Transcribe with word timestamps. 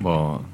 뭐, 0.00 0.48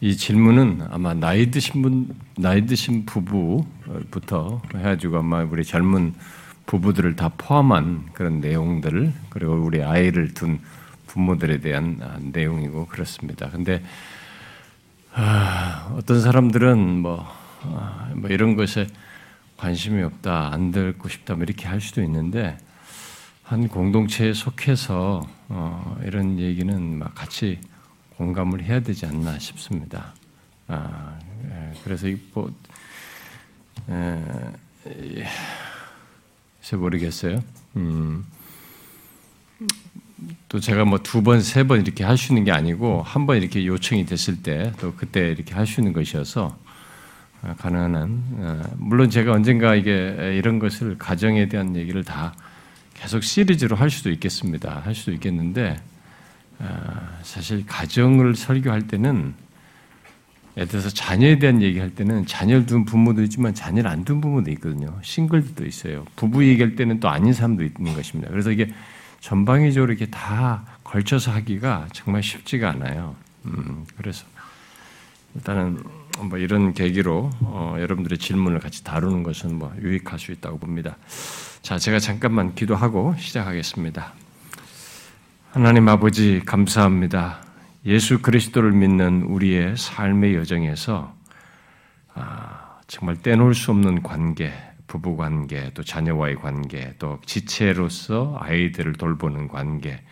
이 0.00 0.16
질문은 0.16 0.82
아마 0.90 1.14
나이 1.14 1.50
드신 1.50 1.80
분, 1.80 2.14
나이 2.36 2.66
드신 2.66 3.06
부부부터 3.06 4.60
해가지고 4.74 5.18
아마 5.18 5.42
우리 5.44 5.64
젊은 5.64 6.12
부부들을 6.66 7.14
다 7.14 7.30
포함한 7.38 8.10
그런 8.12 8.40
내용들, 8.40 9.12
그리고 9.30 9.54
우리 9.54 9.82
아이를 9.82 10.34
둔 10.34 10.58
부모들에 11.06 11.60
대한 11.60 12.30
내용이고 12.32 12.86
그렇습니다. 12.86 13.48
근데, 13.50 13.82
아, 15.14 15.94
어떤 15.96 16.20
사람들은 16.20 17.00
뭐, 17.00 17.24
아, 17.62 18.10
뭐 18.16 18.28
이런 18.28 18.56
것에 18.56 18.88
관심이 19.56 20.02
없다, 20.02 20.52
안 20.52 20.72
듣고 20.72 21.08
싶다, 21.08 21.34
뭐 21.34 21.44
이렇게 21.44 21.68
할 21.68 21.80
수도 21.80 22.02
있는데, 22.02 22.58
한 23.44 23.68
공동체에 23.68 24.32
속해서 24.32 25.28
어, 25.48 25.96
이런 26.04 26.38
얘기는 26.38 26.98
막 26.98 27.14
같이 27.14 27.60
공감을 28.26 28.62
해야 28.62 28.78
되지 28.80 29.06
않나 29.06 29.38
싶습니다. 29.40 30.14
아, 30.68 31.18
예, 31.44 31.72
그래서 31.82 32.06
뭐, 32.32 32.52
에, 33.90 34.22
예, 35.18 35.26
잘 36.60 36.78
모르겠어요. 36.78 37.42
음, 37.76 38.24
또 40.48 40.60
제가 40.60 40.84
뭐 40.84 40.98
두 41.02 41.22
번, 41.22 41.40
세 41.42 41.64
번 41.64 41.80
이렇게 41.82 42.04
있는 42.30 42.44
게 42.44 42.52
아니고 42.52 43.02
한 43.02 43.26
번 43.26 43.38
이렇게 43.38 43.66
요청이 43.66 44.06
됐을 44.06 44.42
때 44.42 44.72
또 44.80 44.94
그때 44.94 45.30
이렇게 45.30 45.52
있는 45.80 45.92
것이어서 45.92 46.56
아, 47.42 47.54
가능한 47.58 47.94
한 47.96 48.22
아, 48.38 48.70
물론 48.76 49.10
제가 49.10 49.32
언젠가 49.32 49.74
이게 49.74 50.36
이런 50.38 50.60
것을 50.60 50.96
가정에 50.96 51.48
대한 51.48 51.74
얘기를 51.74 52.04
다 52.04 52.34
계속 52.94 53.24
시리즈로 53.24 53.74
할 53.74 53.90
수도 53.90 54.10
있겠습니다. 54.10 54.80
할 54.84 54.94
수도 54.94 55.10
있겠는데 55.12 55.80
아, 55.80 55.91
사실 57.22 57.66
가정을 57.66 58.34
설교할 58.36 58.86
때는 58.86 59.34
예를 60.56 60.68
들어서 60.68 60.90
자녀에 60.90 61.38
대한 61.38 61.62
얘기할 61.62 61.90
때는 61.94 62.26
자녀를 62.26 62.66
둔 62.66 62.84
부모도 62.84 63.22
있지만 63.22 63.54
자녀를 63.54 63.90
안 63.90 64.04
둔 64.04 64.20
부모도 64.20 64.50
있거든요. 64.52 64.98
싱글도 65.02 65.64
있어요. 65.64 66.04
부부 66.16 66.44
얘기할 66.46 66.76
때는 66.76 67.00
또 67.00 67.08
아닌 67.08 67.32
사람도 67.32 67.64
있는 67.64 67.94
것입니다. 67.94 68.30
그래서 68.30 68.50
이게 68.50 68.72
전방위적으로 69.20 69.92
이렇게 69.92 70.06
다 70.10 70.64
걸쳐서 70.84 71.32
하기가 71.32 71.88
정말 71.92 72.22
쉽지가 72.22 72.70
않아요. 72.70 73.16
음, 73.46 73.86
그래서 73.96 74.24
일단은 75.34 75.82
뭐 76.28 76.36
이런 76.36 76.74
계기로 76.74 77.30
어, 77.40 77.76
여러분들의 77.78 78.18
질문을 78.18 78.58
같이 78.58 78.84
다루는 78.84 79.22
것은 79.22 79.58
뭐 79.58 79.72
유익할 79.80 80.18
수 80.18 80.32
있다고 80.32 80.58
봅니다. 80.58 80.96
자, 81.62 81.78
제가 81.78 81.98
잠깐만 81.98 82.54
기도하고 82.54 83.14
시작하겠습니다. 83.18 84.12
하나님 85.54 85.86
아버지 85.90 86.40
감사합니다. 86.46 87.42
예수 87.84 88.22
그리스도를 88.22 88.72
믿는 88.72 89.24
우리의 89.24 89.76
삶의 89.76 90.34
여정에서 90.34 91.14
아, 92.14 92.80
정말 92.86 93.20
떼놓을 93.20 93.54
수 93.54 93.70
없는 93.70 94.02
관계, 94.02 94.50
부부 94.86 95.18
관계, 95.18 95.70
또 95.74 95.82
자녀와의 95.82 96.36
관계, 96.36 96.94
또 96.98 97.20
지체로서 97.26 98.38
아이들을 98.40 98.94
돌보는 98.94 99.48
관계, 99.48 100.02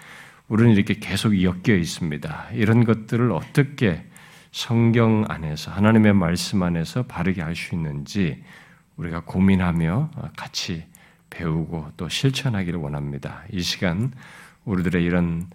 우리는 0.49 0.73
이렇게 0.73 0.99
계속 1.01 1.43
엮여 1.43 1.75
있습니다. 1.75 2.49
이런 2.53 2.85
것들을 2.85 3.33
어떻게 3.33 4.05
성경 4.53 5.25
안에서 5.27 5.71
하나님의 5.71 6.13
말씀 6.13 6.63
안에서 6.63 7.05
바르게 7.05 7.41
할 7.41 7.57
수 7.57 7.75
있는지 7.75 8.45
우리가 8.99 9.21
고민하며 9.21 10.11
같이 10.37 10.85
배우고 11.31 11.93
또 11.97 12.11
실천하기를 12.11 12.79
원합니다. 12.79 13.45
이 13.51 13.63
시간 13.63 14.13
우리들의 14.71 15.05
이런 15.05 15.51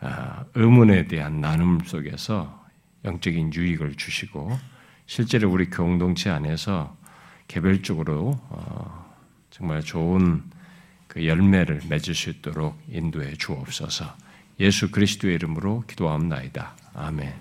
아, 0.00 0.44
의문에 0.54 1.06
대한 1.06 1.40
나눔 1.40 1.80
속에서 1.84 2.64
영적인 3.04 3.52
유익을 3.54 3.94
주시고 3.94 4.58
실제로 5.06 5.50
우리 5.50 5.68
공동체 5.70 6.30
안에서 6.30 6.96
개별적으로 7.46 8.40
어, 8.48 9.14
정말 9.50 9.82
좋은 9.82 10.42
그 11.06 11.26
열매를 11.26 11.82
맺을 11.88 12.14
수 12.14 12.30
있도록 12.30 12.80
인도해 12.88 13.34
주옵소서. 13.34 14.16
예수 14.60 14.90
그리스도의 14.90 15.34
이름으로 15.34 15.84
기도합나이다. 15.86 16.74
아멘. 16.94 17.34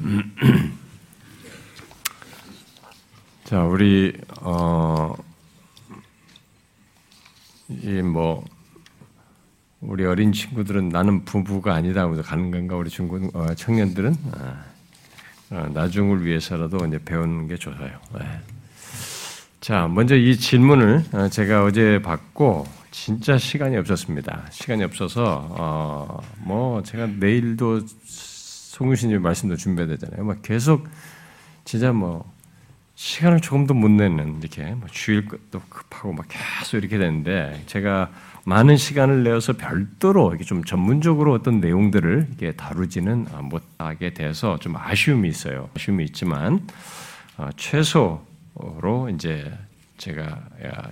자, 3.44 3.64
우리 3.64 4.16
어, 4.40 5.14
이뭐 7.68 8.44
우리 9.80 10.04
어린 10.04 10.32
친구들은 10.32 10.90
나는 10.90 11.24
부부가 11.24 11.74
아니다 11.74 12.02
하면서 12.02 12.22
가는 12.22 12.50
건가 12.50 12.76
우리 12.76 12.90
중고 12.90 13.18
어, 13.32 13.54
청년들은 13.54 14.14
아, 14.32 14.64
어, 15.50 15.70
나중을 15.72 16.24
위해서라도 16.24 16.84
이제 16.86 16.98
배우는 17.02 17.48
게 17.48 17.56
좋아요. 17.56 17.98
네. 18.14 18.40
자, 19.60 19.88
먼저 19.88 20.16
이 20.16 20.36
질문을 20.36 21.04
어, 21.12 21.28
제가 21.28 21.64
어제 21.64 22.00
받고 22.02 22.66
진짜 22.90 23.38
시간이 23.38 23.76
없었습니다. 23.78 24.48
시간이 24.50 24.84
없어서 24.84 25.48
어, 25.50 26.20
뭐 26.40 26.82
제가 26.82 27.06
내일도 27.06 27.80
송유신님 28.04 29.22
말씀도 29.22 29.56
준비해야 29.56 29.96
되잖아요. 29.96 30.24
막 30.24 30.42
계속 30.42 30.86
진짜 31.64 31.90
뭐 31.90 32.30
시간을 32.96 33.40
조금 33.40 33.66
더못 33.66 33.90
내는 33.92 34.40
이렇게 34.40 34.62
뭐 34.74 34.86
주일 34.90 35.26
것도 35.26 35.62
급하고 35.70 36.12
막 36.12 36.26
계속 36.28 36.76
이렇게 36.76 36.98
되는데 36.98 37.62
제가 37.66 38.10
많은 38.44 38.76
시간을 38.76 39.22
내어서 39.22 39.52
별도로 39.54 40.30
이렇게 40.30 40.44
좀 40.44 40.64
전문적으로 40.64 41.32
어떤 41.32 41.60
내용들을 41.60 42.26
이렇게 42.28 42.52
다루지는 42.52 43.26
못하게 43.42 44.14
돼서 44.14 44.58
좀 44.58 44.76
아쉬움이 44.76 45.28
있어요. 45.28 45.68
아쉬움이 45.76 46.04
있지만 46.06 46.66
어, 47.36 47.50
최소로 47.56 49.10
이제 49.14 49.52
제가 49.98 50.42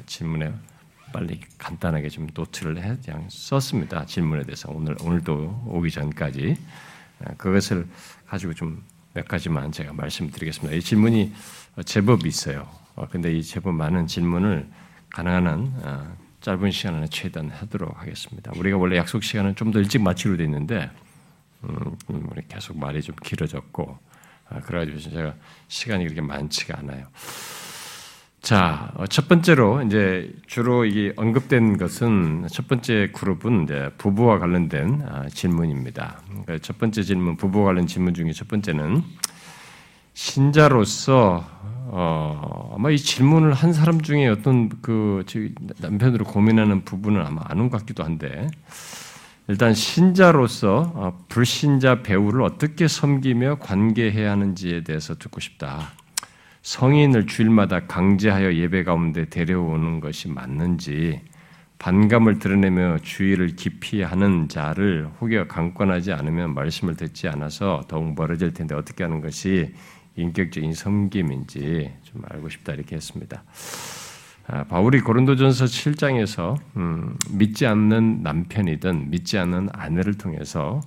질문에 0.07 0.53
빨리 1.13 1.41
간단하게 1.57 2.11
좀 2.11 2.29
노트를 2.35 2.83
해 2.83 2.97
그냥 3.05 3.27
썼습니다. 3.31 4.05
질문에 4.05 4.43
대해서 4.43 4.71
오늘 4.71 4.97
오늘도 5.01 5.65
오기 5.69 5.91
전까지 5.91 6.57
어, 7.21 7.35
그것을 7.37 7.87
가지고 8.27 8.55
좀 8.55 8.83
몇 9.19 9.27
가지만 9.27 9.73
제가 9.73 9.93
말씀드리겠습니다. 9.95 10.77
이 10.77 10.81
질문이 10.81 11.33
제법 11.85 12.25
있어요. 12.25 12.69
어, 12.95 13.09
근데 13.11 13.33
이 13.37 13.43
제법 13.43 13.75
많은 13.75 14.07
질문을 14.07 14.69
가능한 15.11 15.47
한 15.47 16.17
짧은 16.41 16.71
시간 16.71 16.95
안에 16.97 17.07
최대한 17.09 17.51
하도록 17.51 18.01
하겠습니다. 18.01 18.53
우리가 18.57 18.77
원래 18.77 18.97
약속 18.97 19.23
시간은 19.25 19.55
좀 19.57 19.73
더 19.73 19.81
일찍 19.81 20.03
마치기로 20.03 20.37
돼 20.37 20.45
있는데 20.45 20.91
음, 21.65 21.97
음, 22.11 22.27
우리 22.31 22.43
계속 22.49 22.79
말이 22.79 23.03
좀 23.03 23.15
길어졌고 23.23 23.99
아, 24.51 24.61
그래가지고 24.61 24.99
제가 24.99 25.35
시간이 25.69 26.05
그렇게 26.05 26.21
많지가 26.21 26.79
않아요. 26.79 27.07
자, 28.41 28.93
어, 28.95 29.07
첫 29.09 29.29
번째로 29.29 29.83
이제 29.83 30.33
주로 30.47 30.85
이게 30.85 31.13
언급된 31.17 31.77
것은 31.77 32.47
첫 32.51 32.69
번째 32.69 33.11
그룹은 33.13 33.65
이제 33.65 33.91
부부와 33.99 34.39
관련된 34.39 35.03
아, 35.07 35.29
질문입니다. 35.29 36.23
그러니까 36.29 36.59
첫 36.59 36.79
번째 36.79 37.03
질문, 37.03 37.37
부부와 37.37 37.67
관련 37.67 37.87
질문 37.87 38.15
중에 38.15 38.33
첫 38.33 38.49
번째는 38.49 39.03
신자로서 40.15 41.45
어, 41.91 42.75
아마 42.77 42.91
이 42.91 42.99
질문을 42.99 43.53
한 43.53 43.73
사람 43.73 44.01
중에 44.01 44.29
어떤 44.29 44.69
그 44.83 45.25
남편으로 45.81 46.25
고민하는 46.25 46.85
부분은 46.85 47.25
아마 47.25 47.43
아는 47.45 47.71
것 47.71 47.79
같기도 47.79 48.05
한데 48.05 48.49
일단 49.49 49.73
신자로서 49.73 50.93
어, 50.95 51.25
불신자 51.29 52.03
배우를 52.03 52.43
어떻게 52.43 52.87
섬기며 52.87 53.59
관계해야 53.61 54.31
하는지에 54.33 54.85
대해서 54.85 55.15
듣고 55.15 55.41
싶다. 55.41 55.93
성인을 56.61 57.27
주일마다 57.27 57.87
강제하여 57.87 58.55
예배 58.55 58.85
가운데 58.85 59.25
데려오는 59.31 60.01
것이 60.01 60.29
맞는지 60.29 61.23
반감을 61.79 62.41
드러내며 62.41 62.99
주의를 63.03 63.55
깊이 63.57 64.03
하는 64.03 64.49
자를 64.49 65.09
혹여 65.21 65.47
강권하지 65.47 66.13
않으면 66.13 66.53
말씀을 66.53 66.97
듣지 66.97 67.29
않아서 67.29 67.85
더욱 67.89 68.15
멀어질 68.15 68.53
텐데 68.53 68.75
어떻게 68.75 69.05
하는 69.05 69.23
것이 69.23 69.73
인격적인 70.19 70.75
섬김인지 70.75 71.93
좀 72.03 72.23
알고 72.29 72.49
싶다 72.49 72.75
이렇게 72.75 72.97
했습니다. 72.97 73.45
아, 74.49 74.65
바울이 74.65 75.01
고린도전서 75.01 75.67
7장에서 75.67 76.59
음, 76.77 77.17
믿지 77.31 77.67
않는 77.67 78.23
남편이든 78.23 79.11
믿지 79.11 79.39
않는 79.39 79.69
아내를 79.73 80.15
통해서 80.15 80.81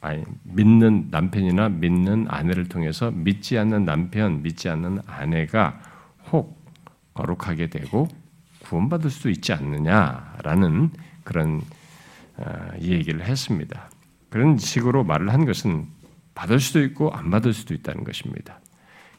아니, 0.00 0.24
믿는 0.44 1.08
남편이나 1.10 1.68
믿는 1.68 2.26
아내를 2.28 2.68
통해서 2.68 3.10
믿지 3.10 3.58
않는 3.58 3.84
남편, 3.84 4.42
믿지 4.42 4.68
않는 4.68 5.00
아내가 5.06 5.80
혹 6.32 6.58
거룩하게 7.14 7.68
되고 7.68 8.08
구원받을 8.60 9.10
수도 9.10 9.30
있지 9.30 9.52
않느냐라는 9.52 10.90
그런 11.22 11.60
어, 12.36 12.70
얘기를 12.80 13.24
했습니다. 13.24 13.90
그런 14.30 14.58
식으로 14.58 15.04
말을 15.04 15.32
한 15.32 15.44
것은 15.44 15.86
받을 16.34 16.60
수도 16.60 16.82
있고 16.82 17.10
안 17.10 17.30
받을 17.30 17.52
수도 17.52 17.74
있다는 17.74 18.04
것입니다. 18.04 18.60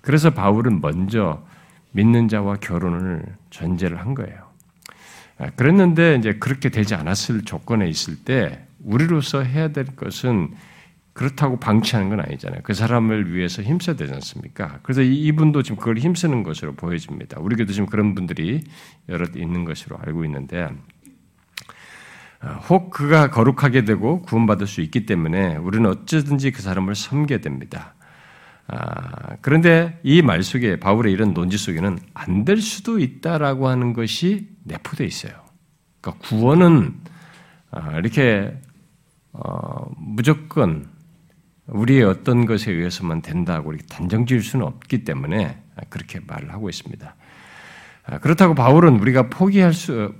그래서 0.01 0.31
바울은 0.31 0.81
먼저 0.81 1.45
믿는 1.91 2.27
자와 2.27 2.57
결혼을 2.57 3.23
전제를 3.49 3.99
한 3.99 4.15
거예요. 4.15 4.49
아, 5.37 5.49
그랬는데 5.51 6.15
이제 6.15 6.33
그렇게 6.33 6.69
되지 6.69 6.95
않았을 6.95 7.43
조건에 7.43 7.87
있을 7.87 8.17
때 8.23 8.65
우리로서 8.83 9.43
해야 9.43 9.69
될 9.69 9.85
것은 9.85 10.53
그렇다고 11.13 11.59
방치하는 11.59 12.09
건 12.09 12.21
아니잖아요. 12.21 12.61
그 12.63 12.73
사람을 12.73 13.33
위해서 13.33 13.61
힘써야 13.61 13.95
되지 13.95 14.13
않습니까? 14.13 14.79
그래서 14.81 15.01
이분도 15.01 15.61
지금 15.61 15.77
그걸 15.77 15.97
힘쓰는 15.97 16.43
것으로 16.43 16.73
보여집니다. 16.73 17.39
우리 17.41 17.55
교도 17.57 17.73
지금 17.73 17.87
그런 17.87 18.15
분들이 18.15 18.63
여러 19.09 19.25
있는 19.35 19.65
것으로 19.65 19.97
알고 19.97 20.23
있는데, 20.25 20.63
어, 20.63 20.69
혹 22.69 22.89
그가 22.89 23.29
거룩하게 23.29 23.85
되고 23.85 24.21
구원받을 24.23 24.65
수 24.67 24.81
있기 24.81 25.05
때문에 25.05 25.57
우리는 25.57 25.87
어쩌든지 25.89 26.51
그 26.51 26.61
사람을 26.61 26.95
섬게 26.95 27.41
됩니다. 27.41 27.93
아, 28.67 29.35
그런데 29.41 29.99
이 30.03 30.21
말 30.21 30.41
속에 30.43 30.77
바울의 30.79 31.11
이런 31.13 31.33
논지 31.33 31.57
속에는 31.57 31.99
안 32.13 32.45
될 32.45 32.61
수도 32.61 32.99
있다라고 32.99 33.67
하는 33.67 33.93
것이 33.93 34.47
내포되어 34.63 35.05
있어요. 35.05 35.33
그러니까 35.99 36.27
구원은 36.27 36.95
아, 37.71 37.97
이렇게 37.97 38.57
어, 39.33 39.85
무조건 39.97 40.87
우리의 41.67 42.03
어떤 42.03 42.45
것에 42.45 42.71
의해서만 42.71 43.21
된다고 43.21 43.71
이렇게 43.71 43.85
단정 43.87 44.25
지을 44.25 44.41
수는 44.41 44.65
없기 44.65 45.03
때문에 45.03 45.61
그렇게 45.89 46.19
말을 46.25 46.51
하고 46.51 46.69
있습니다. 46.69 47.15
아, 48.05 48.17
그렇다고 48.19 48.55
바울은 48.55 48.99
우리가 48.99 49.29
포기할 49.29 49.73
수 49.73 50.13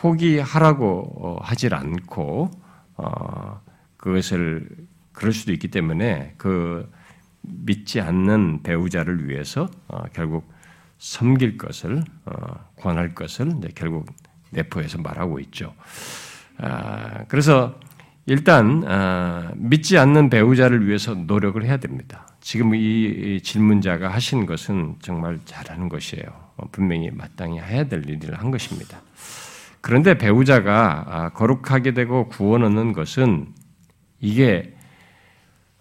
포기하라고 0.00 1.12
어, 1.16 1.38
하질 1.42 1.74
않고 1.74 2.50
어, 2.96 3.60
그것을 3.98 4.66
그럴 5.12 5.32
수도 5.32 5.52
있기 5.52 5.68
때문에 5.68 6.34
그 6.38 6.90
믿지 7.42 8.00
않는 8.00 8.62
배우자를 8.62 9.28
위해서 9.28 9.68
어, 9.88 10.04
결국 10.14 10.50
섬길 10.98 11.56
것을 11.56 12.04
권할 12.76 13.14
것을 13.14 13.58
결국 13.74 14.06
내포해서 14.50 14.98
말하고 14.98 15.40
있죠. 15.40 15.74
아, 16.58 17.24
그래서 17.28 17.80
일단 18.26 18.84
아, 18.86 19.50
믿지 19.56 19.96
않는 19.96 20.28
배우자를 20.28 20.86
위해서 20.86 21.14
노력을 21.14 21.62
해야 21.64 21.78
됩니다. 21.78 22.26
지금 22.40 22.74
이 22.74 23.40
질문자가 23.42 24.10
하신 24.10 24.44
것은 24.44 24.96
정말 25.00 25.40
잘하는 25.46 25.88
것이에요. 25.88 26.26
어, 26.56 26.68
분명히 26.70 27.10
마땅히 27.10 27.58
해야 27.60 27.84
될 27.84 28.06
일을 28.06 28.38
한 28.38 28.50
것입니다. 28.50 29.00
그런데 29.80 30.18
배우자가 30.18 31.04
아, 31.06 31.28
거룩하게 31.30 31.94
되고 31.94 32.28
구원 32.28 32.62
얻는 32.64 32.92
것은 32.92 33.54
이게 34.20 34.76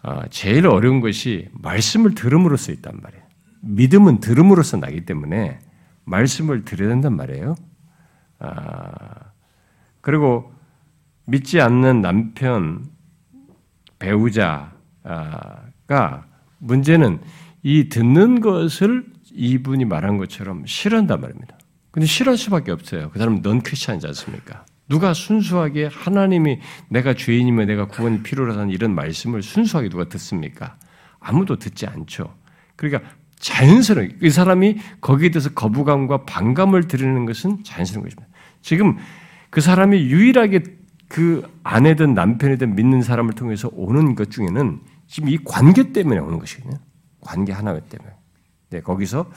아, 0.01 0.27
제일 0.29 0.67
어려운 0.67 1.01
것이 1.01 1.49
말씀을 1.53 2.15
들음으로써 2.15 2.71
있단 2.71 2.99
말이에요. 3.01 3.23
믿음은 3.61 4.19
들음으로써 4.19 4.77
나기 4.77 5.05
때문에 5.05 5.59
말씀을 6.05 6.63
들어야 6.63 6.89
된단 6.89 7.15
말이에요. 7.15 7.55
그리고 10.01 10.53
믿지 11.25 11.59
않는 11.61 12.01
남편, 12.01 12.85
배우자가 13.99 14.71
문제는 16.57 17.19
이 17.61 17.89
듣는 17.89 18.39
것을 18.39 19.05
이분이 19.31 19.85
말한 19.85 20.17
것처럼 20.17 20.65
싫어한단 20.65 21.21
말입니다. 21.21 21.58
근데 21.91 22.05
싫어할 22.05 22.37
수밖에 22.37 22.71
없어요. 22.71 23.09
그 23.11 23.19
사람은 23.19 23.41
넌 23.41 23.61
크리스찬이지 23.61 24.05
않습니까? 24.07 24.65
누가 24.87 25.13
순수하게 25.13 25.85
하나님이 25.85 26.59
내가 26.89 27.13
죄인이면 27.13 27.67
내가 27.67 27.87
구원이 27.87 28.23
필요하다는 28.23 28.71
이런 28.71 28.95
말씀을 28.95 29.43
순수하게 29.43 29.89
누가 29.89 30.09
듣습니까? 30.09 30.77
아무도 31.19 31.57
듣지 31.57 31.85
않죠. 31.85 32.33
그러니까 32.75 33.09
자연스러운 33.37 34.17
이 34.21 34.29
사람이 34.29 34.79
거기에 35.01 35.29
대해서 35.29 35.49
거부감과 35.51 36.25
반감을 36.25 36.87
드리는 36.87 37.25
것은 37.25 37.63
자연스러운 37.63 38.05
것입니다. 38.05 38.27
지금 38.61 38.97
그 39.49 39.61
사람이 39.61 39.97
유일하게 39.97 40.63
그 41.07 41.43
아내든 41.63 42.13
남편이든 42.13 42.75
믿는 42.75 43.01
사람을 43.01 43.33
통해서 43.33 43.69
오는 43.73 44.15
것 44.15 44.29
중에는 44.31 44.81
지금 45.07 45.29
이 45.29 45.37
관계 45.43 45.91
때문에 45.91 46.19
오는 46.19 46.39
것이거든요. 46.39 46.79
관계 47.21 47.51
하나 47.51 47.79
때문에. 47.79 48.11
네, 48.69 48.81
거기서 48.81 49.31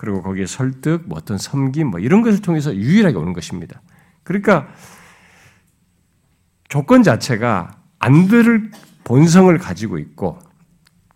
그리고 0.00 0.22
거기에 0.22 0.46
설득, 0.46 1.02
뭐 1.04 1.18
어떤 1.18 1.36
섬김, 1.36 1.88
뭐 1.88 2.00
이런 2.00 2.22
것을 2.22 2.40
통해서 2.40 2.74
유일하게 2.74 3.18
오는 3.18 3.34
것입니다. 3.34 3.82
그러니까 4.22 4.66
조건 6.70 7.02
자체가 7.02 7.76
안 7.98 8.26
들을 8.26 8.70
본성을 9.04 9.56
가지고 9.58 9.98
있고 9.98 10.38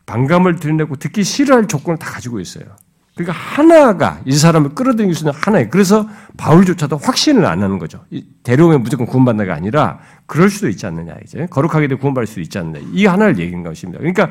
반감을 0.04 0.56
드러내고 0.56 0.96
듣기 0.96 1.24
싫어할 1.24 1.66
조건을 1.66 1.98
다 1.98 2.10
가지고 2.10 2.40
있어요. 2.40 2.66
그러니까 3.14 3.32
하나가 3.32 4.20
이 4.26 4.32
사람을 4.32 4.74
끌어들일 4.74 5.14
수 5.14 5.24
있는 5.24 5.32
하나예요. 5.32 5.70
그래서 5.70 6.06
바울조차도 6.36 6.98
확신을 6.98 7.46
안 7.46 7.62
하는 7.62 7.78
거죠. 7.78 8.04
대령에 8.42 8.76
무조건 8.76 9.06
구원받는가 9.06 9.54
아니라 9.54 9.98
그럴 10.26 10.50
수도 10.50 10.68
있지 10.68 10.84
않느냐 10.84 11.14
이제 11.24 11.46
거룩하게 11.46 11.88
되 11.88 11.94
구원받을 11.94 12.26
수도 12.26 12.42
있지 12.42 12.58
않느냐 12.58 12.86
이 12.92 13.06
하나를 13.06 13.38
얘기한 13.38 13.62
것입니다. 13.62 13.98
그러니까 13.98 14.30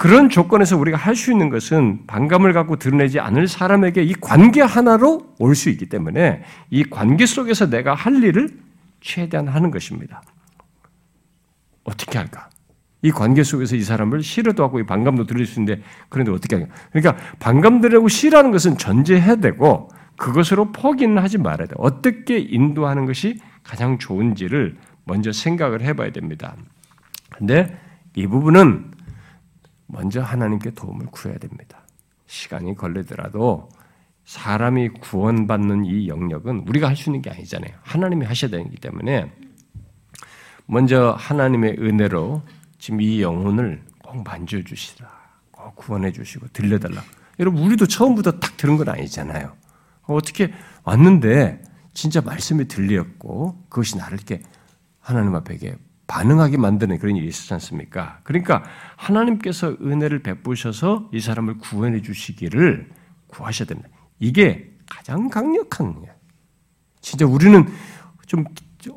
그런 0.00 0.30
조건에서 0.30 0.78
우리가 0.78 0.96
할 0.96 1.14
수 1.14 1.30
있는 1.30 1.50
것은 1.50 2.06
반감을 2.06 2.54
갖고 2.54 2.76
드러내지 2.76 3.20
않을 3.20 3.46
사람에게 3.46 4.02
이 4.02 4.14
관계 4.14 4.62
하나로 4.62 5.34
올 5.38 5.54
수 5.54 5.68
있기 5.68 5.90
때문에 5.90 6.42
이 6.70 6.84
관계 6.84 7.26
속에서 7.26 7.68
내가 7.68 7.94
할 7.94 8.24
일을 8.24 8.48
최대한 9.02 9.48
하는 9.48 9.70
것입니다. 9.70 10.22
어떻게 11.84 12.16
할까? 12.16 12.48
이 13.02 13.10
관계 13.10 13.42
속에서 13.42 13.76
이 13.76 13.82
사람을 13.82 14.22
싫어도 14.22 14.62
하고 14.62 14.82
반감도 14.86 15.26
들릴 15.26 15.44
수 15.44 15.60
있는데 15.60 15.82
그런데 16.08 16.32
어떻게 16.32 16.56
하냐. 16.56 16.68
그러니까 16.92 17.22
반감 17.38 17.82
들으고 17.82 18.08
싫어하는 18.08 18.52
것은 18.52 18.78
전제해야 18.78 19.36
되고 19.36 19.90
그것으로 20.16 20.72
포기는 20.72 21.18
하지 21.22 21.36
말아야 21.36 21.68
돼. 21.68 21.74
어떻게 21.76 22.38
인도하는 22.38 23.04
것이 23.04 23.38
가장 23.62 23.98
좋은지를 23.98 24.78
먼저 25.04 25.30
생각을 25.30 25.82
해봐야 25.82 26.10
됩니다. 26.10 26.56
근데 27.36 27.78
이 28.14 28.26
부분은 28.26 28.92
먼저 29.92 30.22
하나님께 30.22 30.70
도움을 30.72 31.06
구해야 31.06 31.38
됩니다. 31.38 31.82
시간이 32.26 32.76
걸리더라도 32.76 33.68
사람이 34.24 34.90
구원받는 34.90 35.84
이 35.86 36.08
영역은 36.08 36.64
우리가 36.68 36.88
할 36.88 36.96
수 36.96 37.10
있는 37.10 37.22
게 37.22 37.30
아니잖아요. 37.30 37.72
하나님이 37.82 38.26
하셔야 38.26 38.50
되기 38.50 38.76
때문에 38.76 39.32
먼저 40.66 41.16
하나님의 41.18 41.76
은혜로 41.80 42.42
지금 42.78 43.00
이 43.00 43.20
영혼을 43.20 43.82
꼭 44.02 44.22
만져주시라. 44.22 45.08
꼭 45.50 45.74
구원해 45.76 46.12
주시고 46.12 46.46
들려달라. 46.52 47.02
여러분, 47.40 47.62
우리도 47.62 47.86
처음부터 47.86 48.38
딱 48.38 48.56
들은 48.56 48.76
건 48.76 48.88
아니잖아요. 48.88 49.52
어떻게 50.02 50.52
왔는데 50.84 51.62
진짜 51.92 52.20
말씀이 52.20 52.68
들렸고 52.68 53.64
그것이 53.68 53.96
나를 53.96 54.18
이렇게 54.18 54.42
하나님 55.00 55.34
앞에 55.34 55.56
반응하게 56.10 56.56
만드는 56.56 56.98
그런 56.98 57.14
일이 57.14 57.28
있었지 57.28 57.54
않습니까? 57.54 58.18
그러니까 58.24 58.64
하나님께서 58.96 59.76
은혜를 59.80 60.24
베푸셔서 60.24 61.08
이 61.12 61.20
사람을 61.20 61.58
구원해 61.58 62.02
주시기를 62.02 62.90
구하셔야 63.28 63.68
됩니다. 63.68 63.88
이게 64.18 64.76
가장 64.90 65.30
강력한 65.30 65.94
거예요. 65.94 66.12
진짜 67.00 67.24
우리는 67.26 67.64
좀 68.26 68.44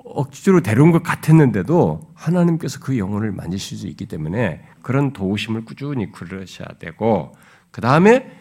억지로 0.05 0.62
데려온 0.62 0.91
것 0.91 1.03
같았는데도 1.03 2.13
하나님께서 2.15 2.79
그 2.79 2.98
영혼을 2.98 3.32
만지실 3.32 3.77
수 3.77 3.88
있기 3.88 4.08
때문에 4.08 4.63
그런 4.82 5.13
도우심을 5.13 5.65
꾸준히 5.65 6.12
그러셔야 6.12 6.67
되고 6.79 7.36
그 7.70 7.79
다음에 7.79 8.36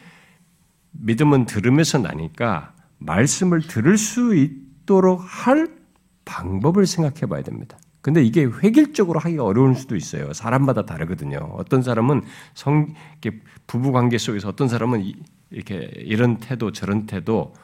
믿음은 0.92 1.44
들으면서 1.44 1.98
나니까 1.98 2.72
말씀을 3.00 3.60
들을 3.60 3.98
수 3.98 4.34
있도록 4.34 5.20
할 5.22 5.68
방법을 6.24 6.86
생각해 6.86 7.26
봐야 7.26 7.42
됩니다. 7.42 7.76
근데 8.02 8.22
이게 8.22 8.44
획일적으로 8.44 9.20
하기가 9.20 9.44
어려울 9.44 9.74
수도 9.76 9.96
있어요. 9.96 10.32
사람마다 10.32 10.84
다르거든요. 10.84 11.38
어떤 11.54 11.82
사람은 11.82 12.22
성, 12.54 12.94
부부 13.66 13.92
관계 13.92 14.18
속에서 14.18 14.48
어떤 14.48 14.68
사람은 14.68 15.12
이렇게 15.50 15.90
이런 15.96 16.38
태도, 16.38 16.72
저런 16.72 17.06
태도, 17.06 17.54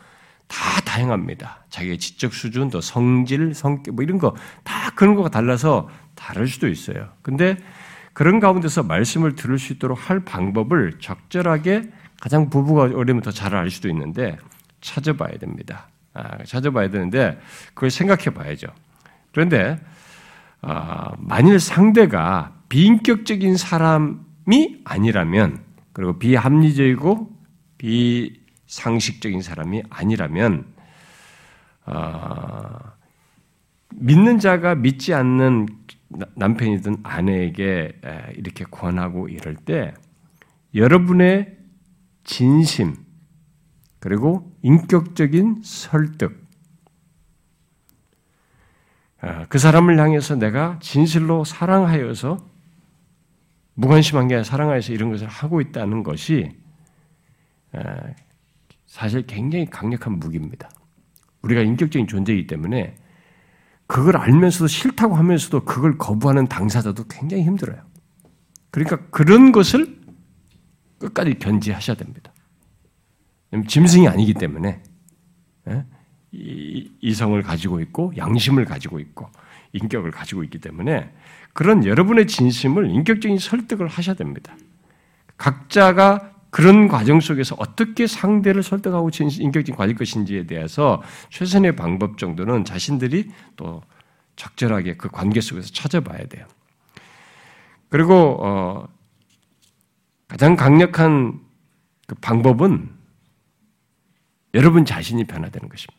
다 0.46 0.80
다양합니다. 0.84 1.64
자기의 1.68 1.98
지적 1.98 2.32
수준, 2.32 2.70
또 2.70 2.80
성질, 2.80 3.52
성격, 3.54 3.94
뭐 3.94 4.02
이런 4.04 4.18
거 4.18 4.34
다 4.64 4.90
그런 4.94 5.14
거가 5.14 5.28
달라서 5.28 5.88
다를 6.14 6.46
수도 6.46 6.68
있어요. 6.68 7.08
근데 7.22 7.56
그런 8.14 8.40
가운데서 8.40 8.82
말씀을 8.84 9.34
들을 9.34 9.58
수 9.58 9.72
있도록 9.74 10.08
할 10.08 10.20
방법을 10.20 10.98
적절하게 11.00 11.90
가장 12.20 12.48
부부가 12.50 12.82
어려면 12.82 13.22
더 13.22 13.30
잘 13.32 13.54
알 13.54 13.70
수도 13.70 13.88
있는데 13.88 14.36
찾아봐야 14.80 15.38
됩니다. 15.38 15.88
아, 16.14 16.42
찾아봐야 16.44 16.90
되는데 16.90 17.38
그걸 17.74 17.90
생각해 17.90 18.30
봐야죠. 18.34 18.68
그런데 19.32 19.78
아, 19.82 19.97
만일 20.60 21.60
상대가 21.60 22.54
비인격적인 22.68 23.56
사람이 23.56 24.82
아니라면 24.84 25.62
그리고 25.92 26.18
비합리적이고 26.18 27.30
비 27.78 28.40
상식적인 28.66 29.40
사람이 29.40 29.82
아니라면 29.88 30.66
어, 31.86 32.78
믿는 33.94 34.38
자가 34.38 34.74
믿지 34.74 35.14
않는 35.14 35.66
남편이든 36.34 36.98
아내에게 37.02 38.00
이렇게 38.34 38.64
권하고 38.64 39.28
이럴 39.28 39.56
때 39.56 39.94
여러분의 40.74 41.56
진심 42.24 42.94
그리고 43.98 44.52
인격적인 44.62 45.62
설득 45.64 46.32
아, 46.42 46.47
그 49.48 49.58
사람을 49.58 49.98
향해서 49.98 50.36
내가 50.36 50.78
진실로 50.80 51.44
사랑하여서 51.44 52.38
무관심한 53.74 54.28
게 54.28 54.34
아니라 54.34 54.44
사랑하여서 54.44 54.92
이런 54.92 55.10
것을 55.10 55.26
하고 55.26 55.60
있다는 55.60 56.02
것이 56.02 56.56
사실 58.86 59.26
굉장히 59.26 59.66
강력한 59.66 60.18
무기입니다. 60.18 60.70
우리가 61.42 61.62
인격적인 61.62 62.06
존재이기 62.06 62.46
때문에 62.46 62.96
그걸 63.86 64.16
알면서도 64.16 64.66
싫다고 64.66 65.14
하면서도 65.14 65.64
그걸 65.64 65.96
거부하는 65.98 66.46
당사자도 66.46 67.04
굉장히 67.08 67.44
힘들어요. 67.44 67.82
그러니까 68.70 69.08
그런 69.10 69.50
것을 69.50 69.98
끝까지 70.98 71.38
견지하셔야 71.38 71.96
됩니다. 71.96 72.32
짐승이 73.66 74.06
아니기 74.08 74.34
때문에 74.34 74.82
이성을 76.32 77.40
가지고 77.42 77.80
있고 77.80 78.12
양심을 78.16 78.64
가지고 78.64 79.00
있고 79.00 79.28
인격을 79.72 80.10
가지고 80.10 80.44
있기 80.44 80.58
때문에 80.58 81.12
그런 81.52 81.84
여러분의 81.84 82.26
진심을 82.26 82.90
인격적인 82.90 83.38
설득을 83.38 83.88
하셔야 83.88 84.14
됩니다. 84.14 84.54
각자가 85.36 86.32
그런 86.50 86.88
과정 86.88 87.20
속에서 87.20 87.54
어떻게 87.58 88.06
상대를 88.06 88.62
설득하고 88.62 89.10
인격적인 89.12 89.74
과일 89.74 89.94
것인지에 89.94 90.46
대해서 90.46 91.02
최선의 91.30 91.76
방법 91.76 92.18
정도는 92.18 92.64
자신들이 92.64 93.30
또 93.56 93.82
적절하게 94.36 94.96
그 94.96 95.08
관계 95.10 95.40
속에서 95.40 95.70
찾아봐야 95.72 96.26
돼요. 96.26 96.46
그리고 97.90 98.38
어, 98.40 98.88
가장 100.26 100.56
강력한 100.56 101.40
그 102.06 102.14
방법은 102.16 102.90
여러분 104.54 104.84
자신이 104.84 105.24
변화되는 105.24 105.68
것입니다. 105.68 105.97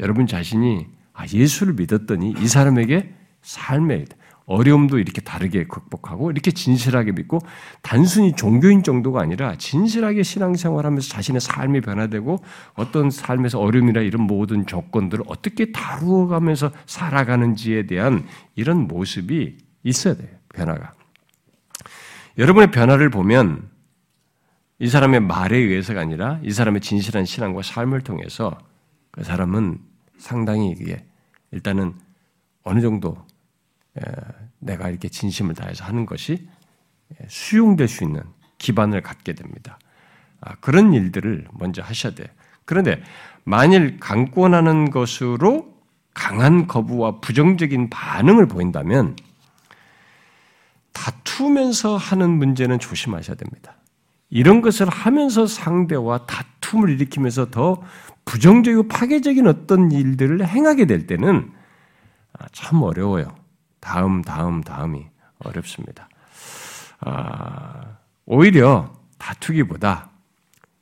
여러분 0.00 0.26
자신이 0.26 0.86
아, 1.12 1.24
예수를 1.26 1.74
믿었더니 1.74 2.34
이 2.38 2.46
사람에게 2.46 3.14
삶의 3.42 4.06
어려움도 4.46 4.98
이렇게 4.98 5.20
다르게 5.20 5.64
극복하고 5.64 6.30
이렇게 6.30 6.52
진실하게 6.52 7.12
믿고 7.12 7.40
단순히 7.82 8.34
종교인 8.34 8.84
정도가 8.84 9.20
아니라 9.20 9.56
진실하게 9.56 10.22
신앙생활하면서 10.22 11.08
자신의 11.08 11.40
삶이 11.40 11.80
변화되고 11.80 12.38
어떤 12.74 13.10
삶에서 13.10 13.58
어려움이나 13.58 14.00
이런 14.00 14.22
모든 14.22 14.64
조건들을 14.66 15.24
어떻게 15.26 15.72
다루어가면서 15.72 16.70
살아가는지에 16.86 17.86
대한 17.86 18.24
이런 18.54 18.86
모습이 18.86 19.56
있어야 19.82 20.14
돼요. 20.14 20.28
변화가. 20.54 20.92
여러분의 22.38 22.70
변화를 22.70 23.10
보면 23.10 23.68
이 24.78 24.88
사람의 24.88 25.20
말에 25.20 25.56
의해서가 25.56 26.00
아니라 26.00 26.38
이 26.44 26.52
사람의 26.52 26.82
진실한 26.82 27.24
신앙과 27.24 27.62
삶을 27.62 28.02
통해서 28.02 28.56
그 28.58 28.75
사람은 29.22 29.78
상당히 30.18 30.70
이게 30.70 31.04
일단은 31.50 31.94
어느 32.62 32.80
정도 32.80 33.24
내가 34.58 34.88
이렇게 34.88 35.08
진심을 35.08 35.54
다해서 35.54 35.84
하는 35.84 36.06
것이 36.06 36.48
수용될 37.28 37.88
수 37.88 38.04
있는 38.04 38.22
기반을 38.58 39.02
갖게 39.02 39.32
됩니다. 39.34 39.78
아, 40.40 40.54
그런 40.56 40.92
일들을 40.92 41.46
먼저 41.52 41.82
하셔야 41.82 42.14
돼. 42.14 42.24
그런데 42.64 43.02
만일 43.44 43.98
강권하는 44.00 44.90
것으로 44.90 45.74
강한 46.12 46.66
거부와 46.66 47.20
부정적인 47.20 47.90
반응을 47.90 48.48
보인다면 48.48 49.16
다투면서 50.92 51.96
하는 51.96 52.30
문제는 52.30 52.78
조심하셔야 52.78 53.36
됩니다. 53.36 53.76
이런 54.30 54.62
것을 54.62 54.88
하면서 54.88 55.46
상대와 55.46 56.26
다 56.26 56.44
툼을 56.66 56.90
일으키면서 56.90 57.50
더 57.50 57.82
부정적이고 58.24 58.88
파괴적인 58.88 59.46
어떤 59.46 59.92
일들을 59.92 60.44
행하게 60.46 60.86
될 60.86 61.06
때는 61.06 61.52
아, 62.32 62.46
참 62.52 62.82
어려워요. 62.82 63.34
다음, 63.80 64.22
다음, 64.22 64.62
다음이 64.62 65.06
어렵습니다. 65.38 66.08
아, 67.00 67.96
오히려 68.24 68.92
다투기보다 69.18 70.10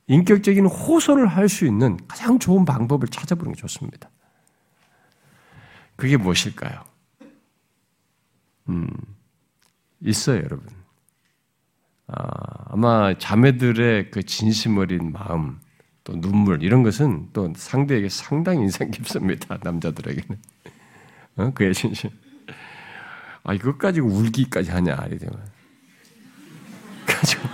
인격적인 0.07 0.65
호소를 0.65 1.27
할 1.27 1.49
수 1.49 1.65
있는 1.65 1.97
가장 2.07 2.39
좋은 2.39 2.65
방법을 2.65 3.07
찾아보는 3.07 3.53
게 3.53 3.61
좋습니다. 3.61 4.09
그게 5.95 6.17
무엇일까요? 6.17 6.83
음, 8.69 8.87
있어요, 10.01 10.37
여러분. 10.37 10.67
아, 12.07 12.75
마 12.75 13.17
자매들의 13.17 14.11
그 14.11 14.23
진심 14.23 14.77
어린 14.77 15.11
마음, 15.11 15.59
또 16.05 16.21
눈물, 16.21 16.63
이런 16.63 16.83
것은 16.83 17.29
또 17.33 17.51
상대에게 17.55 18.07
상당히 18.09 18.61
인상 18.61 18.89
깊습니다. 18.91 19.57
남자들에게는. 19.61 20.39
어? 21.37 21.51
그의 21.53 21.73
진심. 21.73 22.11
아, 23.43 23.53
이것 23.53 23.77
가지고 23.77 24.07
울기까지 24.09 24.71
하냐, 24.71 24.93
이러면. 24.93 25.45
가지고. 27.07 27.49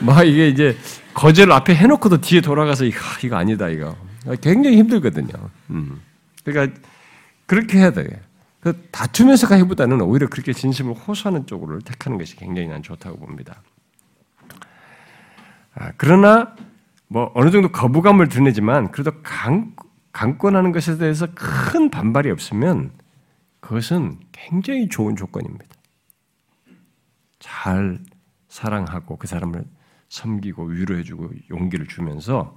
막 0.00 0.24
이게 0.24 0.48
이제 0.48 0.76
거절 1.14 1.52
앞에 1.52 1.74
해놓고도 1.74 2.22
뒤에 2.22 2.40
돌아가서 2.40 2.86
이거, 2.86 2.98
이거 3.22 3.36
아니다, 3.36 3.68
이거. 3.68 3.94
굉장히 4.40 4.78
힘들거든요. 4.78 5.28
음. 5.70 6.00
그러니까 6.44 6.80
그렇게 7.44 7.78
해야 7.78 7.92
돼. 7.92 8.22
그 8.60 8.88
다투면서 8.90 9.48
가기보다는 9.48 10.00
오히려 10.00 10.28
그렇게 10.28 10.52
진심을 10.54 10.94
호소하는 10.94 11.46
쪽으로 11.46 11.80
택하는 11.80 12.16
것이 12.16 12.36
굉장히 12.36 12.68
난 12.68 12.82
좋다고 12.82 13.18
봅니다. 13.18 13.62
아, 15.74 15.92
그러나 15.98 16.56
뭐 17.08 17.30
어느 17.34 17.50
정도 17.50 17.70
거부감을 17.70 18.28
드러내지만 18.28 18.90
그래도 18.90 19.12
강, 19.22 19.74
강권하는 20.12 20.72
것에 20.72 20.98
대해서 20.98 21.28
큰 21.34 21.90
반발이 21.90 22.30
없으면 22.30 22.90
그것은 23.60 24.18
굉장히 24.32 24.88
좋은 24.88 25.16
조건입니다. 25.16 25.66
잘 27.38 27.98
사랑하고 28.48 29.16
그 29.16 29.26
사람을 29.26 29.64
섬기고 30.08 30.64
위로해주고 30.64 31.30
용기를 31.50 31.86
주면서 31.86 32.56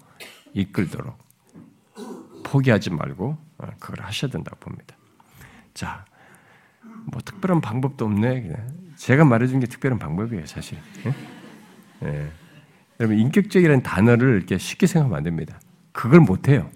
이끌도록 0.54 1.18
포기하지 2.44 2.92
말고 2.92 3.38
어, 3.58 3.68
그걸 3.80 4.06
하셔야 4.06 4.32
된다고 4.32 4.58
봅니다. 4.60 4.96
자, 5.74 6.06
뭐 7.12 7.22
특별한 7.24 7.62
방법도 7.62 8.06
없네. 8.06 8.56
제가 8.96 9.26
말해준 9.26 9.60
게 9.60 9.68
특별한 9.68 10.00
방법이에요, 10.00 10.46
사실. 10.46 10.78
예? 11.06 12.08
예. 12.08 12.32
여러분 13.00 13.18
인격적이라는 13.18 13.84
단어를 13.84 14.36
이렇게 14.38 14.58
쉽게 14.58 14.88
생각하면 14.88 15.18
안 15.18 15.24
됩니다. 15.24 15.60
그걸 15.92 16.20
못 16.20 16.48
해요. 16.48 16.70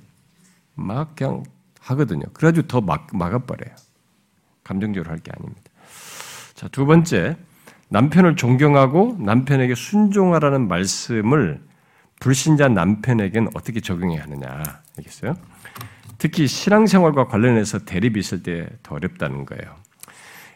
막 0.76 1.16
그냥 1.16 1.44
하거든요. 1.82 2.24
그래가지고 2.34 2.68
더 2.68 2.82
막, 2.82 3.08
막아버려요. 3.14 3.76
감정적으로 4.64 5.12
할 5.12 5.20
게 5.20 5.32
아닙니다. 5.38 5.62
자, 6.56 6.68
두 6.70 6.86
번째, 6.86 7.36
남편을 7.90 8.36
존경하고 8.38 9.18
남편에게 9.20 9.76
순종하라는 9.76 10.68
말씀을 10.68 11.62
불신자 12.20 12.70
남편에게는 12.70 13.50
어떻게 13.54 13.82
적용해야 13.82 14.24
하느냐, 14.24 14.64
알겠어요? 14.98 15.36
특히 16.18 16.48
신앙생활과 16.48 17.28
관련해서 17.28 17.80
대립이 17.80 18.20
있을 18.20 18.44
때 18.44 18.68
더 18.82 18.96
어렵다는 18.96 19.46
거예요. 19.46 19.76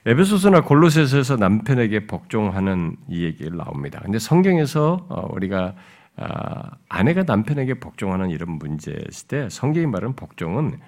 에베소서나 0.07 0.61
골로새서에서 0.61 1.35
남편에게 1.35 2.07
복종하는 2.07 2.95
이 3.09 3.25
얘기를 3.25 3.57
나옵니다. 3.57 3.99
근데 4.01 4.19
성경에서 4.19 5.05
어, 5.09 5.27
우리가 5.33 5.75
아, 6.15 6.71
아내가 6.87 7.23
남편에게 7.23 7.81
복종하는 7.81 8.29
이런 8.29 8.51
문제일 8.51 9.03
때 9.27 9.49
성경이 9.51 9.85
말하는 9.87 10.15
복종은 10.15 10.79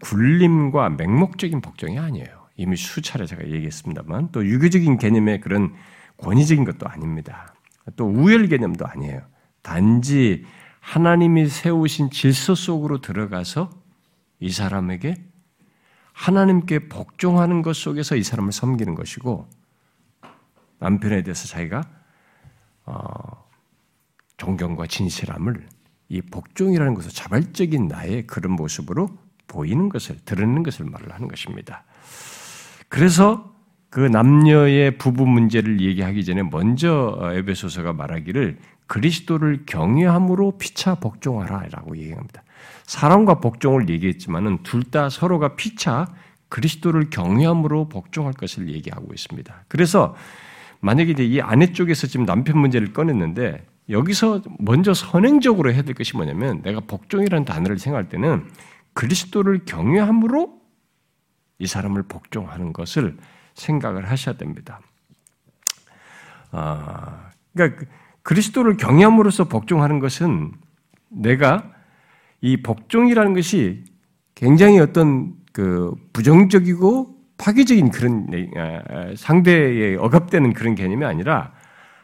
굴림과 0.00 0.88
맹목적인 0.88 1.60
복종이 1.60 1.98
아니에요. 1.98 2.26
이미 2.56 2.76
수차례 2.76 3.26
제가 3.26 3.46
얘기했습니다만 3.46 4.30
또 4.32 4.46
유교적인 4.46 4.96
개념의 4.96 5.42
그런 5.42 5.74
권위적인 6.16 6.64
것도 6.64 6.88
아닙니다. 6.88 7.54
또 7.96 8.06
우열 8.06 8.48
개념도 8.48 8.86
아니에요. 8.86 9.20
단지 9.60 10.46
하나님이 10.80 11.48
세우신 11.48 12.08
질서 12.08 12.54
속으로 12.54 13.02
들어가서 13.02 13.68
이 14.40 14.50
사람에게 14.50 15.16
하나님께 16.22 16.88
복종하는 16.88 17.62
것 17.62 17.74
속에서 17.74 18.14
이 18.14 18.22
사람을 18.22 18.52
섬기는 18.52 18.94
것이고 18.94 19.48
남편에 20.78 21.24
대해서 21.24 21.48
자기가 21.48 21.82
어, 22.84 23.48
존경과 24.36 24.86
진실함을 24.86 25.66
이 26.10 26.22
복종이라는 26.22 26.94
것을 26.94 27.10
자발적인 27.10 27.88
나의 27.88 28.28
그런 28.28 28.52
모습으로 28.52 29.08
보이는 29.48 29.88
것을 29.88 30.16
드러내는 30.24 30.62
것을 30.62 30.84
말을 30.84 31.12
하는 31.12 31.26
것입니다. 31.26 31.82
그래서 32.88 33.52
그 33.90 33.98
남녀의 33.98 34.98
부부 34.98 35.26
문제를 35.26 35.80
얘기하기 35.80 36.24
전에 36.24 36.44
먼저 36.44 37.18
에베소서가 37.34 37.94
말하기를 37.94 38.58
그리스도를 38.86 39.64
경외함으로 39.66 40.56
피차 40.58 40.96
복종하라라고 40.96 41.96
얘기합니다. 41.96 42.44
사람과 42.86 43.40
복종을 43.40 43.88
얘기했지만은 43.88 44.62
둘 44.62 44.82
다 44.90 45.08
서로가 45.08 45.56
피차 45.56 46.06
그리스도를 46.48 47.08
경외함으로 47.08 47.88
복종할 47.88 48.34
것을 48.34 48.68
얘기하고 48.68 49.14
있습니다. 49.14 49.64
그래서 49.68 50.14
만약에 50.80 51.12
이제 51.12 51.24
이 51.24 51.40
아내 51.40 51.72
쪽에서 51.72 52.06
지금 52.06 52.26
남편 52.26 52.58
문제를 52.58 52.92
꺼냈는데 52.92 53.66
여기서 53.88 54.42
먼저 54.58 54.92
선행적으로 54.92 55.72
해야 55.72 55.82
될 55.82 55.94
것이 55.94 56.14
뭐냐면 56.16 56.60
내가 56.62 56.80
복종이라는 56.80 57.44
단어를 57.46 57.78
생각할 57.78 58.08
때는 58.10 58.50
그리스도를 58.92 59.64
경외함으로 59.64 60.60
이 61.58 61.66
사람을 61.66 62.02
복종하는 62.02 62.72
것을 62.72 63.16
생각을 63.54 64.10
하셔야 64.10 64.36
됩니다. 64.36 64.80
아, 66.50 67.30
그러니까 67.54 67.80
그 67.80 67.86
그리스도를 68.22 68.76
경외함으로써 68.76 69.44
복종하는 69.44 70.00
것은 70.00 70.52
내가 71.08 71.72
이 72.42 72.58
복종이라는 72.58 73.34
것이 73.34 73.84
굉장히 74.34 74.80
어떤 74.80 75.34
그 75.52 75.94
부정적이고 76.12 77.16
파괴적인 77.38 77.90
그런 77.90 78.26
아, 78.56 79.14
상대에 79.16 79.96
억압되는 79.96 80.52
그런 80.52 80.74
개념이 80.74 81.04
아니라 81.04 81.52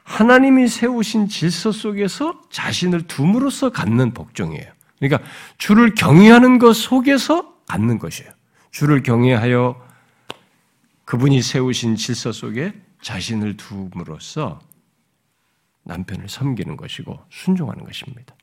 하나님이 0.05 0.69
세우신 0.69 1.29
질서 1.29 1.71
속에서 1.71 2.41
자신을 2.51 3.03
둠으로써 3.03 3.71
갖는 3.71 4.15
복종이에요. 4.15 4.73
그러니까 4.99 5.29
주를 5.59 5.95
경외하는 5.95 6.59
것 6.59 6.75
속에서 6.75 7.55
갖는 7.67 7.99
것이에요. 7.99 8.31
주를 8.71 9.03
경외하여 9.03 9.87
그분이 11.05 11.43
세우신 11.43 11.97
질서 11.97 12.33
속에 12.33 12.73
자신을 13.03 13.57
둠으로써 13.57 14.61
남편을 15.85 16.29
섬기는 16.29 16.77
것이고 16.77 17.19
순종하는 17.31 17.85
것입니다. 17.85 18.35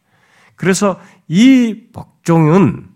그래서 0.56 1.00
이 1.28 1.88
복종은 1.92 2.88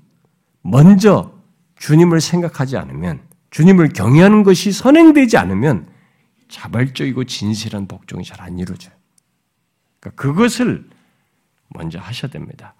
먼저 0.61 1.33
주님을 1.77 2.21
생각하지 2.21 2.77
않으면 2.77 3.21
주님을 3.51 3.89
경외하는 3.89 4.43
것이 4.43 4.71
선행되지 4.71 5.37
않으면 5.37 5.87
자발적이고 6.49 7.23
진실한 7.25 7.87
복종이 7.87 8.23
잘 8.23 8.41
안 8.41 8.57
이루어져요. 8.57 8.93
그러니까 9.99 10.21
그것을 10.21 10.89
먼저 11.69 11.99
하셔야 11.99 12.31
됩니다. 12.31 12.75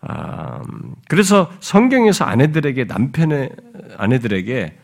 아, 0.00 0.62
그래서 1.08 1.50
성경에서 1.60 2.24
아내들에게 2.24 2.84
남편의 2.84 3.50
아내들에게 3.96 4.78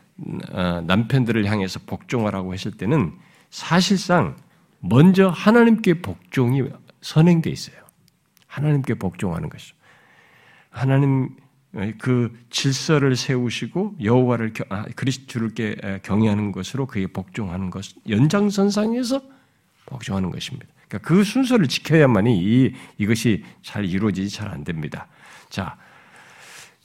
어, 0.53 0.83
남편들을 0.87 1.45
향해서 1.47 1.81
복종하라고 1.87 2.55
했을 2.55 2.73
때는 2.73 3.17
사실상 3.51 4.37
먼저 4.81 5.29
하나님께 5.29 6.03
복종이 6.03 6.63
선행돼 7.01 7.51
있어요. 7.51 7.77
하나님께 8.49 8.95
복종하는 8.95 9.49
것이죠. 9.49 9.77
하나님 10.71 11.37
그 11.99 12.37
질서를 12.51 13.15
세우시고 13.15 13.97
여호와를 14.03 14.53
아, 14.71 14.85
그리스도를 14.97 16.01
경외하는 16.03 16.51
것으로 16.53 16.87
그에 16.87 17.07
복종하는 17.07 17.71
것 17.71 17.85
연장선상에서 18.09 19.23
복종하는 19.87 20.31
것입니다. 20.31 20.67
그러니까 20.89 21.09
그 21.09 21.23
순서를 21.25 21.69
지켜야만이 21.69 22.39
이 22.39 22.75
이것이 22.97 23.45
잘 23.63 23.85
이루어지지 23.85 24.35
잘 24.35 24.49
안 24.49 24.65
됩니다. 24.65 25.07
자, 25.51 25.77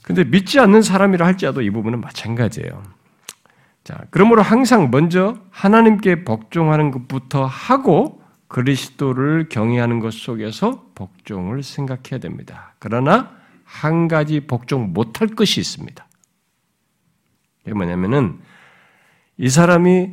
근데 0.02 0.26
믿지 0.26 0.60
않는 0.60 0.82
사람이라 0.82 1.26
할지라도 1.26 1.62
이 1.62 1.70
부분은 1.70 2.02
마찬가지예요. 2.02 2.84
자, 3.86 4.00
그러므로 4.10 4.42
항상 4.42 4.92
먼저 4.92 5.38
하나님께 5.50 6.24
복종하는 6.24 6.92
것부터 6.92 7.46
하고 7.46 8.23
그리스도를 8.54 9.50
경외하는 9.50 10.00
것 10.00 10.14
속에서 10.14 10.86
복종을 10.94 11.64
생각해야 11.64 12.20
됩니다. 12.20 12.76
그러나 12.78 13.36
한 13.64 14.08
가지 14.08 14.42
복종 14.42 14.94
못할 14.94 15.30
것이 15.30 15.60
있습니다. 15.60 16.08
이게 17.64 17.74
뭐냐면은 17.74 18.40
이 19.38 19.50
사람이 19.50 20.12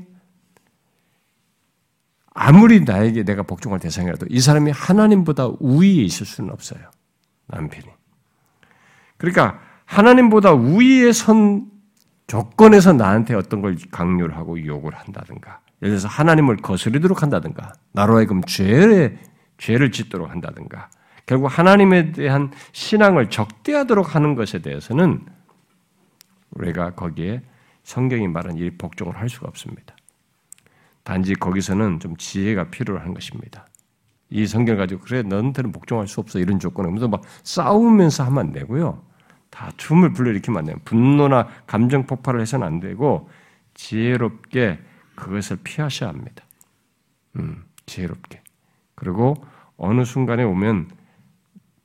아무리 2.32 2.80
나에게 2.80 3.24
내가 3.24 3.42
복종할 3.42 3.78
대상이라도 3.78 4.24
이 4.30 4.40
사람이 4.40 4.70
하나님보다 4.70 5.48
우위에 5.58 6.02
있을 6.02 6.24
수는 6.24 6.50
없어요. 6.50 6.90
남편이. 7.48 7.84
그러니까 9.18 9.60
하나님보다 9.84 10.54
우위에 10.54 11.12
선 11.12 11.70
조건에서 12.26 12.94
나한테 12.94 13.34
어떤 13.34 13.60
걸 13.60 13.76
강요를 13.90 14.34
하고 14.34 14.64
요구를 14.64 14.96
한다든가, 14.98 15.60
예를 15.82 15.96
들어서 15.96 16.08
하나님을 16.08 16.58
거스르도록 16.58 17.22
한다든가, 17.22 17.72
나로 17.92 18.16
하여금 18.16 18.42
죄를, 18.42 19.18
죄를 19.58 19.92
짓도록 19.92 20.30
한다든가, 20.30 20.90
결국 21.26 21.46
하나님에 21.46 22.12
대한 22.12 22.50
신앙을 22.72 23.30
적대하도록 23.30 24.14
하는 24.14 24.34
것에 24.34 24.60
대해서는 24.60 25.24
우리가 26.50 26.90
거기에 26.94 27.42
성경이 27.84 28.28
말한 28.28 28.56
이 28.58 28.70
복종을 28.70 29.16
할 29.16 29.28
수가 29.28 29.48
없습니다. 29.48 29.94
단지 31.02 31.34
거기서는 31.34 32.00
좀 32.00 32.16
지혜가 32.16 32.70
필요한 32.70 33.14
것입니다. 33.14 33.66
이 34.28 34.46
성경 34.46 34.76
가지고 34.76 35.02
그래 35.02 35.22
너한테는 35.22 35.72
복종할 35.72 36.06
수 36.06 36.20
없어 36.20 36.38
이런 36.38 36.58
조건에 36.58 36.88
무슨 36.90 37.10
막 37.10 37.22
싸우면서 37.42 38.24
하면 38.24 38.38
안 38.38 38.52
되고요. 38.52 39.02
다춤을 39.50 40.12
불러일으키면 40.12 40.58
안 40.58 40.64
돼요. 40.66 40.76
분노나 40.84 41.48
감정 41.66 42.06
폭발을 42.06 42.40
해서는 42.40 42.66
안 42.66 42.80
되고 42.80 43.28
지혜롭게 43.74 44.78
그것을 45.20 45.58
피하셔야 45.62 46.08
합니다. 46.08 46.44
음, 47.36 47.64
지혜롭게. 47.86 48.42
그리고 48.94 49.36
어느 49.76 50.04
순간에 50.04 50.42
오면 50.42 50.90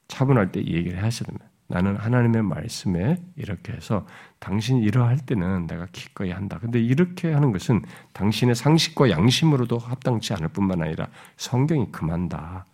차분할 0.08 0.52
때 0.52 0.60
얘기를 0.60 1.04
하셔야 1.04 1.28
됩니다. 1.28 1.46
나는 1.68 1.96
하나님의 1.98 2.44
말씀에 2.44 3.18
이렇게 3.36 3.74
해서 3.74 4.06
당신이 4.40 4.82
이러할 4.84 5.18
때는 5.18 5.68
내가 5.68 5.88
기꺼이 5.92 6.32
한다. 6.32 6.60
근데 6.60 6.80
이렇게 6.80 7.34
하는 7.34 7.52
것은 7.52 7.82
당신의 8.14 8.56
상식과 8.56 9.10
양심으로도 9.10 9.80
합당치 9.80 10.34
않을 10.34 10.50
뿐만 10.50 10.82
아니라 10.82 11.08
성경이 11.38 11.92
금한다. 11.92 12.66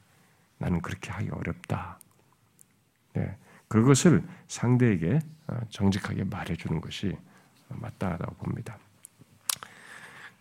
나는 0.58 0.82
그렇게 0.82 1.10
하기 1.12 1.30
어렵다. 1.30 2.00
네. 3.13 3.36
그것을 3.67 4.24
상대에게 4.47 5.19
어, 5.47 5.60
정직하게 5.69 6.26
말해주는 6.26 6.82
것이 6.82 7.15
마땅하다고 7.69 8.36
봅니다. 8.36 8.78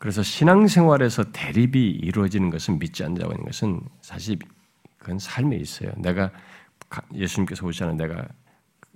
그래서 0.00 0.22
신앙생활에서 0.22 1.24
대립이 1.30 1.90
이루어지는 1.90 2.48
것은 2.48 2.78
믿지 2.78 3.04
않는 3.04 3.20
자가 3.20 3.34
있는 3.34 3.44
것은 3.44 3.82
사실 4.00 4.38
그건 4.96 5.18
삶에 5.18 5.56
있어요. 5.56 5.92
내가 5.98 6.30
예수님께서 7.14 7.66
오시는 7.66 7.98
내가 7.98 8.26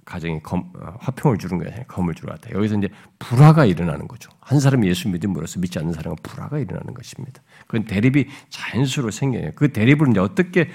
가정에 0.06 0.40
검, 0.40 0.72
어, 0.76 0.96
화평을 1.00 1.36
주는 1.36 1.58
거예요. 1.58 1.84
검을 1.88 2.14
주러 2.14 2.32
왔다. 2.32 2.50
여기서 2.52 2.78
이제 2.78 2.88
불화가 3.18 3.66
일어나는 3.66 4.08
거죠. 4.08 4.30
한 4.40 4.60
사람이 4.60 4.88
예수 4.88 5.10
믿음으로써 5.10 5.60
믿지 5.60 5.78
않는 5.78 5.92
사람은 5.92 6.16
불화가 6.22 6.58
일어나는 6.58 6.94
것입니다. 6.94 7.42
그건 7.66 7.84
대립이 7.84 8.26
자연스러워 8.48 9.10
생겨요. 9.10 9.52
그 9.56 9.72
대립을 9.72 10.08
이제 10.08 10.20
어떻게 10.20 10.70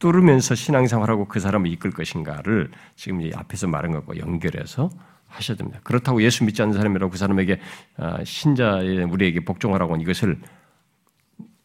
뚫으면서 0.00 0.56
신앙생활하고 0.56 1.26
그 1.26 1.38
사람을 1.38 1.70
이끌 1.70 1.92
것인가를 1.92 2.72
지금 2.96 3.20
이 3.20 3.32
앞에서 3.32 3.68
말한 3.68 3.92
것과 3.92 4.16
연결해서 4.16 4.90
하셔야 5.28 5.56
됩니다. 5.56 5.80
그렇다고 5.84 6.22
예수 6.22 6.44
믿지 6.44 6.62
않는 6.62 6.74
사람이라고 6.74 7.10
그 7.12 7.18
사람에게 7.18 7.60
어, 7.98 8.16
신자의 8.24 9.04
우리에게 9.04 9.40
복종하라고 9.44 9.96
이것을 9.96 10.38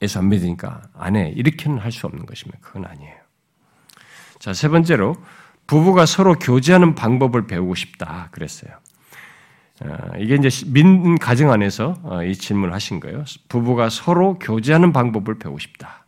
예수 0.01 0.19
안 0.19 0.29
믿으니까 0.29 0.81
안 0.93 1.15
해. 1.15 1.31
이렇게는 1.35 1.79
할 1.79 1.91
수 1.91 2.05
없는 2.07 2.25
것입니다. 2.25 2.59
그건 2.61 2.85
아니에요. 2.85 3.15
자, 4.39 4.53
세 4.53 4.67
번째로 4.67 5.15
부부가 5.65 6.05
서로 6.05 6.35
교제하는 6.35 6.93
방법을 6.93 7.47
배우고 7.47 7.75
싶다 7.75 8.27
그랬어요. 8.31 8.73
어, 9.81 9.97
이게 10.19 10.35
이제 10.35 10.49
민 10.67 11.17
가정 11.17 11.51
안에서 11.51 11.95
어, 12.03 12.23
이 12.23 12.35
질문을 12.35 12.73
하신 12.73 12.99
거예요. 12.99 13.23
부부가 13.47 13.89
서로 13.89 14.37
교제하는 14.39 14.91
방법을 14.91 15.39
배우고 15.39 15.59
싶다. 15.59 16.05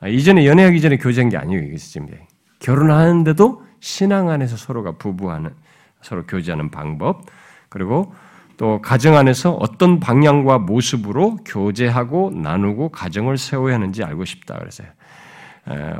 아, 0.00 0.08
이전에 0.08 0.46
연애하기 0.46 0.80
전에 0.80 0.96
교제한 0.98 1.28
게 1.28 1.36
아니에요. 1.36 1.62
이게 1.62 1.76
지금 1.76 2.08
결혼하는데도 2.58 3.64
신앙 3.80 4.28
안에서 4.30 4.56
서로가 4.56 4.92
부부하는 4.98 5.54
서로 6.08 6.24
교제하는 6.26 6.70
방법 6.70 7.26
그리고 7.68 8.14
또 8.56 8.80
가정 8.80 9.16
안에서 9.16 9.52
어떤 9.52 10.00
방향과 10.00 10.58
모습으로 10.58 11.36
교제하고 11.44 12.32
나누고 12.34 12.88
가정을 12.88 13.36
세워야 13.36 13.74
하는지 13.74 14.02
알고 14.02 14.24
싶다 14.24 14.58
그랬어요. 14.58 14.88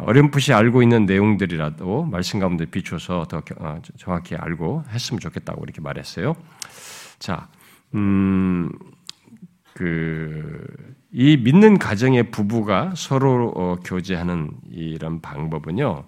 어렴풋이 0.00 0.54
알고 0.54 0.82
있는 0.82 1.04
내용들이라도 1.04 2.04
말씀 2.04 2.40
가운데 2.40 2.64
비춰서 2.64 3.26
더 3.28 3.42
어, 3.58 3.80
정확히 3.98 4.34
알고 4.34 4.84
했으면 4.88 5.20
좋겠다고 5.20 5.62
이렇게 5.62 5.82
말했어요. 5.82 6.34
자, 7.18 7.48
음, 7.94 8.70
그, 9.74 10.64
이 11.12 11.36
믿는 11.36 11.78
가정의 11.78 12.30
부부가 12.30 12.92
서로 12.96 13.52
어, 13.54 13.76
교제하는 13.84 14.52
이런 14.70 15.20
방법은요, 15.20 16.04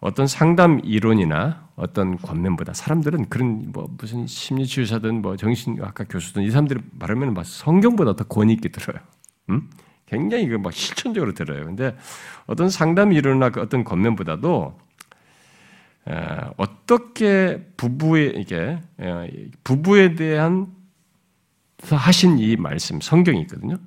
어떤 0.00 0.26
상담 0.26 0.80
이론이나 0.84 1.63
어떤 1.76 2.16
권면보다 2.16 2.72
사람들은 2.72 3.28
그런 3.28 3.72
뭐 3.72 3.88
무슨 3.98 4.26
심리치유사든 4.26 5.22
뭐 5.22 5.36
정신학과 5.36 6.04
교수든 6.04 6.42
이 6.42 6.50
사람들이 6.50 6.80
말하면 6.92 7.34
막 7.34 7.44
성경보다 7.44 8.14
더 8.16 8.24
권위 8.24 8.52
있게 8.54 8.68
들어요. 8.68 9.02
음? 9.50 9.68
굉장히 10.06 10.46
그막 10.48 10.72
실천적으로 10.72 11.32
들어요. 11.32 11.64
근데 11.64 11.96
어떤 12.46 12.68
상담 12.68 13.12
이론이나 13.12 13.50
그 13.50 13.60
어떤 13.60 13.82
겉면보다도 13.84 14.78
어떻게 16.56 17.66
부부의 17.76 18.34
이게 18.36 18.78
부부에 19.64 20.14
대한 20.14 20.68
하신 21.82 22.38
이 22.38 22.56
말씀 22.56 23.00
성경이 23.00 23.40
있거든요. 23.42 23.78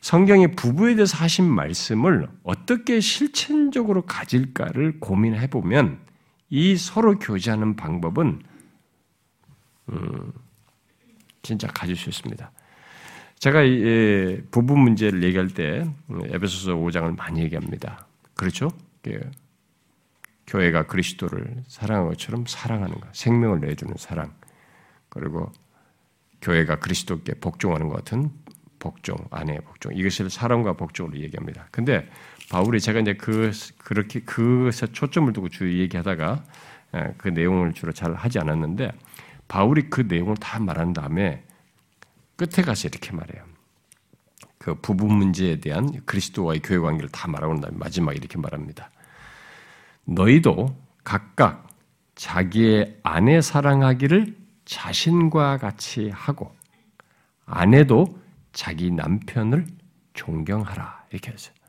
성경이 0.00 0.48
부부에 0.52 0.96
대해서 0.96 1.16
하신 1.18 1.44
말씀을 1.48 2.28
어떻게 2.42 2.98
실천적으로 2.98 4.02
가질까를 4.02 4.98
고민해 4.98 5.46
보면 5.48 6.00
이 6.54 6.76
서로 6.76 7.18
교제하는 7.18 7.76
방법은 7.76 8.42
음, 9.88 10.32
진짜 11.40 11.66
가질 11.66 11.96
수 11.96 12.10
있습니다. 12.10 12.52
제가 13.38 13.60
부부 14.50 14.76
문제를 14.76 15.22
얘기할 15.22 15.48
때 15.48 15.90
에베소서 16.10 16.74
5장을 16.74 17.16
많이 17.16 17.40
얘기합니다. 17.40 18.06
그렇죠? 18.34 18.70
교회가 20.46 20.88
그리스도를 20.88 21.64
사랑한 21.68 22.08
것처럼 22.08 22.44
사랑하는 22.46 23.00
것, 23.00 23.14
생명을 23.14 23.60
내주는 23.60 23.94
사랑, 23.96 24.30
그리고 25.08 25.50
교회가 26.42 26.80
그리스도께 26.80 27.32
복종하는 27.40 27.88
것 27.88 27.96
같은 27.96 28.30
복종, 28.78 29.16
아내의 29.30 29.62
복종, 29.62 29.94
이것을 29.94 30.28
사랑과 30.28 30.74
복종으로 30.74 31.18
얘기합니다. 31.18 31.66
근데 31.70 32.10
바울이 32.52 32.80
제가 32.80 33.00
이제 33.00 33.14
그, 33.14 33.50
그렇게 33.78 34.20
그것에 34.20 34.88
초점을 34.88 35.32
두고 35.32 35.48
주로 35.48 35.72
얘기하다가 35.72 36.44
그 37.16 37.28
내용을 37.28 37.72
주로 37.72 37.92
잘 37.92 38.12
하지 38.12 38.38
않았는데 38.38 38.92
바울이 39.48 39.88
그 39.88 40.02
내용을 40.02 40.36
다 40.36 40.60
말한 40.60 40.92
다음에 40.92 41.42
끝에 42.36 42.62
가서 42.62 42.88
이렇게 42.88 43.12
말해요. 43.12 43.42
그 44.58 44.74
부부 44.74 45.06
문제에 45.06 45.60
대한 45.60 46.04
그리스도와의 46.04 46.60
교회 46.60 46.78
관계를 46.78 47.08
다 47.08 47.26
말하고 47.26 47.54
난 47.54 47.62
다음에 47.62 47.76
마지막에 47.78 48.18
이렇게 48.18 48.36
말합니다. 48.36 48.90
너희도 50.04 50.76
각각 51.04 51.66
자기의 52.16 52.98
아내 53.02 53.40
사랑하기를 53.40 54.36
자신과 54.66 55.56
같이 55.56 56.10
하고 56.10 56.54
아내도 57.46 58.20
자기 58.52 58.90
남편을 58.90 59.66
존경하라 60.12 61.06
이렇게 61.12 61.32
했어요. 61.32 61.61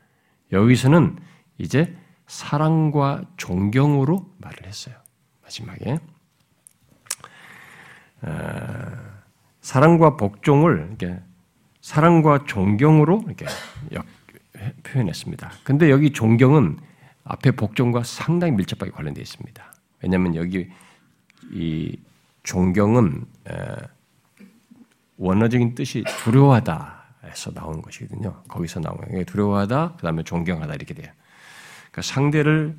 여기서는 0.54 1.18
이제 1.58 1.94
사랑과 2.26 3.22
존경으로 3.36 4.32
말을 4.38 4.66
했어요. 4.66 4.94
마지막에 5.42 5.98
사랑과 9.60 10.16
복종을 10.16 10.86
이렇게 10.88 11.20
사랑과 11.80 12.44
존경으로 12.46 13.22
이렇게 13.26 13.46
표현했습니다. 14.84 15.50
근데 15.64 15.90
여기 15.90 16.12
존경은 16.12 16.78
앞에 17.24 17.50
복종과 17.50 18.04
상당히 18.04 18.52
밀접하게 18.52 18.90
관련되어 18.92 19.20
있습니다. 19.20 19.74
왜냐하면 20.02 20.34
여기 20.34 20.70
이 21.52 21.98
존경은 22.42 23.26
원어적인 25.16 25.74
뜻이 25.74 26.04
두려워하다 26.24 27.03
에서 27.26 27.52
나온 27.52 27.82
것이거든요. 27.82 28.42
거기서 28.48 28.80
나온 28.80 28.96
거예요. 28.98 29.24
두려워하다, 29.24 29.94
그 29.96 30.02
다음에 30.02 30.22
존경하다 30.22 30.74
이렇게 30.74 30.94
돼요. 30.94 31.10
그러니까 31.90 32.02
상대를 32.02 32.76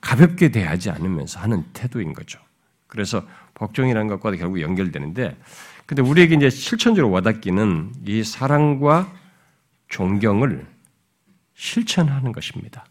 가볍게 0.00 0.50
대하지 0.50 0.90
않으면서 0.90 1.40
하는 1.40 1.64
태도인 1.72 2.12
거죠. 2.12 2.38
그래서 2.86 3.26
복종이라는 3.54 4.08
것과 4.08 4.32
결국 4.32 4.60
연결되는데, 4.60 5.36
근데 5.86 6.02
우리에게 6.02 6.34
이제 6.34 6.50
실천적으로 6.50 7.12
와닿기는 7.12 7.92
이 8.06 8.22
사랑과 8.22 9.12
존경을 9.88 10.66
실천하는 11.54 12.32
것입니다. 12.32 12.84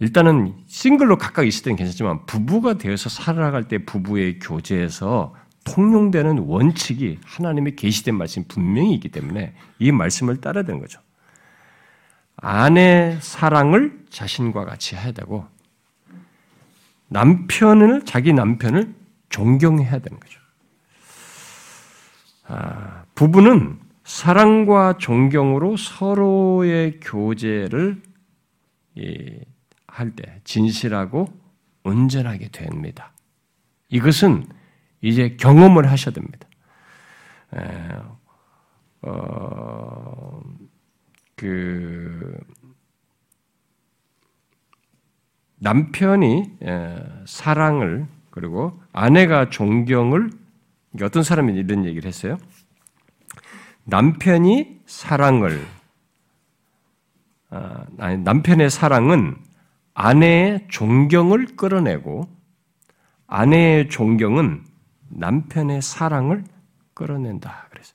일단은 0.00 0.54
싱글로 0.66 1.18
각각 1.18 1.46
있을 1.46 1.64
때는 1.64 1.76
괜찮지만 1.76 2.26
부부가 2.26 2.74
되어서 2.74 3.08
살아갈 3.08 3.66
때 3.66 3.78
부부의 3.78 4.38
교제에서 4.38 5.34
통용되는 5.74 6.38
원칙이 6.38 7.18
하나님의 7.24 7.76
계시된 7.76 8.14
말씀이 8.16 8.46
분명히 8.48 8.94
있기 8.94 9.10
때문에 9.10 9.54
이 9.78 9.92
말씀을 9.92 10.40
따라야 10.40 10.64
되는 10.64 10.80
거죠. 10.80 11.00
아내 12.36 13.18
사랑을 13.20 14.04
자신과 14.10 14.64
같이 14.64 14.96
해야 14.96 15.12
되고 15.12 15.46
남편을 17.08 18.04
자기 18.04 18.32
남편을 18.32 18.94
존경해야 19.28 19.98
되는 19.98 20.20
거죠. 20.20 20.40
아, 22.46 23.04
부부는 23.14 23.78
사랑과 24.04 24.96
존경으로 24.98 25.76
서로의 25.76 26.98
교제를 27.00 28.02
할때 29.86 30.40
진실하고 30.44 31.28
온전하게 31.84 32.48
됩니다. 32.48 33.12
이것은 33.90 34.46
이제 35.00 35.36
경험을 35.36 35.90
하셔야 35.90 36.14
됩니다. 36.14 36.48
어, 39.02 40.42
그 41.36 42.36
남편이 45.56 46.58
사랑을 47.26 48.06
그리고 48.30 48.80
아내가 48.92 49.50
존경을 49.50 50.30
어떤 51.02 51.22
사람이 51.22 51.54
이런 51.54 51.84
얘기를 51.84 52.06
했어요. 52.08 52.38
남편이 53.84 54.80
사랑을 54.86 55.64
아, 57.50 57.86
아니, 57.98 58.18
남편의 58.18 58.68
사랑은 58.70 59.36
아내의 59.94 60.66
존경을 60.68 61.56
끌어내고 61.56 62.28
아내의 63.26 63.88
존경은 63.88 64.64
남편의 65.18 65.82
사랑을 65.82 66.44
끌어낸다. 66.94 67.68
그래서 67.70 67.94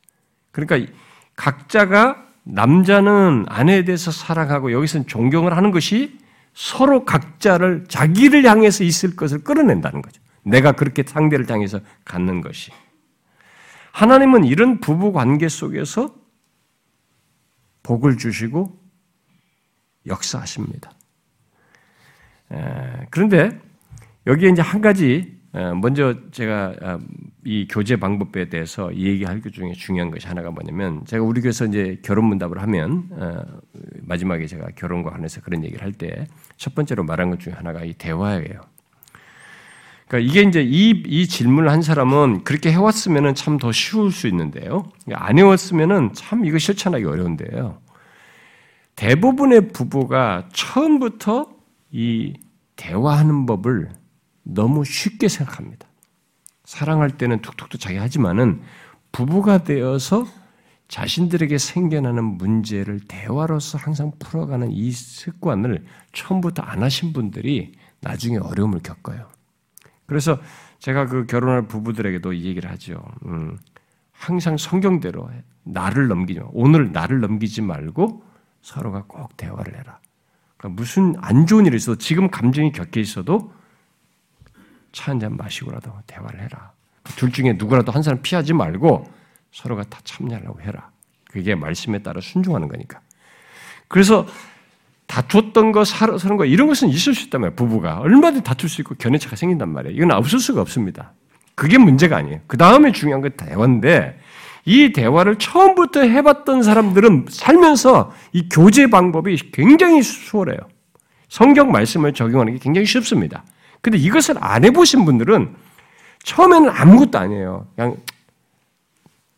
그러니까 0.51 0.93
각자가 1.36 2.27
남자는 2.43 3.45
아내에 3.47 3.86
대해서 3.86 4.12
사랑하고 4.12 4.71
여기서는 4.71 5.07
존경을 5.07 5.55
하는 5.55 5.71
것이 5.71 6.19
서로 6.53 7.05
각자를 7.05 7.86
자기를 7.88 8.45
향해서 8.45 8.83
있을 8.83 9.15
것을 9.15 9.43
끌어낸다는 9.43 10.01
거죠. 10.01 10.21
내가 10.43 10.73
그렇게 10.73 11.03
상대를 11.03 11.49
향해서 11.49 11.79
갖는 12.05 12.41
것이. 12.41 12.71
하나님은 13.93 14.43
이런 14.43 14.79
부부 14.79 15.13
관계 15.13 15.47
속에서 15.47 16.13
복을 17.81 18.17
주시고 18.17 18.77
역사하십니다. 20.05 20.91
그런데 23.09 23.59
여기에 24.27 24.49
이제 24.49 24.62
한 24.62 24.81
가지 24.81 25.33
먼저 25.54 26.16
제가 26.32 26.74
아, 26.82 27.00
이 27.46 27.68
교제 27.70 27.96
방법에 27.96 28.50
대해서 28.50 28.94
얘기할 28.96 29.39
것 29.42 29.54
중에 29.54 29.74
중요한 29.74 30.10
것이 30.10 30.26
하나가 30.28 30.50
뭐냐면 30.50 31.06
제가 31.06 31.24
우리 31.24 31.42
교회에서 31.42 31.66
이제 31.66 32.00
결혼 32.04 32.26
문답을 32.26 32.60
하면 32.62 33.04
어, 33.12 33.44
마지막에 34.02 34.48
제가 34.48 34.68
결혼과 34.76 35.12
관해서 35.12 35.42
그런 35.42 35.63
얘기를 35.63 35.84
할 35.84 35.92
때 35.94 36.26
첫 36.58 36.74
번째로 36.76 37.04
말한 37.04 37.30
것 37.30 37.39
중에 37.39 37.54
하나가 37.54 37.84
이 37.84 37.94
대화예요. 37.94 38.62
그러니까 40.08 40.32
이게 40.32 40.42
이제 40.48 40.62
이, 40.63 41.04
이 41.06 41.28
질문을 41.28 41.70
한 41.72 41.82
사람은 41.82 42.44
그렇게 42.44 42.72
해왔으면 42.72 43.36
참 43.36 43.58
더 43.58 43.72
쉬울 43.72 44.12
수 44.12 44.28
있는데요. 44.28 44.89
안 45.12 45.38
해왔으면 45.38 46.13
참 46.13 46.46
이거 46.46 46.58
실천하기 46.58 47.06
어려운데요. 47.06 47.80
대부분의 48.96 49.70
부부가 49.70 50.48
처음부터 50.54 51.48
이 51.92 52.34
대화하는 52.76 53.46
법을 53.46 53.89
너무 54.43 54.86
쉽게 54.86 55.27
생각합니다. 55.27 55.88
사랑할 56.65 57.12
때는 57.12 57.41
툭툭툭 57.41 57.79
자기 57.79 57.97
하지만은 57.97 58.62
부부가 59.12 59.63
되어서 59.63 60.25
자신들에게 60.88 61.58
생겨나는 61.58 62.23
문제를 62.23 62.99
대화로서 63.08 63.77
항상 63.77 64.12
풀어가는 64.19 64.71
이 64.71 64.91
습관을 64.91 65.86
처음부터 66.12 66.62
안 66.62 66.84
하신 66.84 67.13
분들이 67.13 67.73
나중에 68.01 68.38
어려움을 68.38 68.82
겪어요. 68.82 69.27
그래서 70.06 70.39
제가 70.79 71.08
그 71.08 71.25
결혼할 71.25 71.67
부부들에게도 71.67 72.34
이 72.34 72.43
얘기를 72.45 72.69
하죠. 72.71 73.03
음, 73.25 73.58
항상 74.12 74.58
성경대로 74.58 75.29
나를 75.63 76.08
넘기지 76.08 76.41
마. 76.41 76.47
오늘 76.51 76.91
나를 76.91 77.21
넘기지 77.21 77.62
말고 77.62 78.23
서로가 78.62 79.06
꼭 79.08 79.36
대화를 79.38 79.77
해라. 79.77 79.99
그러니까 80.58 80.82
무슨 80.82 81.15
안 81.19 81.47
좋은 81.47 81.65
일이 81.65 81.75
있어도 81.75 81.97
지금 81.97 82.29
감정이 82.29 82.71
격해 82.71 82.99
있어도 82.99 83.51
차 84.93 85.12
한잔 85.12 85.36
마시고라도 85.36 85.91
대화를 86.08 86.39
해라. 86.39 86.71
둘 87.17 87.32
중에 87.32 87.53
누구라도 87.53 87.91
한 87.91 88.01
사람 88.01 88.21
피하지 88.21 88.53
말고 88.53 89.12
서로가 89.51 89.84
다 89.84 89.99
참여하려고 90.06 90.62
해라. 90.62 90.91
그게 91.29 91.56
말씀에 91.56 91.99
따라 91.99 92.21
순종하는 92.21 92.69
거니까. 92.69 93.01
그래서 93.89 94.25
다투었던 95.08 95.71
거, 95.73 95.84
서는 95.84 96.38
거, 96.38 96.45
이런 96.45 96.67
것은 96.67 96.89
있을 96.89 97.13
수 97.13 97.25
있단 97.25 97.41
말이에요. 97.41 97.56
부부가. 97.56 97.99
얼마든지 97.99 98.43
다툴 98.43 98.69
수 98.69 98.82
있고 98.82 98.95
견해차가 98.95 99.36
생긴단 99.36 99.69
말이에요. 99.69 99.95
이건 99.95 100.12
없을 100.12 100.39
수가 100.39 100.62
없습니다. 100.62 101.12
그게 101.56 101.77
문제가 101.77 102.17
아니에요. 102.17 102.39
그 102.47 102.58
다음에 102.58 102.91
중요한 102.91 103.21
건 103.21 103.32
대화인데, 103.36 104.19
이 104.65 104.93
대화를 104.93 105.38
처음부터 105.38 106.01
해봤던 106.01 106.63
사람들은 106.63 107.25
살면서 107.29 108.13
이 108.32 108.47
교제 108.49 108.88
방법이 108.88 109.51
굉장히 109.51 110.01
수월해요. 110.01 110.58
성경 111.27 111.71
말씀을 111.71 112.13
적용하는 112.13 112.53
게 112.53 112.60
굉장히 112.60 112.88
쉽습니다. 112.88 113.43
근데 113.84 113.98
이것을 113.98 114.36
안 114.39 114.63
해보신 114.63 115.04
분들은 115.04 115.56
처음에는 116.24 116.69
아무것도 116.69 117.19
아니에요. 117.19 117.67
그냥 117.76 117.98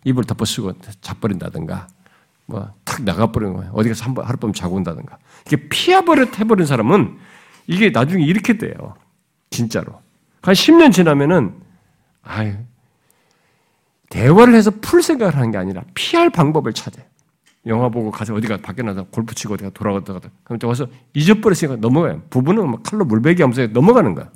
입을 0.03 0.23
덮어 0.23 0.45
쓰고 0.45 0.73
자버린다든가, 1.01 1.87
뭐, 2.45 2.71
탁 2.83 3.01
나가버리는 3.01 3.55
거예요. 3.55 3.71
어디 3.73 3.89
가서 3.89 4.05
한번 4.05 4.25
하룻밤 4.25 4.53
자고 4.53 4.75
온다든가. 4.75 5.17
이게 5.47 5.67
피해버릇 5.67 6.39
해버린 6.39 6.67
사람은 6.67 7.17
이게 7.65 7.89
나중에 7.89 8.23
이렇게 8.23 8.59
돼요. 8.59 8.95
진짜로. 9.49 9.99
한 10.43 10.53
10년 10.53 10.93
지나면은, 10.93 11.55
아유, 12.21 12.53
대화를 14.11 14.53
해서 14.53 14.69
풀 14.79 15.01
생각을 15.01 15.35
하는 15.35 15.49
게 15.49 15.57
아니라 15.57 15.81
피할 15.95 16.29
방법을 16.29 16.73
찾아요. 16.73 17.05
영화 17.67 17.89
보고 17.89 18.11
가서 18.11 18.33
어디가 18.35 18.57
밖에 18.57 18.83
나서 18.83 19.03
골프 19.05 19.33
치고 19.33 19.55
어디가 19.55 19.71
돌아갔다가 19.71 20.19
그럼 20.43 20.59
또 20.59 20.67
와서 20.67 20.87
잊어버렸으니까 21.13 21.77
넘어가요. 21.77 22.21
부부는 22.29 22.69
막 22.69 22.83
칼로 22.83 23.05
물베기 23.05 23.41
하면서 23.41 23.65
넘어가는 23.67 24.13
거야. 24.13 24.29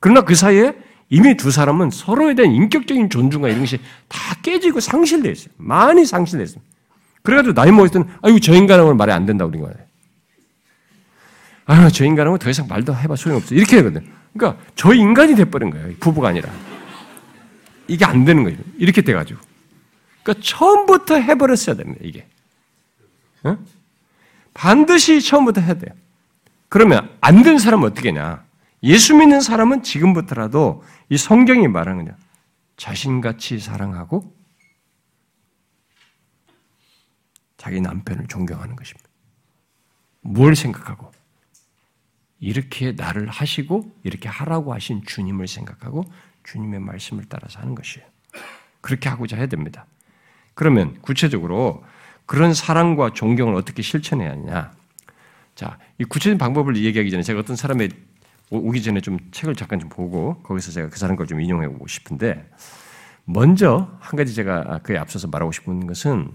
그러나 0.00 0.22
그 0.22 0.34
사이에 0.34 0.74
이미 1.10 1.36
두 1.36 1.50
사람은 1.50 1.90
서로에 1.90 2.34
대한 2.34 2.52
인격적인 2.52 3.10
존중과 3.10 3.48
이런 3.48 3.60
것이 3.60 3.78
다 4.08 4.34
깨지고 4.42 4.80
상실돼 4.80 5.30
있어요. 5.30 5.50
많이 5.56 6.04
상실돼 6.04 6.44
있어요. 6.44 6.60
그래가지고 7.22 7.54
나이 7.54 7.70
먹을 7.70 7.88
때는 7.88 8.08
아이고 8.22 8.40
저 8.40 8.54
인간하고는 8.54 8.96
말이 8.96 9.12
안 9.12 9.24
된다고 9.24 9.50
그런 9.50 9.64
거예요. 9.64 9.88
아유 11.66 11.90
저 11.92 12.04
인간하고 12.04 12.38
더 12.38 12.50
이상 12.50 12.66
말도 12.66 12.94
해봐 12.94 13.16
소용없어. 13.16 13.54
이렇게 13.54 13.76
하거든. 13.76 14.06
그러니까 14.34 14.60
저 14.74 14.92
인간이 14.92 15.34
돼버린 15.34 15.70
거예요. 15.70 15.94
부부가 16.00 16.28
아니라. 16.28 16.50
이게 17.86 18.04
안 18.04 18.24
되는 18.24 18.42
거예요. 18.42 18.58
이렇게 18.78 19.00
돼가지고. 19.02 19.40
그러니까 20.22 20.44
처음부터 20.44 21.16
해버렸어야 21.16 21.76
됩니다. 21.76 22.00
이게. 22.02 22.26
어? 23.44 23.58
반드시 24.54 25.20
처음부터 25.20 25.60
해야 25.60 25.74
돼요. 25.74 25.94
그러면 26.68 27.16
안 27.20 27.42
된 27.42 27.58
사람은 27.58 27.88
어떻게 27.88 28.12
냐 28.12 28.44
예수 28.82 29.14
믿는 29.16 29.40
사람은 29.40 29.82
지금부터라도 29.82 30.84
이 31.08 31.16
성경이 31.16 31.68
말하는 31.68 32.04
거냐. 32.04 32.16
자신같이 32.76 33.58
사랑하고 33.58 34.36
자기 37.56 37.80
남편을 37.80 38.28
존경하는 38.28 38.76
것입니다. 38.76 39.08
뭘 40.20 40.54
생각하고? 40.54 41.10
이렇게 42.40 42.92
나를 42.92 43.28
하시고 43.28 43.90
이렇게 44.04 44.28
하라고 44.28 44.72
하신 44.72 45.02
주님을 45.04 45.48
생각하고 45.48 46.04
주님의 46.44 46.78
말씀을 46.80 47.24
따라서 47.28 47.58
하는 47.58 47.74
것이에요. 47.74 48.06
그렇게 48.80 49.08
하고자 49.08 49.36
해야 49.36 49.46
됩니다. 49.46 49.86
그러면 50.54 51.00
구체적으로 51.02 51.82
그런 52.28 52.52
사랑과 52.52 53.14
존경을 53.14 53.54
어떻게 53.54 53.80
실천해야 53.80 54.32
하느냐? 54.32 54.70
자, 55.54 55.78
이 55.98 56.04
구체적인 56.04 56.36
방법을 56.36 56.76
얘기하기 56.76 57.10
전에 57.10 57.22
제가 57.22 57.40
어떤 57.40 57.56
사람의 57.56 57.88
오기 58.50 58.82
전에 58.82 59.00
좀 59.00 59.18
책을 59.30 59.54
잠깐 59.54 59.80
좀 59.80 59.88
보고 59.88 60.36
거기서 60.42 60.70
제가 60.72 60.90
그 60.90 60.98
사람 60.98 61.16
걸 61.16 61.26
좀 61.26 61.40
인용해 61.40 61.68
보고 61.68 61.86
싶은데 61.86 62.46
먼저 63.24 63.90
한 63.98 64.16
가지 64.16 64.34
제가 64.34 64.80
그에 64.82 64.98
앞서서 64.98 65.28
말하고 65.28 65.52
싶은 65.52 65.86
것은 65.86 66.30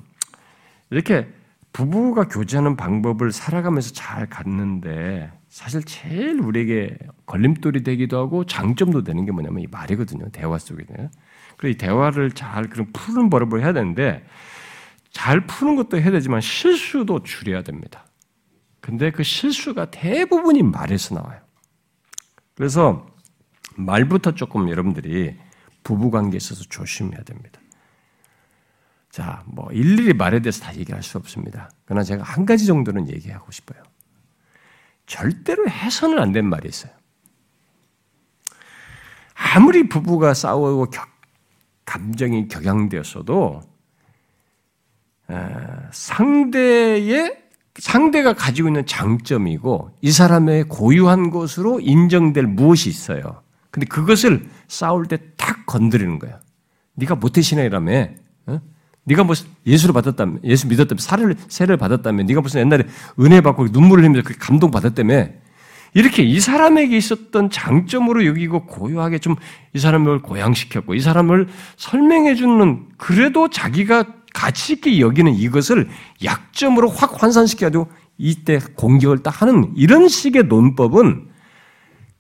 이렇게 0.90 1.28
부부가 1.74 2.28
교제하는 2.28 2.76
방법을 2.76 3.32
살아가면서 3.32 3.94
잘 3.94 4.28
갖는데 4.28 5.32
사실 5.48 5.84
제일 5.84 6.40
우리에게 6.40 6.98
걸림돌이 7.28 7.84
되기도 7.84 8.18
하고 8.18 8.46
장점도 8.48 9.04
되는 9.04 9.26
게 9.26 9.32
뭐냐면 9.32 9.62
이 9.62 9.68
말이거든요. 9.70 10.30
대화 10.32 10.58
속에. 10.58 10.84
그래서 11.58 11.72
이 11.72 11.78
대화를 11.78 12.32
잘 12.32 12.68
그런 12.68 12.92
푸는 12.92 13.30
버릇을 13.30 13.62
해야 13.62 13.74
되는데 13.74 14.24
잘 15.14 15.46
푸는 15.46 15.76
것도 15.78 16.02
해야 16.02 16.12
되지만 16.12 16.42
실수도 16.42 17.24
줄여야 17.24 17.62
됩니다. 17.62 18.06
근데 18.82 19.12
그 19.12 19.24
실수가 19.24 19.92
대부분이 19.92 20.64
말에서 20.64 21.16
나와요. 21.16 21.40
그래서 22.56 23.06
말부터 23.78 24.34
조금 24.36 24.70
여러분들이 24.70 25.38
부부 25.84 26.12
관계에 26.12 26.38
있어서 26.38 26.64
조심해야 26.64 27.24
됩니다. 27.24 27.62
자, 29.10 29.44
뭐 29.46 29.72
일일이 29.72 30.14
말에 30.14 30.42
대해서 30.42 30.64
다 30.64 30.76
얘기할 30.76 31.04
수 31.04 31.18
없습니다. 31.20 31.70
그러나 31.86 32.04
제가 32.04 32.24
한 32.24 32.46
가지 32.46 32.66
정도는 32.66 33.10
얘기하고 33.10 33.52
싶어요. 33.52 33.82
절대로 35.06 35.70
해서는 35.70 36.20
안 36.20 36.32
된 36.32 36.50
말이 36.50 36.68
있어요. 36.68 36.92
아무리 39.36 39.88
부부가 39.88 40.34
싸우고 40.34 40.90
격, 40.90 41.08
감정이 41.86 42.48
격양되었어도 42.48 43.62
상대의 45.92 47.38
상대가 47.76 48.34
가지고 48.34 48.70
있는 48.70 48.86
장점이고 48.86 49.92
이 50.02 50.12
사람의 50.12 50.66
고유한 50.66 51.30
것으로 51.32 51.80
인정될 51.80 52.46
무엇이 52.46 52.90
있어요. 52.90 53.42
근데 53.72 53.88
그것을 53.88 54.48
싸울 54.68 55.06
때 55.08 55.18
탁 55.38 55.66
건드리는 55.66 56.20
거야. 56.20 56.40
네가 56.96 57.16
모태신앙이라며 57.16 58.08
어? 58.48 58.62
네가 59.06 59.24
뭐 59.24 59.36
예수를 59.66 59.94
받았다면, 59.94 60.42
예수 60.46 60.68
믿었다면, 60.68 61.00
살을, 61.00 61.36
세를 61.50 61.76
받았다면, 61.78 62.26
네가 62.28 62.40
무슨 62.42 62.62
옛날에 62.62 62.86
은혜 63.20 63.42
받고 63.42 63.68
눈물을 63.72 64.04
흘리면서 64.04 64.26
그 64.26 64.38
감동 64.38 64.72
받았다며, 64.72 65.28
이렇게 65.94 66.24
이 66.24 66.40
사람에게 66.40 66.96
있었던 66.96 67.50
장점으로 67.50 68.26
여기고 68.26 68.66
고요하게 68.66 69.20
좀 69.20 69.36
이 69.76 69.80
사람을 69.80 70.22
고양시켰고, 70.22 70.94
이 70.94 71.00
사람을 71.00 71.48
설명해 71.78 72.36
주는, 72.36 72.86
그래도 72.98 73.50
자기가 73.50 74.06
가치 74.34 74.74
있게 74.74 75.00
여기는 75.00 75.34
이것을 75.34 75.88
약점으로 76.24 76.90
확 76.90 77.22
환산시켜가지고 77.22 77.90
이때 78.18 78.60
공격을 78.76 79.20
딱 79.20 79.42
하는 79.42 79.72
이런 79.76 80.08
식의 80.08 80.44
논법은 80.44 81.30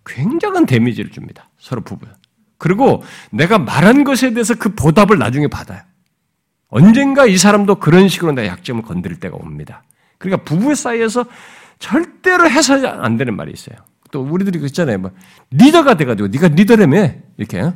굉장한 0.05 0.65
데미지를 0.65 1.11
줍니다. 1.11 1.49
서로 1.57 1.81
부부. 1.81 2.05
그리고 2.57 3.03
내가 3.31 3.57
말한 3.57 4.03
것에 4.03 4.33
대해서 4.33 4.55
그 4.55 4.73
보답을 4.73 5.17
나중에 5.17 5.47
받아요. 5.47 5.81
언젠가 6.69 7.25
이 7.25 7.37
사람도 7.37 7.75
그런 7.75 8.07
식으로 8.07 8.31
내 8.31 8.47
약점을 8.47 8.81
건드릴 8.83 9.19
때가 9.19 9.35
옵니다. 9.35 9.83
그러니까 10.17 10.43
부부 10.43 10.73
사이에서 10.75 11.25
절대로 11.79 12.49
해서는 12.49 12.85
안 12.85 13.17
되는 13.17 13.35
말이 13.35 13.51
있어요. 13.51 13.77
또 14.11 14.21
우리들이 14.21 14.59
그랬잖아요. 14.59 14.97
뭐 14.99 15.11
리더가 15.51 15.97
돼가지고 15.97 16.29
네가 16.29 16.49
리더라며 16.49 17.11
이렇게 17.37 17.59
어? 17.59 17.73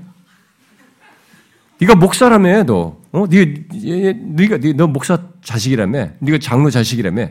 네가 1.80 1.96
목사라며 1.96 2.64
너 2.64 2.98
어? 3.18 3.28
네가 3.28 4.58
네가 4.58 4.74
너 4.76 4.88
목사 4.88 5.20
자식이라며 5.44 6.10
네가 6.20 6.38
장로 6.40 6.70
자식이라며 6.70 7.30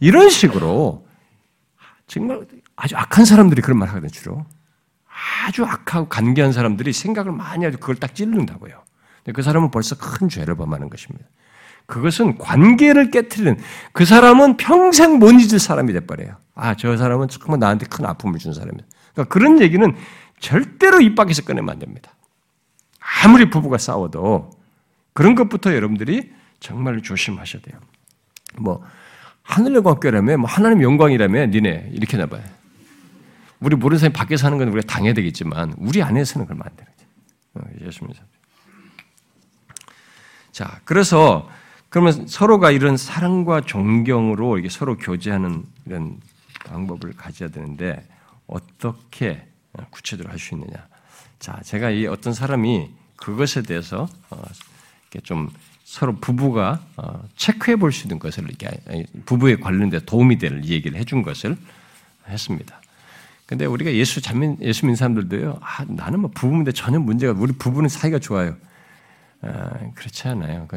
이런 0.00 0.30
식으로 0.30 1.06
정말 2.06 2.46
아주 2.76 2.96
악한 2.96 3.24
사람들이 3.24 3.60
그런 3.62 3.78
말 3.78 3.88
하거든요. 3.88 4.10
주로 4.10 4.46
아주 5.46 5.64
악하고 5.64 6.08
간계한 6.08 6.52
사람들이 6.52 6.92
생각을 6.92 7.32
많이 7.32 7.64
하고 7.64 7.76
그걸 7.78 7.96
딱 7.96 8.14
찌르는다고요. 8.14 8.82
그 9.34 9.42
사람은 9.42 9.70
벌써 9.70 9.96
큰 9.96 10.28
죄를 10.28 10.54
범하는 10.54 10.88
것입니다. 10.88 11.26
그것은 11.86 12.38
관계를 12.38 13.10
깨뜨리는 13.10 13.58
그 13.92 14.04
사람은 14.04 14.56
평생 14.58 15.18
못 15.18 15.32
잊을 15.32 15.58
사람이 15.58 15.92
돼버려요. 15.94 16.36
아, 16.54 16.74
저 16.74 16.96
사람은 16.96 17.28
정말 17.28 17.58
나한테 17.58 17.86
큰 17.86 18.04
아픔을 18.04 18.38
준 18.38 18.52
사람이야. 18.52 18.84
그러니까 19.14 19.32
그런 19.32 19.60
얘기는 19.60 19.94
절대로 20.38 21.00
입 21.00 21.14
밖에서 21.14 21.42
꺼내면 21.42 21.70
안 21.70 21.78
됩니다. 21.78 22.12
아무리 23.24 23.48
부부가 23.50 23.78
싸워도 23.78 24.50
그런 25.18 25.34
것부터 25.34 25.74
여러분들이 25.74 26.30
정말 26.60 27.02
조심하셔야 27.02 27.60
돼요. 27.60 27.80
뭐 28.56 28.84
하늘의 29.42 29.82
관계라며, 29.82 30.36
뭐 30.36 30.48
하나님 30.48 30.80
영광이라며, 30.80 31.46
니네 31.46 31.90
이렇게 31.92 32.16
나 32.16 32.26
봐요. 32.26 32.44
우리 33.58 33.74
모르는 33.74 33.98
사람이 33.98 34.12
밖에서 34.12 34.46
하는 34.46 34.58
건 34.58 34.68
우리가 34.68 34.86
당해야 34.86 35.14
되겠지만 35.14 35.74
우리 35.78 36.04
안에서는 36.04 36.46
그러면 36.46 36.68
안 36.68 36.76
되는 36.76 36.92
거죠. 37.52 37.84
예수 37.84 38.04
믿 38.04 38.14
자, 40.52 40.80
그래서 40.84 41.50
그러면 41.88 42.28
서로가 42.28 42.70
이런 42.70 42.96
사랑과 42.96 43.60
존경으로 43.60 44.58
이게 44.58 44.68
서로 44.68 44.96
교제하는 44.96 45.64
이런 45.84 46.20
방법을 46.64 47.14
가져야 47.16 47.48
되는데 47.48 48.06
어떻게 48.46 49.48
구체적으로 49.90 50.30
할 50.30 50.38
수 50.38 50.54
있느냐? 50.54 50.86
자, 51.40 51.60
제가 51.64 51.90
이 51.90 52.06
어떤 52.06 52.32
사람이 52.32 52.88
그것에 53.16 53.62
대해서 53.62 54.06
어, 54.30 54.42
좀 55.22 55.48
서로 55.84 56.16
부부가 56.16 56.80
어, 56.96 57.22
체크해 57.36 57.76
볼 57.76 57.92
수 57.92 58.04
있는 58.06 58.18
것을 58.18 58.44
이렇게 58.44 58.68
부부에 59.24 59.56
관련된 59.56 60.00
도움이 60.04 60.38
될 60.38 60.62
얘기를 60.64 60.98
해준 60.98 61.22
것을 61.22 61.56
했습니다. 62.28 62.80
근데 63.46 63.64
우리가 63.64 63.90
예수 63.94 64.20
자민 64.20 64.58
예수 64.60 64.84
믿는 64.84 64.96
사람들도요. 64.96 65.58
아, 65.62 65.84
나는 65.88 66.20
뭐 66.20 66.30
부부인데 66.34 66.72
전혀 66.72 66.98
문제가 66.98 67.32
우리 67.38 67.52
부부는 67.52 67.88
사이가 67.88 68.18
좋아요. 68.18 68.54
아, 69.40 69.70
그렇지 69.94 70.28
않아요. 70.28 70.68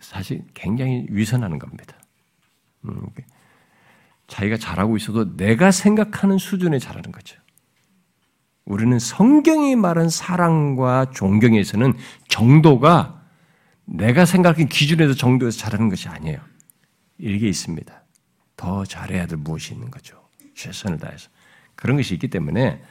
사실 0.00 0.42
굉장히 0.52 1.06
위선하는 1.08 1.58
겁니다. 1.58 1.96
음, 2.84 3.00
자기가 4.26 4.58
잘하고 4.58 4.98
있어도 4.98 5.36
내가 5.36 5.70
생각하는 5.70 6.36
수준에 6.36 6.78
잘하는 6.78 7.10
거죠. 7.12 7.38
우리는 8.66 8.98
성경이 8.98 9.76
말한 9.76 10.10
사랑과 10.10 11.10
존경에서는 11.10 11.94
정도가 12.28 13.23
내가 13.84 14.24
생각하는 14.24 14.68
기준에서 14.68 15.14
정도에서 15.14 15.58
잘하는 15.58 15.88
것이 15.88 16.08
아니에요. 16.08 16.38
이게 17.18 17.48
있습니다. 17.48 18.02
더 18.56 18.84
잘해야 18.84 19.26
될 19.26 19.38
무엇이 19.38 19.74
있는 19.74 19.90
거죠. 19.90 20.22
최선을 20.54 20.98
다해서. 20.98 21.28
그런 21.74 21.96
것이 21.96 22.14
있기 22.14 22.28
때문에 22.28 22.82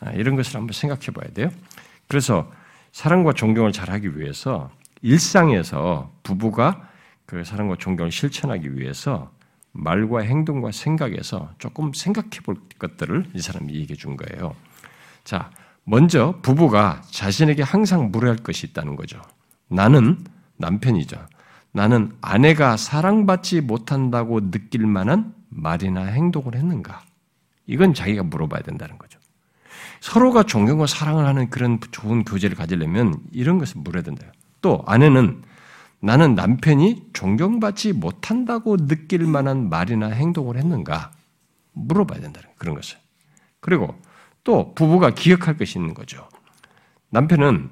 아, 0.00 0.10
이런 0.12 0.36
것을 0.36 0.56
한번 0.56 0.72
생각해 0.72 1.06
봐야 1.14 1.32
돼요. 1.32 1.50
그래서 2.08 2.50
사랑과 2.92 3.32
존경을 3.32 3.72
잘하기 3.72 4.18
위해서 4.18 4.70
일상에서 5.02 6.12
부부가 6.22 6.88
그 7.26 7.44
사랑과 7.44 7.76
존경을 7.76 8.12
실천하기 8.12 8.76
위해서 8.76 9.32
말과 9.72 10.20
행동과 10.20 10.70
생각에서 10.70 11.52
조금 11.58 11.92
생각해 11.92 12.40
볼 12.44 12.56
것들을 12.78 13.30
이 13.34 13.40
사람이 13.40 13.74
얘기해 13.74 13.96
준 13.96 14.16
거예요. 14.16 14.54
자, 15.24 15.50
먼저 15.84 16.38
부부가 16.42 17.02
자신에게 17.10 17.62
항상 17.62 18.10
물어야 18.10 18.32
할 18.32 18.38
것이 18.38 18.66
있다는 18.68 18.94
거죠. 18.96 19.20
나는 19.68 20.24
남편이죠. 20.56 21.26
나는 21.72 22.12
아내가 22.20 22.76
사랑받지 22.76 23.60
못한다고 23.60 24.50
느낄 24.50 24.86
만한 24.86 25.34
말이나 25.48 26.04
행동을 26.04 26.54
했는가? 26.54 27.02
이건 27.66 27.94
자기가 27.94 28.22
물어봐야 28.22 28.62
된다는 28.62 28.98
거죠. 28.98 29.18
서로가 30.00 30.42
존경과 30.42 30.86
사랑을 30.86 31.26
하는 31.26 31.50
그런 31.50 31.80
좋은 31.90 32.24
교제를 32.24 32.56
가지려면 32.56 33.18
이런 33.32 33.58
것을 33.58 33.80
물어야 33.80 34.02
된다. 34.02 34.26
또 34.60 34.84
아내는 34.86 35.42
나는 36.00 36.34
남편이 36.34 37.08
존경받지 37.14 37.94
못한다고 37.94 38.76
느낄 38.76 39.26
만한 39.26 39.70
말이나 39.70 40.08
행동을 40.08 40.58
했는가? 40.58 41.12
물어봐야 41.72 42.20
된다는 42.20 42.48
그런 42.58 42.74
것을. 42.74 42.98
그리고 43.60 43.98
또 44.44 44.74
부부가 44.74 45.10
기억할 45.10 45.56
것이 45.56 45.78
있는 45.78 45.94
거죠. 45.94 46.28
남편은 47.08 47.70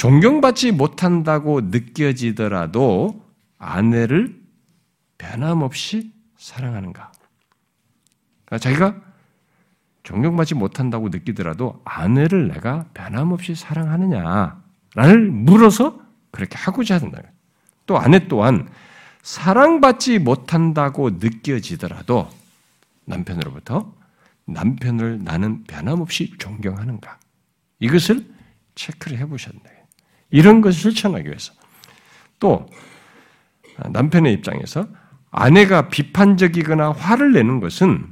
존경받지 0.00 0.72
못한다고 0.72 1.60
느껴지더라도 1.60 3.22
아내를 3.58 4.40
변함없이 5.18 6.14
사랑하는가? 6.38 7.12
그러니까 8.46 8.58
자기가 8.58 9.02
존경받지 10.02 10.54
못한다고 10.54 11.10
느끼더라도 11.10 11.82
아내를 11.84 12.48
내가 12.48 12.86
변함없이 12.94 13.54
사랑하느냐를 13.54 15.28
물어서 15.30 16.00
그렇게 16.30 16.56
하고자 16.56 16.96
한다. 16.96 17.20
또 17.84 17.98
아내 17.98 18.26
또한 18.26 18.70
사랑받지 19.20 20.18
못한다고 20.18 21.10
느껴지더라도 21.10 22.26
남편으로부터 23.04 23.92
남편을 24.46 25.24
나는 25.24 25.64
변함없이 25.64 26.38
존경하는가? 26.38 27.18
이것을 27.80 28.26
체크를 28.74 29.18
된다. 29.18 29.79
이런 30.30 30.60
것을 30.60 30.80
실천하기 30.80 31.26
위해서. 31.26 31.52
또 32.38 32.66
남편의 33.90 34.32
입장에서 34.34 34.86
아내가 35.30 35.88
비판적이거나 35.88 36.92
화를 36.92 37.32
내는 37.32 37.60
것은 37.60 38.06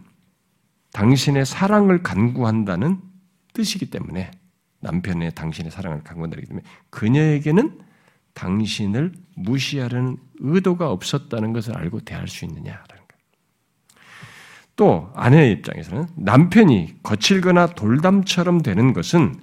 당신의 0.92 1.46
사랑을 1.46 2.02
간구한다는 2.02 3.00
뜻이기 3.52 3.90
때문에 3.90 4.30
남편의 4.80 5.34
당신의 5.34 5.70
사랑을 5.70 6.02
간구한다기 6.04 6.46
때문에 6.46 6.64
그녀에게는 6.90 7.80
당신을 8.34 9.12
무시하려는 9.34 10.16
의도가 10.38 10.90
없었다는 10.90 11.52
것을 11.52 11.76
알고 11.76 12.00
대할 12.00 12.28
수 12.28 12.44
있느냐라는 12.44 12.86
거예요. 12.86 13.02
또 14.76 15.10
아내의 15.16 15.52
입장에서는 15.54 16.06
남편이 16.16 17.02
거칠거나 17.02 17.74
돌담처럼 17.74 18.62
되는 18.62 18.92
것은 18.92 19.34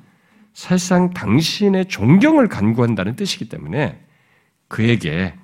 사실상 0.56 1.14
당신의 1.14 1.90
존경을 1.90 2.48
간구한다는 2.48 3.18
뜻이기 3.18 3.50
때문에 3.50 4.02
그에게 4.70 5.36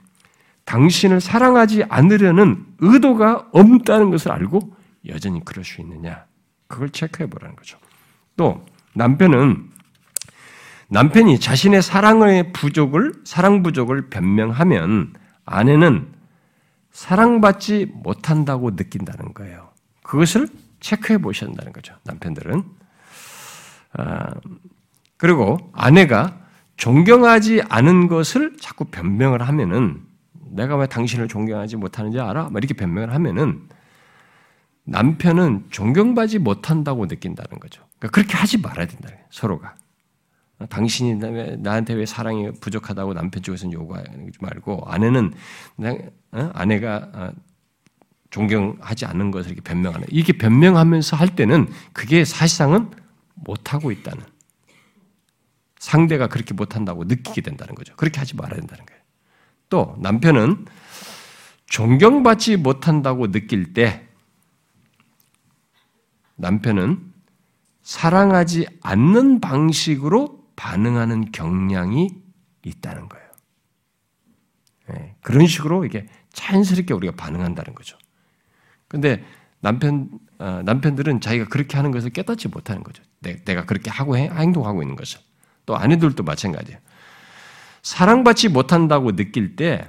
당신을 0.63 1.19
사랑하지 1.19 1.83
않으려는 1.89 2.65
의도가 2.79 3.49
없다는 3.51 4.09
것을 4.09 4.31
알고 4.31 4.73
여전히 5.09 5.43
그럴 5.43 5.65
수 5.65 5.81
있느냐? 5.81 6.25
그걸 6.67 6.89
체크해 6.89 7.29
보라는 7.29 7.57
거죠. 7.57 7.77
또 8.37 8.65
남편은 8.93 9.69
남편이 10.87 11.39
자신의 11.39 11.81
사랑의 11.81 12.53
부족을 12.53 13.13
사랑 13.25 13.63
부족을 13.63 14.09
변명하면 14.09 15.13
아내는 15.43 16.07
사랑받지 16.91 17.91
못한다고 17.93 18.71
느낀다는 18.71 19.33
거예요. 19.33 19.71
그것을 20.03 20.47
체크해 20.79 21.17
보셔야 21.17 21.49
한다는 21.49 21.73
거죠. 21.73 21.95
남편들은 22.03 22.63
아, 23.93 24.33
그리고 25.21 25.59
아내가 25.73 26.35
존경하지 26.77 27.61
않은 27.69 28.07
것을 28.07 28.57
자꾸 28.59 28.85
변명을 28.85 29.43
하면은 29.43 30.01
내가 30.49 30.75
왜 30.75 30.87
당신을 30.87 31.27
존경하지 31.27 31.75
못하는지 31.75 32.19
알아? 32.19 32.49
이렇게 32.55 32.73
변명을 32.73 33.13
하면은 33.13 33.69
남편은 34.83 35.65
존경받지 35.69 36.39
못한다고 36.39 37.05
느낀다는 37.05 37.59
거죠. 37.59 37.83
그러니까 37.99 38.15
그렇게 38.15 38.35
하지 38.35 38.57
말아야 38.57 38.87
된다. 38.87 39.09
서로가. 39.29 39.75
당신이 40.69 41.19
나한테 41.59 41.93
왜 41.93 42.07
사랑이 42.07 42.51
부족하다고 42.53 43.13
남편 43.13 43.43
쪽에서는 43.43 43.73
요구하지 43.73 44.31
말고 44.39 44.85
아내는 44.87 45.33
어? 46.31 46.51
아내가 46.55 47.09
어, 47.13 47.31
존경하지 48.31 49.05
않는 49.05 49.29
것을 49.29 49.51
이렇게 49.51 49.61
변명하는 49.61 50.07
이게 50.09 50.33
변명하면서 50.33 51.15
할 51.15 51.35
때는 51.35 51.67
그게 51.93 52.25
사실상은 52.25 52.89
못하고 53.35 53.91
있다는 53.91 54.30
상대가 55.81 56.27
그렇게 56.27 56.53
못한다고 56.53 57.05
느끼게 57.05 57.41
된다는 57.41 57.73
거죠. 57.73 57.95
그렇게 57.95 58.19
하지 58.19 58.35
말아야 58.35 58.59
된다는 58.59 58.85
거예요. 58.85 59.01
또 59.67 59.97
남편은 59.99 60.65
존경받지 61.65 62.57
못한다고 62.57 63.31
느낄 63.31 63.73
때 63.73 64.07
남편은 66.35 67.11
사랑하지 67.81 68.67
않는 68.81 69.41
방식으로 69.41 70.45
반응하는 70.55 71.31
경향이 71.31 72.11
있다는 72.63 73.09
거예요. 73.09 73.27
네, 74.89 75.15
그런 75.21 75.47
식으로 75.47 75.83
이게 75.85 76.05
자연스럽게 76.31 76.93
우리가 76.93 77.15
반응한다는 77.15 77.73
거죠. 77.73 77.97
근데 78.87 79.25
남편, 79.61 80.11
어, 80.37 80.61
남편들은 80.63 81.21
자기가 81.21 81.45
그렇게 81.45 81.77
하는 81.77 81.89
것을 81.89 82.11
깨닫지 82.11 82.49
못하는 82.49 82.83
거죠. 82.83 83.01
내, 83.19 83.35
가 83.43 83.65
그렇게 83.65 83.89
하고 83.89 84.15
행동하고 84.15 84.83
있는 84.83 84.95
것을. 84.95 85.19
또 85.65 85.75
아내들도 85.75 86.23
마찬가지예요. 86.23 86.79
사랑받지 87.81 88.49
못한다고 88.49 89.15
느낄 89.15 89.55
때 89.55 89.87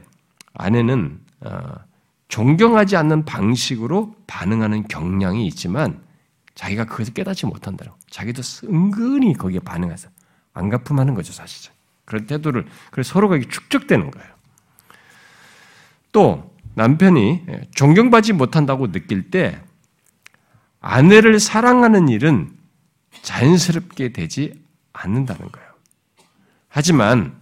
아내는 0.55 1.21
어, 1.41 1.75
존경하지 2.29 2.97
않는 2.97 3.25
방식으로 3.25 4.15
반응하는 4.27 4.89
경향이 4.89 5.47
있지만 5.49 6.03
자기가 6.55 6.85
그것을 6.85 7.15
깨닫지 7.15 7.47
못한다고. 7.47 7.97
자기도 8.11 8.43
은근히 8.65 9.35
거기에 9.35 9.61
반응해서 9.61 10.09
안 10.55 10.69
갚음하는 10.69 11.15
거죠, 11.15 11.33
사실은. 11.33 11.75
그런 12.05 12.27
태도를 12.27 12.67
그래서 12.91 13.13
서로가 13.13 13.39
축적되는 13.39 14.11
거예요. 14.11 14.29
또 16.13 16.55
남편이 16.75 17.43
존경받지 17.75 18.33
못한다고 18.33 18.93
느낄 18.93 19.31
때 19.31 19.61
아내를 20.81 21.39
사랑하는 21.39 22.09
일은 22.09 22.51
자연스럽게 23.23 24.13
되지 24.13 24.62
않는다는 24.93 25.51
거예요. 25.51 25.69
하지만 26.69 27.35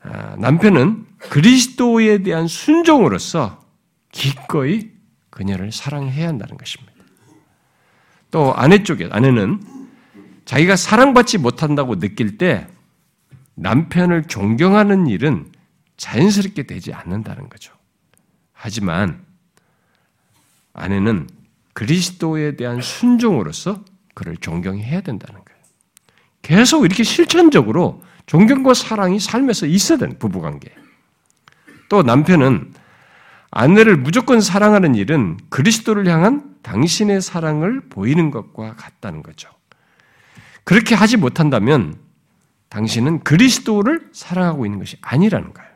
아, 0.00 0.36
남편은 0.36 1.06
그리스도에 1.18 2.22
대한 2.22 2.46
순종으로서 2.46 3.64
기꺼이 4.12 4.90
그녀를 5.30 5.72
사랑해야 5.72 6.28
한다는 6.28 6.56
것입니다. 6.58 6.92
또 8.30 8.54
아내 8.54 8.82
쪽에 8.82 9.08
아내는 9.10 9.62
자기가 10.44 10.76
사랑받지 10.76 11.38
못한다고 11.38 11.98
느낄 11.98 12.36
때 12.36 12.68
남편을 13.54 14.24
존경하는 14.24 15.06
일은 15.06 15.50
자연스럽게 15.96 16.64
되지 16.64 16.92
않는다는 16.92 17.48
거죠. 17.48 17.72
하지만 18.52 19.24
아내는 20.72 21.28
그리스도에 21.72 22.56
대한 22.56 22.80
순종으로서 22.80 23.84
그를 24.14 24.36
존경해야 24.36 25.00
된다는. 25.00 25.43
계속 26.44 26.84
이렇게 26.84 27.02
실천적으로 27.02 28.02
존경과 28.26 28.74
사랑이 28.74 29.18
삶에서 29.18 29.64
있어야 29.66 29.98
되는 29.98 30.18
부부관계. 30.18 30.70
또 31.88 32.02
남편은 32.02 32.72
아내를 33.50 33.96
무조건 33.96 34.42
사랑하는 34.42 34.94
일은 34.94 35.38
그리스도를 35.48 36.06
향한 36.06 36.54
당신의 36.62 37.22
사랑을 37.22 37.80
보이는 37.88 38.30
것과 38.30 38.76
같다는 38.76 39.22
거죠. 39.22 39.48
그렇게 40.64 40.94
하지 40.94 41.16
못한다면 41.16 41.96
당신은 42.68 43.20
그리스도를 43.20 44.10
사랑하고 44.12 44.66
있는 44.66 44.78
것이 44.78 44.98
아니라는 45.00 45.54
거예요. 45.54 45.70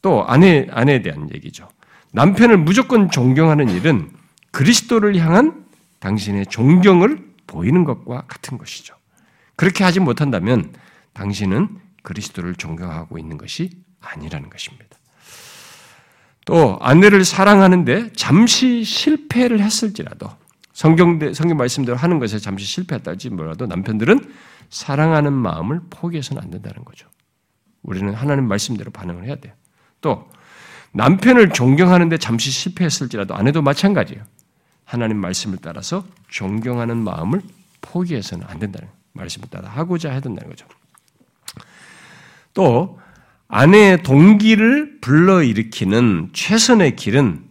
또 0.00 0.26
아내, 0.26 0.66
아내에 0.70 1.02
대한 1.02 1.28
얘기죠. 1.34 1.68
남편을 2.12 2.56
무조건 2.56 3.10
존경하는 3.10 3.68
일은 3.68 4.10
그리스도를 4.50 5.16
향한 5.16 5.66
당신의 5.98 6.46
존경을 6.46 7.18
보이는 7.46 7.84
것과 7.84 8.22
같은 8.28 8.56
것이죠. 8.56 8.97
그렇게 9.58 9.82
하지 9.82 9.98
못한다면 9.98 10.72
당신은 11.14 11.80
그리스도를 12.04 12.54
존경하고 12.54 13.18
있는 13.18 13.36
것이 13.36 13.70
아니라는 14.00 14.50
것입니다. 14.50 14.86
또 16.44 16.78
아내를 16.80 17.24
사랑하는데 17.24 18.12
잠시 18.12 18.84
실패를 18.84 19.58
했을지라도 19.60 20.30
성경 20.72 21.18
성경 21.34 21.56
말씀대로 21.56 21.98
하는 21.98 22.20
것에 22.20 22.38
잠시 22.38 22.64
실패했다 22.64 23.10
할지 23.10 23.30
몰라도 23.30 23.66
남편들은 23.66 24.32
사랑하는 24.70 25.32
마음을 25.32 25.80
포기해서는 25.90 26.40
안 26.40 26.50
된다는 26.50 26.84
거죠. 26.84 27.08
우리는 27.82 28.14
하나님 28.14 28.46
말씀대로 28.46 28.92
반응을 28.92 29.24
해야 29.24 29.34
돼요. 29.34 29.54
또 30.00 30.30
남편을 30.92 31.50
존경하는데 31.50 32.16
잠시 32.18 32.52
실패했을지라도 32.52 33.34
아내도 33.34 33.60
마찬가지예요. 33.60 34.22
하나님 34.84 35.16
말씀을 35.16 35.58
따라서 35.60 36.06
존경하는 36.28 36.96
마음을 36.98 37.42
포기해서는 37.80 38.46
안 38.46 38.60
된다는 38.60 38.88
말씀을 39.18 39.48
하고자 39.64 40.10
해야 40.10 40.20
된다는 40.20 40.48
거죠. 40.48 40.66
또 42.54 42.98
아내의 43.48 44.02
동기를 44.02 45.00
불러일으키는 45.00 46.30
최선의 46.32 46.96
길은 46.96 47.44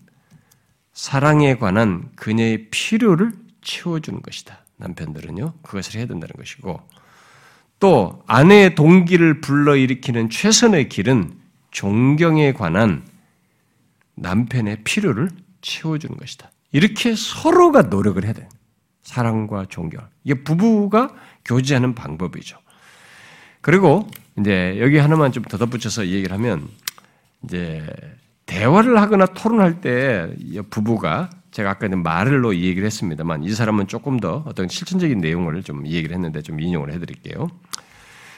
사랑에 0.93 1.57
관한 1.57 2.09
그녀의 2.15 2.69
필요를 2.71 3.31
채워주는 3.61 4.21
것이다. 4.21 4.63
남편들은요, 4.77 5.53
그것을 5.61 5.99
해야 5.99 6.07
된다는 6.07 6.33
것이고, 6.37 6.79
또 7.79 8.23
아내의 8.27 8.75
동기를 8.75 9.41
불러일으키는 9.41 10.29
최선의 10.29 10.89
길은 10.89 11.37
존경에 11.71 12.53
관한 12.53 13.05
남편의 14.15 14.83
필요를 14.83 15.29
채워주는 15.61 16.17
것이다. 16.17 16.51
이렇게 16.71 17.15
서로가 17.15 17.83
노력을 17.83 18.23
해야 18.23 18.33
돼. 18.33 18.47
사랑과 19.07 19.65
존경. 19.69 20.05
이게 20.25 20.43
부부가 20.43 21.15
교제하는 21.45 21.95
방법이죠. 21.95 22.57
그리고 23.61 24.05
이제 24.37 24.77
여기 24.81 24.97
하나만 24.97 25.31
좀 25.31 25.43
덧붙여서 25.43 26.07
얘기를 26.07 26.33
하면 26.33 26.67
이제 27.45 27.85
대화를 28.45 28.99
하거나 29.01 29.25
토론할 29.25 29.79
때 29.79 30.29
부부가 30.69 31.29
제가 31.51 31.69
아까 31.69 31.87
말을로 31.87 32.53
얘기를 32.53 32.85
했습니다만 32.85 33.43
이 33.45 33.51
사람은 33.51 33.87
조금 33.87 34.19
더 34.19 34.43
어떤 34.45 34.67
실천적인 34.67 35.19
내용을 35.19 35.63
좀 35.63 35.87
얘기를 35.87 36.13
했는데 36.13 36.41
좀 36.41 36.59
인용을 36.59 36.91
해드릴게요. 36.91 37.47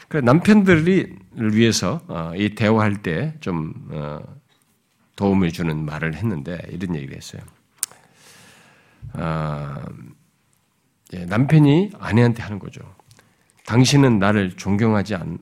그 0.08 0.18
남편들이 0.18 1.16
위해서 1.34 2.00
어, 2.08 2.34
이 2.36 2.54
대화할 2.54 3.02
때좀 3.02 3.74
어, 3.90 4.20
도움을 5.16 5.52
주는 5.52 5.84
말을 5.84 6.14
했는데 6.14 6.60
이런 6.70 6.96
얘기를 6.96 7.18
했어요. 7.18 7.42
아, 11.14 11.26
남편이 11.26 11.92
아내한테 12.00 12.44
하는 12.44 12.60
거죠. 12.60 12.82
당신은 13.66 14.20
나를 14.20 14.56
존경하지 14.58 15.16
않, 15.16 15.38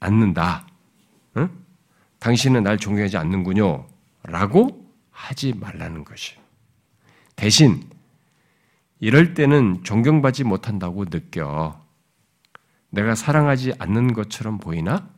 않는다. 0.00 0.66
응? 1.36 1.50
당신은 2.18 2.62
날 2.62 2.78
존경하지 2.78 3.16
않는군요. 3.16 3.86
라고 4.22 4.86
하지 5.10 5.52
말라는 5.54 6.04
것이. 6.04 6.36
대신 7.36 7.88
이럴 9.00 9.34
때는 9.34 9.82
존경받지 9.82 10.44
못한다고 10.44 11.06
느껴. 11.06 11.80
내가 12.90 13.14
사랑하지 13.14 13.74
않는 13.78 14.12
것처럼 14.12 14.58
보이나? 14.58 15.08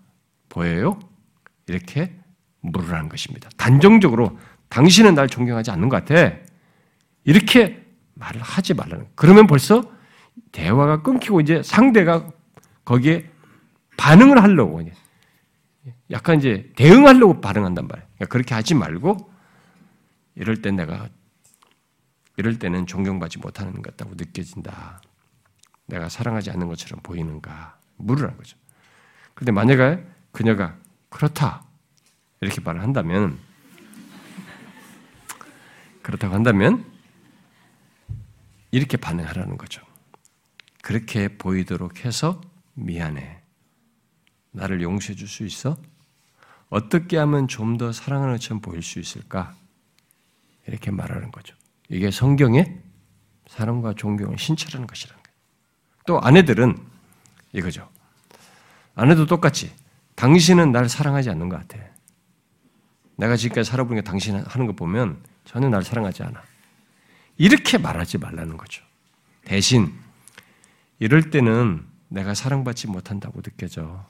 보여요? 0.48 0.98
이렇게 1.66 2.16
물으라는 2.60 3.08
것입니다. 3.08 3.50
단정적으로 3.56 4.38
당신은 4.68 5.14
날 5.14 5.28
존경하지 5.28 5.70
않는 5.72 5.88
것 5.88 6.04
같아. 6.04 6.36
이렇게 7.24 7.83
말을 8.14 8.40
하지 8.40 8.74
말라는. 8.74 9.08
그러면 9.14 9.46
벌써 9.46 9.82
대화가 10.52 11.02
끊기고 11.02 11.40
이제 11.40 11.62
상대가 11.62 12.28
거기에 12.84 13.30
반응을 13.96 14.42
하려고 14.42 14.82
약간 16.10 16.38
이제 16.38 16.70
대응하려고 16.76 17.40
반응한단 17.40 17.86
말이에요. 17.86 18.08
그러니까 18.14 18.32
그렇게 18.32 18.54
하지 18.54 18.74
말고 18.74 19.32
이럴 20.34 20.62
때 20.62 20.70
내가 20.70 21.08
이럴 22.36 22.58
때는 22.58 22.86
존경받지 22.86 23.38
못하는 23.38 23.72
것 23.74 23.82
같다고 23.82 24.14
느껴진다. 24.16 25.00
내가 25.86 26.08
사랑하지 26.08 26.50
않는 26.50 26.66
것처럼 26.68 27.00
보이는가 27.02 27.78
물으라는 27.96 28.36
거죠. 28.36 28.56
그런데 29.34 29.52
만약에 29.52 30.04
그녀가 30.32 30.76
그렇다 31.10 31.64
이렇게 32.40 32.60
말을 32.60 32.82
한다면 32.82 33.38
그렇다고 36.02 36.34
한다면 36.34 36.84
이렇게 38.74 38.96
반응하라는 38.96 39.56
거죠. 39.56 39.82
그렇게 40.82 41.28
보이도록 41.38 42.04
해서 42.04 42.40
미안해. 42.74 43.40
나를 44.50 44.82
용서해 44.82 45.14
줄 45.14 45.28
수 45.28 45.44
있어? 45.46 45.76
어떻게 46.70 47.16
하면 47.18 47.46
좀 47.46 47.78
더 47.78 47.92
사랑하는 47.92 48.34
것처럼 48.34 48.60
보일 48.60 48.82
수 48.82 48.98
있을까? 48.98 49.54
이렇게 50.66 50.90
말하는 50.90 51.30
거죠. 51.30 51.54
이게 51.88 52.10
성경의 52.10 52.80
사랑과 53.46 53.94
존경을 53.94 54.38
신체라는 54.38 54.88
것이라는 54.88 55.22
거예요. 55.22 55.36
또 56.06 56.20
아내들은 56.20 56.76
이거죠. 57.52 57.88
아내도 58.96 59.24
똑같이 59.26 59.72
당신은 60.16 60.72
날 60.72 60.88
사랑하지 60.88 61.30
않는 61.30 61.48
것 61.48 61.60
같아. 61.60 61.78
내가 63.14 63.36
지금까지 63.36 63.70
살아보니까 63.70 64.02
당신 64.10 64.34
하는 64.36 64.66
거 64.66 64.72
보면 64.72 65.22
전혀 65.44 65.68
날 65.68 65.84
사랑하지 65.84 66.24
않아. 66.24 66.42
이렇게 67.36 67.78
말하지 67.78 68.18
말라는 68.18 68.56
거죠. 68.56 68.84
대신 69.44 69.92
이럴 70.98 71.30
때는 71.30 71.84
내가 72.08 72.34
사랑받지 72.34 72.86
못한다고 72.88 73.42
느껴져. 73.42 74.06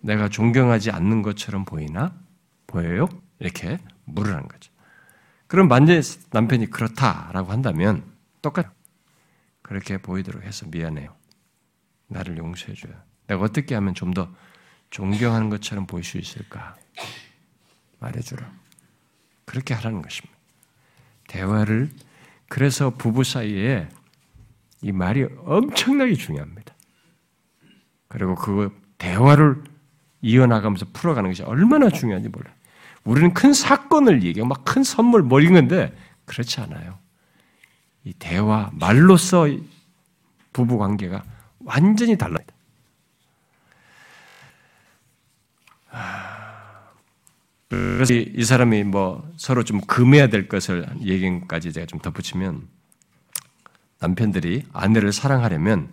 내가 0.00 0.28
존경하지 0.28 0.90
않는 0.90 1.22
것처럼 1.22 1.64
보이나? 1.64 2.14
보여요? 2.66 3.08
이렇게 3.38 3.78
물으라는 4.04 4.48
거죠. 4.48 4.72
그럼 5.46 5.68
만약 5.68 6.02
남편이 6.30 6.70
그렇다라고 6.70 7.52
한다면 7.52 8.04
똑같아. 8.42 8.72
그렇게 9.62 9.98
보이도록 9.98 10.42
해서 10.42 10.66
미안해요. 10.68 11.14
나를 12.08 12.36
용서해줘요. 12.36 12.92
내가 13.28 13.42
어떻게 13.42 13.74
하면 13.74 13.94
좀 13.94 14.12
더 14.12 14.28
존경하는 14.94 15.48
것처럼 15.50 15.86
보일 15.86 16.04
수 16.04 16.18
있을까? 16.18 16.76
말해주라. 17.98 18.48
그렇게 19.44 19.74
하라는 19.74 20.02
것입니다. 20.02 20.33
대화를 21.34 21.90
그래서 22.48 22.90
부부 22.90 23.24
사이에 23.24 23.88
이 24.82 24.92
말이 24.92 25.26
엄청나게 25.44 26.14
중요합니다. 26.14 26.72
그리고 28.08 28.36
그 28.36 28.70
대화를 28.98 29.64
이어나가면서 30.22 30.86
풀어가는 30.92 31.30
것이 31.30 31.42
얼마나 31.42 31.90
중요한지 31.90 32.28
몰라요. 32.28 32.54
우리는 33.04 33.34
큰 33.34 33.52
사건을 33.52 34.22
얘기하고 34.22 34.48
막 34.48 34.64
큰 34.64 34.84
선물 34.84 35.22
뭐 35.22 35.40
건데 35.40 35.94
그렇지 36.24 36.60
않아요. 36.60 36.98
이 38.04 38.12
대화, 38.14 38.70
말로써 38.72 39.46
부부 40.52 40.78
관계가 40.78 41.24
완전히 41.60 42.16
달라요. 42.16 42.46
그래서 47.96 48.14
이 48.14 48.44
사람이 48.44 48.84
뭐 48.84 49.30
서로 49.36 49.62
좀 49.64 49.80
금해야 49.80 50.28
될 50.28 50.48
것을 50.48 50.86
얘기까지 51.02 51.72
제가 51.72 51.86
좀 51.86 52.00
덧붙이면 52.00 52.68
남편들이 54.00 54.64
아내를 54.72 55.12
사랑하려면 55.12 55.88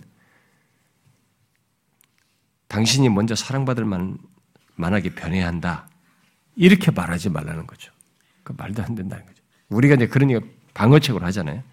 당신이 2.67 3.09
먼저 3.09 3.35
사랑받을 3.35 3.85
만, 3.85 4.17
만하게 4.75 5.09
변해야 5.09 5.47
한다. 5.47 5.87
이렇게 6.55 6.91
말하지 6.91 7.29
말라는 7.29 7.67
거죠. 7.67 7.91
그 8.43 8.53
말도 8.57 8.81
안 8.81 8.95
된다는 8.95 9.25
거죠. 9.25 9.41
우리가 9.69 9.95
이제 9.95 10.05
얘기 10.05 10.39
방어책으로 10.73 11.25
하잖아요. 11.27 11.63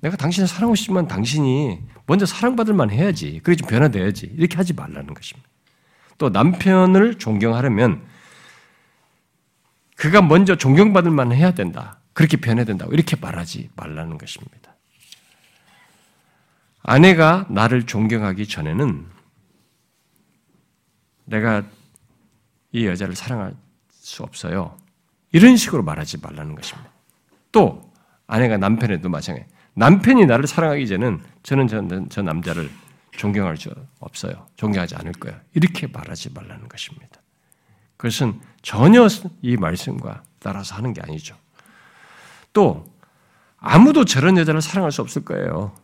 내가 0.00 0.16
당신을 0.16 0.46
사랑하고 0.46 0.74
싶지만 0.74 1.08
당신이 1.08 1.80
먼저 2.06 2.26
사랑받을 2.26 2.74
만 2.74 2.90
해야지. 2.90 3.40
그게 3.42 3.56
좀 3.56 3.68
변화돼야지. 3.68 4.32
이렇게 4.36 4.56
하지 4.56 4.72
말라는 4.72 5.12
것입니다. 5.14 5.48
또 6.18 6.28
남편을 6.28 7.16
존경하려면 7.16 8.02
그가 9.98 10.22
먼저 10.22 10.54
존경받을 10.54 11.10
만 11.10 11.32
해야 11.32 11.50
된다. 11.50 11.98
그렇게 12.12 12.36
변해야 12.36 12.64
된다고 12.64 12.92
이렇게 12.92 13.16
말하지 13.16 13.70
말라는 13.74 14.16
것입니다. 14.16 14.76
아내가 16.82 17.46
나를 17.50 17.84
존경하기 17.84 18.46
전에는 18.46 19.06
내가 21.24 21.64
이 22.70 22.86
여자를 22.86 23.16
사랑할 23.16 23.54
수 23.90 24.22
없어요. 24.22 24.78
이런 25.32 25.56
식으로 25.56 25.82
말하지 25.82 26.18
말라는 26.18 26.54
것입니다. 26.54 26.90
또 27.50 27.92
아내가 28.28 28.56
남편에도 28.56 29.08
마찬가지. 29.08 29.48
남편이 29.74 30.26
나를 30.26 30.46
사랑하기 30.46 30.86
전에는 30.86 31.20
저는 31.42 31.66
저, 31.66 32.06
저 32.08 32.22
남자를 32.22 32.70
존경할 33.12 33.56
수 33.56 33.74
없어요. 33.98 34.46
존경하지 34.54 34.94
않을 34.94 35.12
거야. 35.12 35.40
이렇게 35.54 35.88
말하지 35.88 36.32
말라는 36.32 36.68
것입니다. 36.68 37.17
그것은 37.98 38.40
전혀 38.62 39.06
이 39.42 39.56
말씀과 39.58 40.22
따라서 40.38 40.76
하는 40.76 40.94
게 40.94 41.02
아니죠. 41.02 41.36
또 42.54 42.86
아무도 43.58 44.04
저런 44.06 44.38
여자를 44.38 44.62
사랑할 44.62 44.92
수 44.92 45.02
없을 45.02 45.24
거예요. 45.24 45.74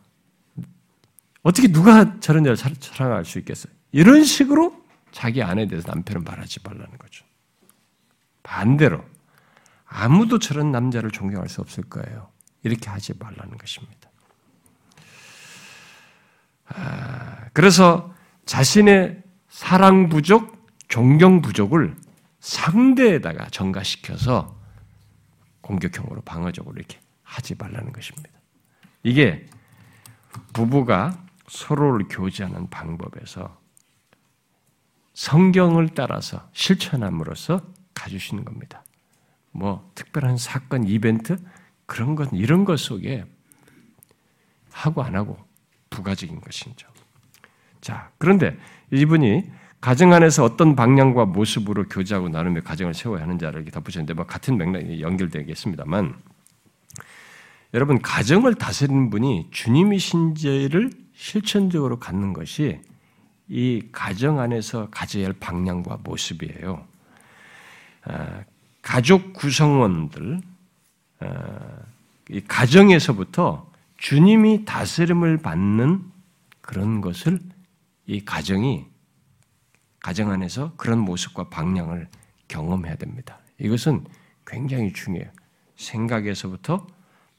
어떻게 1.43 1.67
누가 1.67 2.19
저런 2.19 2.45
여자를 2.45 2.77
사랑할 2.79 3.25
수 3.25 3.37
있겠어요? 3.37 3.71
이런 3.91 4.23
식으로 4.23 4.83
자기 5.11 5.43
아내에 5.43 5.67
대해서 5.67 5.89
남편은 5.89 6.23
말하지 6.23 6.61
말라는 6.63 6.97
거죠. 6.97 7.25
반대로 8.43 9.03
아무도 9.85 10.39
저런 10.39 10.71
남자를 10.71 11.11
존경할 11.11 11.47
수 11.49 11.61
없을 11.61 11.83
거예요. 11.83 12.29
이렇게 12.63 12.89
하지 12.89 13.13
말라는 13.17 13.57
것입니다. 13.57 14.09
아, 16.67 17.49
그래서 17.53 18.13
자신의 18.45 19.21
사랑 19.49 20.09
부족, 20.09 20.69
존경 20.87 21.41
부족을 21.41 21.95
상대에다가 22.45 23.49
전가시켜서 23.49 24.55
공격형으로 25.61 26.21
방어적으로 26.21 26.75
이렇게 26.75 26.99
하지 27.23 27.55
말라는 27.55 27.91
것입니다. 27.91 28.29
이게 29.01 29.47
부부가 30.53 31.19
서로를 31.47 32.07
교제하는 32.07 32.69
방법에서 32.69 33.59
성경을 35.15 35.89
따라서 35.95 36.47
실천함으로써 36.53 37.65
가주시는 37.95 38.45
겁니다. 38.45 38.83
뭐 39.51 39.91
특별한 39.95 40.37
사건, 40.37 40.83
이벤트 40.83 41.37
그런 41.87 42.15
것 42.15 42.29
이런 42.31 42.63
것 42.63 42.79
속에 42.79 43.25
하고 44.71 45.01
안 45.01 45.15
하고 45.15 45.43
부가적인 45.89 46.41
것이죠. 46.41 46.87
자, 47.81 48.11
그런데 48.19 48.55
이분이 48.91 49.49
가정 49.85 50.13
안에서 50.13 50.43
어떤 50.43 50.75
방향과 50.75 51.25
모습으로 51.25 51.87
교제하고 51.87 52.27
나누며 52.29 52.61
가정을 52.61 52.95
세워야 52.95 53.21
하는지를 53.21 53.53
이렇게 53.53 53.69
덧붙였는데 53.69 54.15
뭐 54.15 54.25
같은 54.25 54.57
맥락이 54.57 54.99
연결되겠습니다만 54.99 56.15
여러분 57.75 58.01
가정을 58.01 58.55
다스리는 58.55 59.11
분이 59.11 59.49
주님이신지를 59.51 60.89
실천적으로 61.13 61.99
갖는 61.99 62.33
것이 62.33 62.79
이 63.47 63.83
가정 63.91 64.39
안에서 64.39 64.89
가져야 64.89 65.27
할 65.27 65.33
방향과 65.33 65.99
모습이에요. 66.03 66.83
아, 68.05 68.43
가족 68.81 69.33
구성원들, 69.33 70.41
아, 71.19 71.59
이 72.31 72.41
가정에서부터 72.41 73.69
주님이 73.97 74.65
다스림을 74.65 75.37
받는 75.37 76.01
그런 76.61 77.01
것을 77.01 77.39
이 78.07 78.25
가정이 78.25 78.94
가정 80.05 80.29
안에서 80.29 80.71
그런 80.77 80.99
모습과 80.99 81.49
방향을 81.49 82.07
경험해야 82.47 82.95
됩니다. 82.95 83.39
이것은 83.57 84.05
굉장히 84.45 84.93
중요해요. 84.93 85.31
생각에서부터 85.77 86.85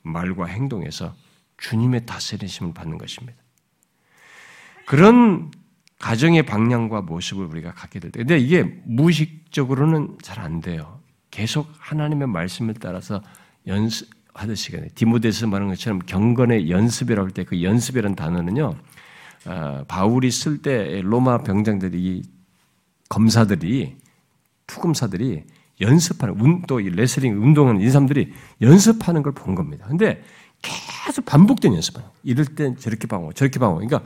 말과 0.02 0.46
행동에서 0.46 1.14
주님의 1.58 2.06
다스리심을 2.06 2.74
받는 2.74 2.98
것입니다. 2.98 3.38
그런 4.84 5.52
가정의 6.00 6.44
방향과 6.44 7.02
모습을 7.02 7.46
우리가 7.46 7.72
갖게 7.72 8.00
될 8.00 8.10
때, 8.10 8.18
근데 8.18 8.36
이게 8.36 8.64
무의식적으로는 8.84 10.18
잘 10.22 10.40
안 10.40 10.60
돼요. 10.60 10.98
계속 11.30 11.70
하나님의 11.78 12.26
말씀을 12.26 12.74
따라서 12.74 13.22
연습하듯이 13.68 14.72
디모데서 14.96 15.46
말하는 15.46 15.68
것처럼 15.72 16.00
경건의 16.00 16.68
연습이라고 16.68 17.28
할 17.28 17.32
때 17.32 17.44
그 17.44 17.62
연습이라는 17.62 18.16
단어는요, 18.16 18.74
어, 19.46 19.84
바울이 19.86 20.32
쓸 20.32 20.62
때 20.62 21.00
로마 21.02 21.38
병장들이 21.38 22.34
검사들이 23.08 23.96
투검사들이 24.66 25.44
연습하는 25.80 26.62
또 26.66 26.78
레슬링 26.78 27.42
운동하는 27.42 27.80
이 27.80 27.88
사람들이 27.90 28.32
연습하는 28.62 29.22
걸 29.22 29.32
본 29.32 29.54
겁니다. 29.54 29.86
근데 29.88 30.22
계속 30.62 31.24
반복된 31.26 31.74
연습을 31.74 32.02
이럴 32.22 32.46
땐 32.46 32.76
저렇게 32.78 33.06
방어, 33.06 33.32
저렇게 33.32 33.58
방어. 33.58 33.74
그러니까 33.74 34.02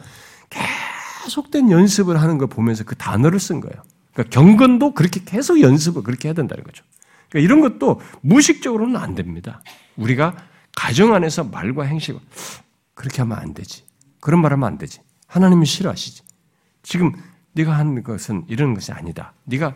계속된 1.23 1.71
연습을 1.71 2.21
하는 2.21 2.39
걸 2.39 2.49
보면서 2.49 2.85
그 2.85 2.97
단어를 2.97 3.39
쓴 3.39 3.61
거예요. 3.61 3.83
그러니까 4.13 4.35
경건도 4.41 4.95
그렇게 4.95 5.23
계속 5.25 5.61
연습을 5.61 6.03
그렇게 6.03 6.29
해야 6.29 6.35
된다는 6.35 6.65
거죠. 6.65 6.85
그러니까 7.29 7.45
이런 7.45 7.61
것도 7.61 8.01
무식적으로는 8.23 8.97
안 8.97 9.15
됩니다. 9.15 9.63
우리가 9.97 10.37
가정 10.77 11.15
안에서 11.15 11.45
말과 11.45 11.85
행실 11.85 12.19
그렇게 12.95 13.23
하면 13.23 13.39
안 13.39 13.55
되지. 13.55 13.85
그런 14.21 14.43
말 14.43 14.53
하면 14.53 14.67
안 14.67 14.79
되지. 14.79 15.01
하나님이 15.29 15.65
싫어하시지. 15.65 16.23
지금 16.83 17.13
네가 17.53 17.77
하는 17.77 18.03
것은 18.03 18.45
이런 18.49 18.75
것이 18.75 18.93
아니다. 18.93 19.33
네가 19.45 19.75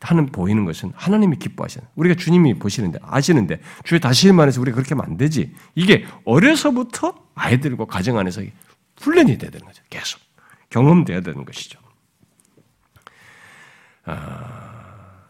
하는 0.00 0.26
보이는 0.26 0.64
것은 0.64 0.92
하나님이 0.94 1.36
기뻐하시는. 1.36 1.86
우리가 1.94 2.14
주님이 2.14 2.58
보시는데 2.58 2.98
아시는데 3.02 3.60
주의 3.84 4.00
다시 4.00 4.32
말해서 4.32 4.60
우리가 4.60 4.76
그렇게 4.76 4.94
하면 4.94 5.04
안 5.04 5.16
되지. 5.16 5.54
이게 5.74 6.06
어려서부터 6.24 7.14
아이들과 7.34 7.84
가정 7.84 8.18
안에서 8.18 8.42
훈련이 8.98 9.38
돼야 9.38 9.50
되는 9.50 9.66
거죠. 9.66 9.82
계속 9.90 10.20
경험돼야 10.70 11.20
되는 11.20 11.44
것이죠. 11.44 11.78
아, 14.04 15.26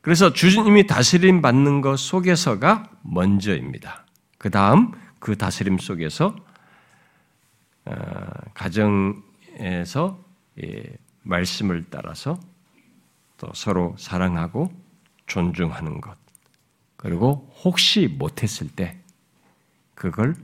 그래서 0.00 0.32
주님이 0.32 0.86
다스림 0.86 1.42
받는 1.42 1.80
것 1.82 1.98
속에서가 1.98 2.90
먼저입니다. 3.02 4.06
그 4.38 4.50
다음 4.50 4.92
그 5.18 5.36
다스림 5.36 5.78
속에서 5.78 6.34
아, 7.84 7.92
가정에서 8.54 10.24
말씀을 11.24 11.86
따라서 11.90 12.38
또 13.36 13.50
서로 13.54 13.94
사랑하고 13.98 14.72
존중하는 15.26 16.00
것. 16.00 16.16
그리고 16.96 17.52
혹시 17.64 18.06
못했을 18.06 18.68
때 18.68 18.98
그걸 19.94 20.36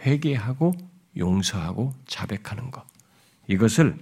회개하고 0.00 0.72
용서하고 1.16 1.94
자백하는 2.06 2.70
것. 2.70 2.86
이것을 3.48 3.98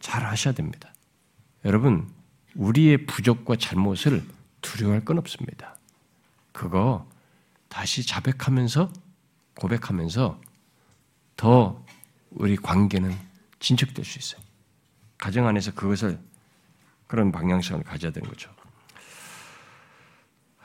잘 0.00 0.24
하셔야 0.24 0.54
됩니다. 0.54 0.92
여러분, 1.64 2.08
우리의 2.54 3.06
부족과 3.06 3.56
잘못을 3.56 4.22
두려워할 4.60 5.04
건 5.04 5.18
없습니다. 5.18 5.76
그거 6.52 7.08
다시 7.68 8.06
자백하면서 8.06 8.92
고백하면서 9.58 10.40
더 11.36 11.84
우리 12.30 12.56
관계는 12.56 13.16
진척될 13.58 14.04
수 14.04 14.18
있어요. 14.18 14.43
가정 15.24 15.46
안에서 15.46 15.72
그것을 15.72 16.18
그런 17.06 17.32
방향성을 17.32 17.82
가져야 17.82 18.12
되는 18.12 18.28
거죠. 18.28 18.50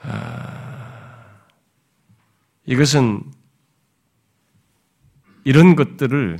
아, 0.01 1.23
이것은 2.65 3.23
이런 5.45 5.77
것들을 5.77 6.39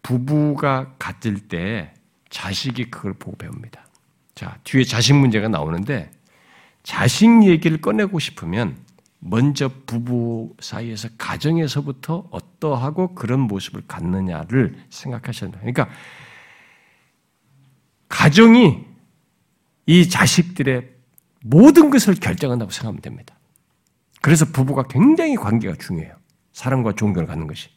부부가 0.00 0.94
가질 0.96 1.48
때 1.48 1.92
자식이 2.30 2.88
그걸 2.88 3.14
보고 3.14 3.36
배웁니다. 3.36 3.84
자, 4.36 4.60
뒤에 4.62 4.84
자식 4.84 5.14
문제가 5.14 5.48
나오는데 5.48 6.12
자식 6.84 7.42
얘기를 7.48 7.80
꺼내고 7.80 8.20
싶으면 8.20 8.78
먼저 9.18 9.68
부부 9.86 10.54
사이에서 10.60 11.08
가정에서부터 11.18 12.28
어떠하고 12.30 13.16
그런 13.16 13.40
모습을 13.40 13.82
갖느냐를 13.88 14.78
생각하셔야 14.88 15.50
돼요. 15.50 15.58
그러니까 15.62 15.88
가정이 18.08 18.84
이 19.86 20.08
자식들의 20.08 20.90
모든 21.42 21.90
것을 21.90 22.14
결정한다고 22.14 22.70
생각하면 22.70 23.00
됩니다. 23.00 23.36
그래서 24.20 24.44
부부가 24.46 24.84
굉장히 24.88 25.36
관계가 25.36 25.76
중요해요. 25.78 26.14
사랑과 26.52 26.92
존경을 26.92 27.26
갖는 27.26 27.46
것이. 27.46 27.68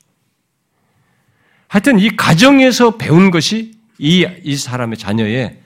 하여튼 1.67 1.99
이 1.99 2.15
가정에서 2.15 2.97
배운 2.97 3.29
것이 3.29 3.73
이, 3.99 4.27
이 4.43 4.55
사람의 4.55 4.97
자녀의 4.97 5.61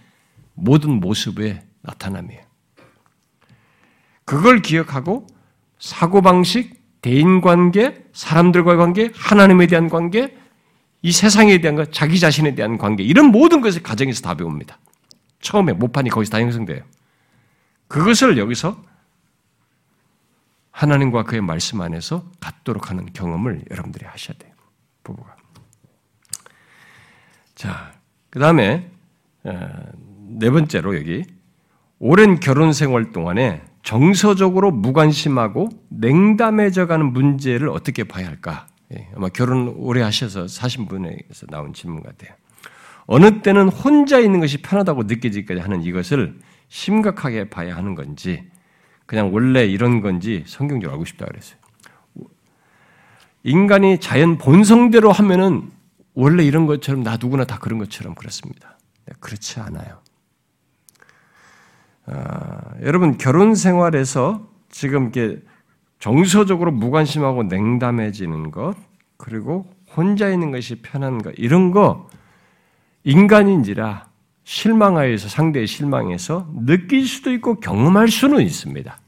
모든 0.53 0.99
모습의 0.99 1.61
나타남이에요. 1.81 2.41
그걸 4.25 4.61
기억하고 4.61 5.27
사고방식, 5.79 6.81
대인관계, 7.01 8.05
사람들과의 8.13 8.77
관계, 8.77 9.11
하나님에 9.13 9.67
대한 9.67 9.89
관계, 9.89 10.37
이 11.03 11.11
세상에 11.11 11.59
대한 11.59 11.75
것, 11.75 11.91
자기 11.91 12.17
자신에 12.17 12.55
대한 12.55 12.77
관계, 12.77 13.03
이런 13.03 13.27
모든 13.27 13.59
것을 13.59 13.83
가정에서 13.83 14.21
다 14.21 14.35
배웁니다. 14.35 14.79
처음에 15.41 15.73
모판이 15.73 16.09
거기서 16.09 16.31
다 16.31 16.39
형성돼요. 16.39 16.81
그것을 17.89 18.37
여기서 18.37 18.81
하나님과 20.71 21.23
그의 21.23 21.41
말씀 21.41 21.81
안에서 21.81 22.25
갖도록 22.39 22.89
하는 22.89 23.11
경험을 23.11 23.65
여러분들이 23.69 24.05
하셔야 24.05 24.37
돼요. 24.37 24.53
부부가. 25.03 25.35
자, 27.53 27.91
그 28.29 28.39
다음에, 28.39 28.89
어, 29.43 29.69
네 30.29 30.49
번째로 30.49 30.95
여기, 30.95 31.25
오랜 31.99 32.39
결혼 32.39 32.71
생활 32.71 33.11
동안에 33.11 33.61
정서적으로 33.83 34.71
무관심하고 34.71 35.67
냉담해져 35.89 36.87
가는 36.87 37.11
문제를 37.11 37.67
어떻게 37.67 38.05
봐야 38.05 38.27
할까? 38.27 38.67
예, 38.93 39.07
아마 39.15 39.29
결혼 39.29 39.69
오래 39.77 40.01
하셔서 40.01 40.47
사신 40.47 40.87
분에서 40.87 41.47
나온 41.49 41.73
질문 41.73 42.03
같아요. 42.03 42.33
어느 43.05 43.41
때는 43.41 43.69
혼자 43.69 44.19
있는 44.19 44.39
것이 44.39 44.61
편하다고 44.61 45.03
느껴지기까지 45.03 45.59
하는 45.59 45.83
이것을 45.83 46.39
심각하게 46.69 47.49
봐야 47.49 47.75
하는 47.75 47.95
건지, 47.95 48.49
그냥 49.05 49.33
원래 49.33 49.65
이런 49.65 50.01
건지 50.01 50.43
성경적으로 50.47 50.93
알고 50.93 51.05
싶다 51.05 51.25
그랬어요. 51.25 51.57
인간이 53.43 53.99
자연 53.99 54.37
본성대로 54.37 55.11
하면은 55.11 55.69
원래 56.13 56.43
이런 56.43 56.65
것처럼 56.65 57.03
나 57.03 57.17
누구나 57.17 57.43
다 57.43 57.57
그런 57.59 57.77
것처럼 57.79 58.15
그렇습니다. 58.15 58.77
네, 59.05 59.13
그렇지 59.19 59.59
않아요. 59.59 59.99
아, 62.05 62.75
여러분 62.81 63.17
결혼 63.17 63.55
생활에서 63.55 64.47
지금 64.69 65.09
이게 65.09 65.41
정서적으로 66.03 66.73
무관심하고 66.73 67.43
냉담해지는 67.43 68.51
것, 68.51 68.75
그리고 69.15 69.73
혼자 69.95 70.27
있는 70.27 70.51
것이 70.51 70.81
편한 70.81 71.21
것, 71.21 71.33
이런 71.37 71.71
거, 71.71 72.09
인간인지라 73.05 74.07
실망하여서 74.43 75.29
상대의 75.29 75.65
실망해서 75.65 76.49
느낄 76.65 77.07
수도 77.07 77.31
있고 77.31 77.61
경험할 77.61 78.09
수는 78.09 78.41
있습니다. 78.41 78.99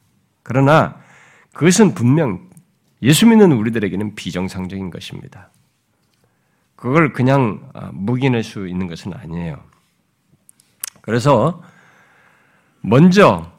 그러나 0.41 0.95
그것은 1.51 1.95
분명 1.95 2.47
예수 3.01 3.27
믿는 3.27 3.51
우리들에게는 3.51 4.15
비정상적인 4.15 4.89
것입니다. 4.89 5.49
그걸 6.77 7.11
그냥 7.11 7.69
아, 7.73 7.89
묵인할 7.91 8.41
수 8.41 8.69
있는 8.69 8.87
것은 8.87 9.13
아니에요. 9.13 9.61
그래서 11.01 11.61
먼저 12.79 13.51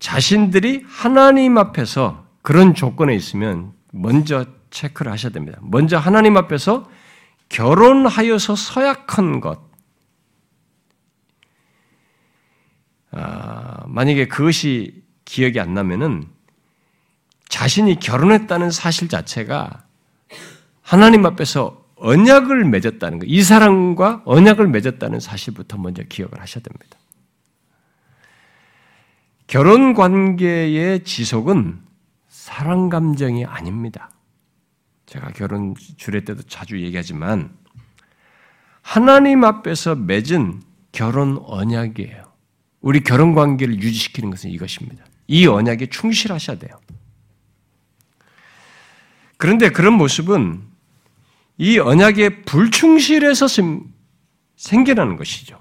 자신들이 0.00 0.84
하나님 0.88 1.56
앞에서 1.56 2.23
그런 2.44 2.74
조건에 2.74 3.14
있으면 3.14 3.72
먼저 3.90 4.44
체크를 4.68 5.10
하셔야 5.10 5.32
됩니다. 5.32 5.58
먼저 5.62 5.96
하나님 5.96 6.36
앞에서 6.36 6.86
결혼하여서 7.48 8.54
서약한 8.54 9.40
것. 9.40 9.62
아, 13.12 13.84
만약에 13.86 14.28
그것이 14.28 15.04
기억이 15.24 15.58
안 15.58 15.72
나면은 15.72 16.28
자신이 17.48 17.98
결혼했다는 17.98 18.70
사실 18.70 19.08
자체가 19.08 19.86
하나님 20.82 21.24
앞에서 21.24 21.82
언약을 21.96 22.66
맺었다는 22.66 23.20
것, 23.20 23.26
이 23.26 23.42
사람과 23.42 24.20
언약을 24.26 24.68
맺었다는 24.68 25.18
사실부터 25.18 25.78
먼저 25.78 26.02
기억을 26.02 26.42
하셔야 26.42 26.62
됩니다. 26.62 26.98
결혼 29.46 29.94
관계의 29.94 31.04
지속은 31.04 31.83
사랑 32.44 32.90
감정이 32.90 33.46
아닙니다. 33.46 34.10
제가 35.06 35.32
결혼 35.32 35.74
주례 35.96 36.22
때도 36.26 36.42
자주 36.42 36.78
얘기하지만 36.78 37.56
하나님 38.82 39.44
앞에서 39.44 39.94
맺은 39.94 40.60
결혼 40.92 41.38
언약이에요. 41.42 42.30
우리 42.82 43.00
결혼 43.00 43.34
관계를 43.34 43.80
유지시키는 43.80 44.28
것은 44.28 44.50
이것입니다. 44.50 45.06
이 45.26 45.46
언약에 45.46 45.86
충실하셔야 45.86 46.58
돼요. 46.58 46.78
그런데 49.38 49.70
그런 49.70 49.94
모습은 49.94 50.64
이 51.56 51.78
언약에 51.78 52.42
불충실해서 52.42 53.46
생겨나는 54.56 55.16
것이죠. 55.16 55.58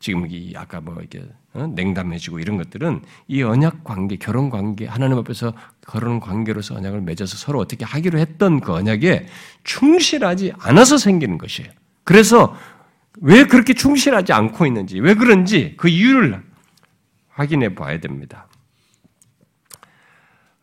지금 0.00 0.26
이 0.30 0.52
아까 0.54 0.82
뭐 0.82 0.96
이렇게 0.96 1.20
어? 1.20 1.39
냉담해지고 1.52 2.38
이런 2.38 2.56
것들은 2.56 3.02
이 3.26 3.42
언약 3.42 3.82
관계, 3.82 4.16
결혼 4.16 4.50
관계, 4.50 4.86
하나님 4.86 5.18
앞에서 5.18 5.52
결혼 5.80 6.20
관계로서 6.20 6.76
언약을 6.76 7.00
맺어서 7.00 7.36
서로 7.36 7.58
어떻게 7.58 7.84
하기로 7.84 8.18
했던 8.18 8.60
그 8.60 8.72
언약에 8.72 9.26
충실하지 9.64 10.52
않아서 10.58 10.96
생기는 10.96 11.38
것이에요. 11.38 11.70
그래서 12.04 12.56
왜 13.20 13.44
그렇게 13.44 13.74
충실하지 13.74 14.32
않고 14.32 14.66
있는지, 14.66 15.00
왜 15.00 15.14
그런지 15.14 15.74
그 15.76 15.88
이유를 15.88 16.40
확인해 17.28 17.74
봐야 17.74 17.98
됩니다. 17.98 18.46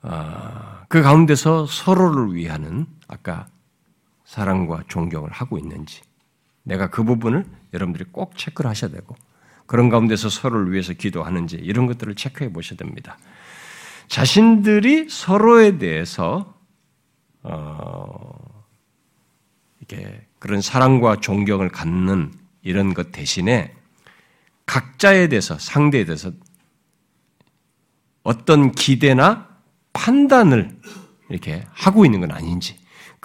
아, 0.02 0.86
그 0.88 1.02
가운데서 1.02 1.66
서로를 1.66 2.34
위하는 2.34 2.86
아까 3.08 3.48
사랑과 4.24 4.84
존경을 4.88 5.32
하고 5.32 5.58
있는지, 5.58 6.02
내가 6.64 6.90
그 6.90 7.04
부분을 7.04 7.46
여러분들이 7.74 8.06
꼭 8.12 8.38
체크를 8.38 8.70
하셔야 8.70 8.92
되고, 8.92 9.16
그런 9.68 9.90
가운데서 9.90 10.30
서로를 10.30 10.72
위해서 10.72 10.94
기도하는지 10.94 11.58
이런 11.58 11.86
것들을 11.86 12.16
체크해 12.16 12.52
보셔야 12.52 12.78
됩니다. 12.78 13.20
자신들이 14.08 15.10
서로에 15.10 15.78
대해서 15.78 16.58
어, 17.44 18.66
이렇게 19.80 20.26
그런 20.40 20.62
사랑과 20.62 21.18
존경을 21.18 21.70
갖는 21.70 22.34
이런 22.62 22.94
것 22.94 23.12
대신에 23.12 23.74
각자에 24.66 25.28
대해서 25.28 25.58
상대에 25.60 26.06
대해서 26.06 26.32
어떤 28.24 28.72
기대나 28.72 29.48
판단을 29.94 30.78
이렇게 31.30 31.64
하고 31.72 32.06
있는 32.06 32.22
건 32.22 32.32
아닌지 32.32 32.78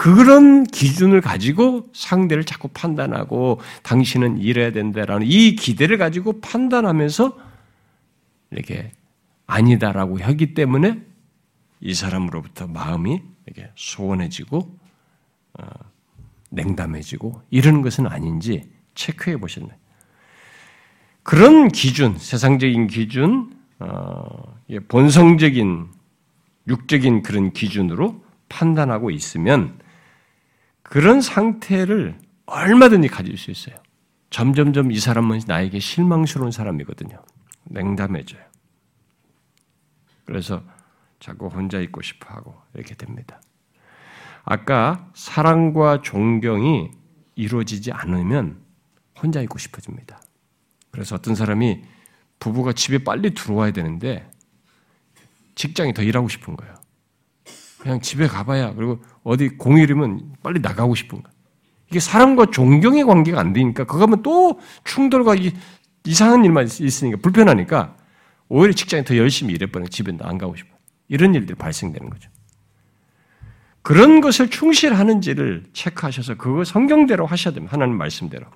그런 0.03 0.65
기준을 0.65 1.21
가지고 1.21 1.89
상대를 1.93 2.43
자꾸 2.43 2.67
판단하고 2.67 3.61
당신은 3.85 4.39
이래야 4.39 4.73
된다라는 4.73 5.25
이 5.25 5.55
기대를 5.55 5.97
가지고 5.97 6.41
판단하면서 6.41 7.39
이렇게 8.51 8.91
아니다라고 9.47 10.19
하기 10.19 10.55
때문에 10.55 11.01
이 11.81 11.95
사람으로부터 11.95 12.67
마음이 12.67 13.23
이렇게 13.47 13.71
소원해지고 13.77 14.77
어, 15.61 15.67
냉담해지고 16.51 17.41
이런 17.51 17.83
것은 17.83 18.09
아닌지 18.09 18.69
체크해 18.97 19.37
보셨나요? 19.37 19.79
그런 21.23 21.69
기준, 21.69 22.19
세상적인 22.19 22.89
기준, 22.89 23.57
어, 23.79 24.59
본성적인 24.89 25.87
육적인 26.67 27.23
그런 27.23 27.53
기준으로 27.53 28.21
판단하고 28.49 29.13
있으면 29.13 29.81
그런 30.93 31.23
상태를 31.23 32.19
얼마든지 32.45 33.09
가질 33.09 33.39
수 33.39 33.51
있어요. 33.51 33.77
점점점 34.29 34.93
이 34.93 34.99
사람은 34.99 35.41
나에게 35.47 35.79
실망스러운 35.79 36.53
사람이거든요. 36.53 37.17
냉담해져요. 37.65 38.43
그래서 40.27 40.63
자꾸 41.19 41.47
혼자 41.47 41.81
있고 41.81 42.03
싶어 42.03 42.35
하고 42.35 42.61
이렇게 42.75 42.95
됩니다. 42.95 43.41
아까 44.45 45.11
사랑과 45.15 46.03
존경이 46.03 46.91
이루어지지 47.37 47.91
않으면 47.91 48.61
혼자 49.19 49.41
있고 49.41 49.57
싶어집니다. 49.57 50.21
그래서 50.91 51.15
어떤 51.15 51.35
사람이 51.35 51.85
부부가 52.39 52.75
집에 52.75 53.03
빨리 53.03 53.33
들어와야 53.33 53.71
되는데 53.71 54.31
직장이 55.55 55.95
더 55.95 56.03
일하고 56.03 56.29
싶은 56.29 56.55
거예요. 56.55 56.82
그냥 57.83 58.01
집에 58.01 58.29
가봐야 58.29 58.75
그리고 58.75 59.03
어디 59.25 59.49
공휴일이면 59.49 60.37
빨리 60.41 60.61
나가고 60.61 60.95
싶은 60.95 61.21
거. 61.21 61.29
이게 61.91 61.99
사람과 61.99 62.47
존경의 62.47 63.03
관계가 63.03 63.41
안 63.41 63.53
되니까 63.53 63.83
그거 63.83 64.05
하면 64.05 64.23
또 64.23 64.61
충돌과 64.85 65.35
이상한 66.05 66.45
일만 66.45 66.67
있으니까 66.67 67.19
불편하니까 67.21 67.97
오히려 68.49 68.73
직장에 68.73 69.03
더 69.03 69.17
열심히 69.17 69.55
일해버리고 69.55 69.89
집에 69.89 70.17
안 70.21 70.39
가고 70.39 70.55
싶어. 70.55 70.69
이런 71.09 71.35
일들이 71.35 71.59
발생되는 71.59 72.09
거죠. 72.09 72.31
그런 73.83 74.21
것을 74.21 74.49
충실하는지를 74.49 75.65
체크하셔서 75.73 76.37
그거 76.37 76.63
성경대로 76.63 77.27
하셔야 77.27 77.53
됩니다. 77.53 77.73
하나님 77.75 77.97
말씀대로. 77.99 78.47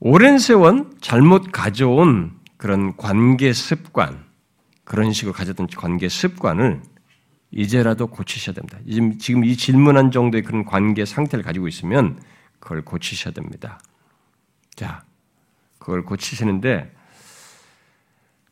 오랜 0.00 0.40
세월 0.40 0.90
잘못 1.00 1.52
가져온 1.52 2.32
그런 2.56 2.96
관계 2.96 3.52
습관, 3.52 4.24
그런 4.84 5.12
식으로 5.12 5.32
가졌던 5.32 5.68
관계 5.76 6.08
습관을 6.08 6.82
이제라도 7.50 8.06
고치셔야 8.08 8.54
됩니다. 8.54 8.78
지금 9.18 9.44
이 9.44 9.56
질문한 9.56 10.10
정도의 10.10 10.42
그런 10.42 10.64
관계 10.64 11.04
상태를 11.04 11.44
가지고 11.44 11.68
있으면 11.68 12.20
그걸 12.58 12.82
고치셔야 12.82 13.32
됩니다. 13.32 13.80
자, 14.74 15.04
그걸 15.78 16.04
고치시는데 16.04 16.92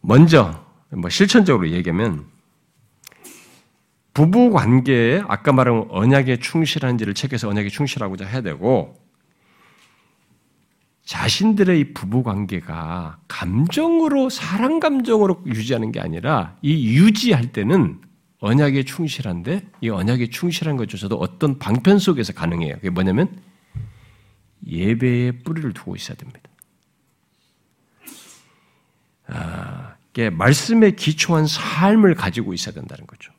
먼저 0.00 0.64
뭐 0.90 1.10
실천적으로 1.10 1.70
얘기하면 1.70 2.26
부부 4.14 4.50
관계에 4.50 5.22
아까 5.26 5.52
말한 5.52 5.86
언약에 5.88 6.38
충실한지를 6.38 7.14
체크해서 7.14 7.48
언약에 7.48 7.70
충실하고자 7.70 8.26
해야 8.26 8.42
되고 8.42 9.01
자신들의 11.04 11.80
이 11.80 11.94
부부 11.94 12.22
관계가 12.22 13.18
감정으로 13.28 14.30
사랑 14.30 14.78
감정으로 14.78 15.42
유지하는 15.46 15.90
게 15.90 16.00
아니라 16.00 16.56
이 16.62 16.96
유지할 16.96 17.52
때는 17.52 18.00
언약에 18.38 18.84
충실한데 18.84 19.68
이 19.80 19.88
언약에 19.88 20.28
충실한 20.30 20.76
것조차도 20.76 21.16
어떤 21.16 21.58
방편 21.58 21.98
속에서 21.98 22.32
가능해요. 22.32 22.74
그게 22.76 22.90
뭐냐면 22.90 23.40
예배에 24.66 25.42
뿌리를 25.42 25.72
두고 25.72 25.96
있어야 25.96 26.16
됩니다. 26.16 26.40
아, 29.26 29.94
이게 30.10 30.30
말씀에 30.30 30.92
기초한 30.92 31.46
삶을 31.46 32.14
가지고 32.14 32.52
있어야 32.52 32.74
된다는 32.74 33.06
거죠. 33.06 33.32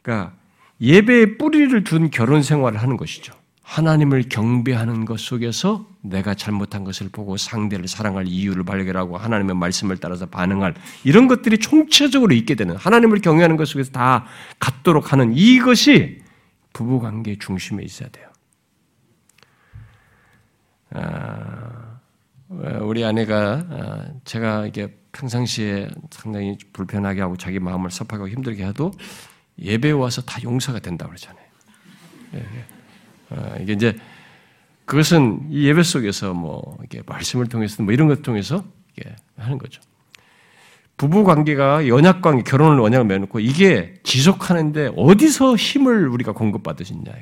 그러니까 0.00 0.34
예배에 0.80 1.36
뿌리를 1.36 1.84
둔 1.84 2.10
결혼 2.10 2.42
생활을 2.42 2.80
하는 2.80 2.96
것이죠. 2.96 3.32
하나님을 3.72 4.24
경배하는 4.28 5.06
것 5.06 5.18
속에서 5.18 5.86
내가 6.02 6.34
잘못한 6.34 6.84
것을 6.84 7.08
보고 7.08 7.38
상대를 7.38 7.88
사랑할 7.88 8.26
이유를 8.26 8.64
발견하고 8.64 9.16
하나님의 9.16 9.56
말씀을 9.56 9.96
따라서 9.96 10.26
반응할 10.26 10.74
이런 11.04 11.26
것들이 11.26 11.56
총체적으로 11.56 12.34
있게 12.34 12.54
되는 12.54 12.76
하나님을 12.76 13.22
경외하는 13.22 13.56
것 13.56 13.66
속에서 13.66 13.90
다 13.90 14.26
갖도록 14.58 15.14
하는 15.14 15.32
이것이 15.34 16.20
부부 16.74 17.00
관계의 17.00 17.38
중심에 17.38 17.82
있어야 17.82 18.10
돼요. 18.10 18.28
아, 20.90 21.98
우리 22.82 23.06
아내가 23.06 23.66
아, 23.70 24.06
제가 24.24 24.66
이게 24.66 24.94
평상시에 25.12 25.88
상당히 26.10 26.58
불편하게 26.74 27.22
하고 27.22 27.38
자기 27.38 27.58
마음을 27.58 27.90
섭하고 27.90 28.28
힘들게 28.28 28.66
해도 28.66 28.92
예배 29.58 29.92
와서 29.92 30.20
다 30.20 30.42
용서가 30.42 30.80
된다고 30.80 31.08
그러잖아요. 31.08 31.46
어, 33.32 33.56
이게 33.60 33.72
이제 33.72 33.96
그것은 34.84 35.48
이 35.50 35.66
예배 35.66 35.82
속에서 35.82 36.34
뭐 36.34 36.78
이게 36.84 37.02
말씀을 37.06 37.46
통해서 37.46 37.82
뭐 37.82 37.92
이런 37.92 38.08
것 38.08 38.22
통해서 38.22 38.64
하는 39.36 39.58
거죠. 39.58 39.80
부부 40.96 41.24
관계가 41.24 41.88
연약 41.88 42.22
관계, 42.22 42.42
결혼을 42.42 42.78
원약을 42.78 43.06
맺놓고 43.06 43.40
이게 43.40 43.94
지속하는데 44.04 44.92
어디서 44.96 45.56
힘을 45.56 46.08
우리가 46.08 46.32
공급받으시냐. 46.32 47.12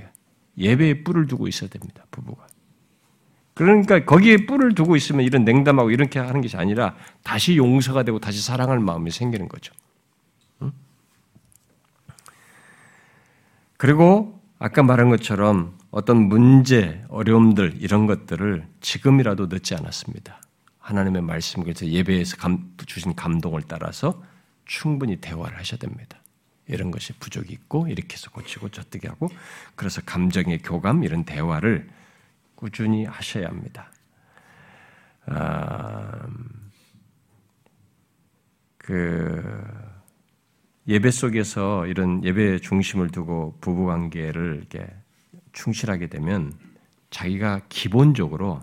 예배에 0.58 1.04
뿔을 1.04 1.26
두고 1.26 1.48
있어야 1.48 1.70
됩니다. 1.70 2.04
부부가. 2.10 2.46
그러니까 3.54 4.04
거기에 4.04 4.46
뿔을 4.46 4.74
두고 4.74 4.96
있으면 4.96 5.24
이런 5.24 5.44
냉담하고 5.44 5.90
이렇게 5.90 6.18
하는 6.18 6.40
것이 6.40 6.56
아니라 6.56 6.94
다시 7.22 7.56
용서가 7.56 8.02
되고 8.02 8.18
다시 8.18 8.42
사랑할 8.42 8.80
마음이 8.80 9.10
생기는 9.10 9.48
거죠. 9.48 9.72
그리고 13.76 14.38
아까 14.58 14.82
말한 14.82 15.08
것처럼 15.08 15.78
어떤 15.90 16.28
문제, 16.28 17.04
어려움들 17.08 17.78
이런 17.80 18.06
것들을 18.06 18.66
지금이라도 18.80 19.46
늦지 19.46 19.74
않았습니다. 19.74 20.40
하나님의 20.78 21.22
말씀에서 21.22 21.86
예배에서 21.86 22.36
감, 22.36 22.72
주신 22.86 23.14
감동을 23.14 23.62
따라서 23.66 24.22
충분히 24.64 25.16
대화를 25.16 25.58
하셔야 25.58 25.78
됩니다. 25.78 26.18
이런 26.68 26.92
것이 26.92 27.12
부족이 27.14 27.52
있고 27.52 27.88
이렇게 27.88 28.14
해서 28.14 28.30
고치고 28.30 28.68
저뜨게 28.68 29.08
하고 29.08 29.28
그래서 29.74 30.00
감정의 30.02 30.58
교감 30.62 31.02
이런 31.02 31.24
대화를 31.24 31.88
꾸준히 32.54 33.04
하셔야 33.04 33.48
합니다. 33.48 33.90
아, 35.26 36.28
그 38.78 39.42
예배 40.86 41.10
속에서 41.10 41.86
이런 41.86 42.22
예배 42.24 42.60
중심을 42.60 43.10
두고 43.10 43.58
부부 43.60 43.86
관계를 43.86 44.56
이렇게 44.58 44.86
충실하게 45.52 46.08
되면 46.08 46.52
자기가 47.10 47.62
기본적으로 47.68 48.60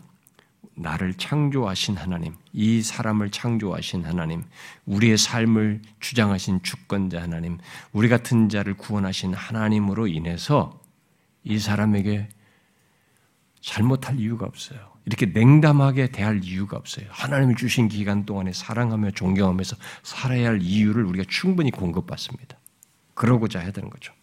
나를 0.75 1.15
창조하신 1.15 1.97
하나님, 1.97 2.35
이 2.53 2.81
사람을 2.81 3.31
창조하신 3.31 4.05
하나님, 4.05 4.43
우리의 4.85 5.17
삶을 5.17 5.81
주장하신 5.99 6.61
주권자 6.61 7.21
하나님, 7.21 7.57
우리 7.91 8.09
같은 8.09 8.47
자를 8.47 8.75
구원하신 8.75 9.33
하나님으로 9.33 10.07
인해서 10.07 10.79
이 11.43 11.57
사람에게 11.57 12.29
잘못할 13.59 14.19
이유가 14.19 14.45
없어요. 14.45 14.79
이렇게 15.05 15.25
냉담하게 15.25 16.11
대할 16.11 16.43
이유가 16.43 16.77
없어요. 16.77 17.07
하나님이 17.09 17.55
주신 17.55 17.87
기간 17.87 18.25
동안에 18.25 18.53
사랑하며 18.53 19.11
존경하면서 19.11 19.77
살아야 20.03 20.49
할 20.49 20.61
이유를 20.61 21.05
우리가 21.05 21.23
충분히 21.27 21.71
공급받습니다. 21.71 22.57
그러고자 23.13 23.59
해야 23.59 23.71
되는 23.71 23.89
거죠. 23.89 24.13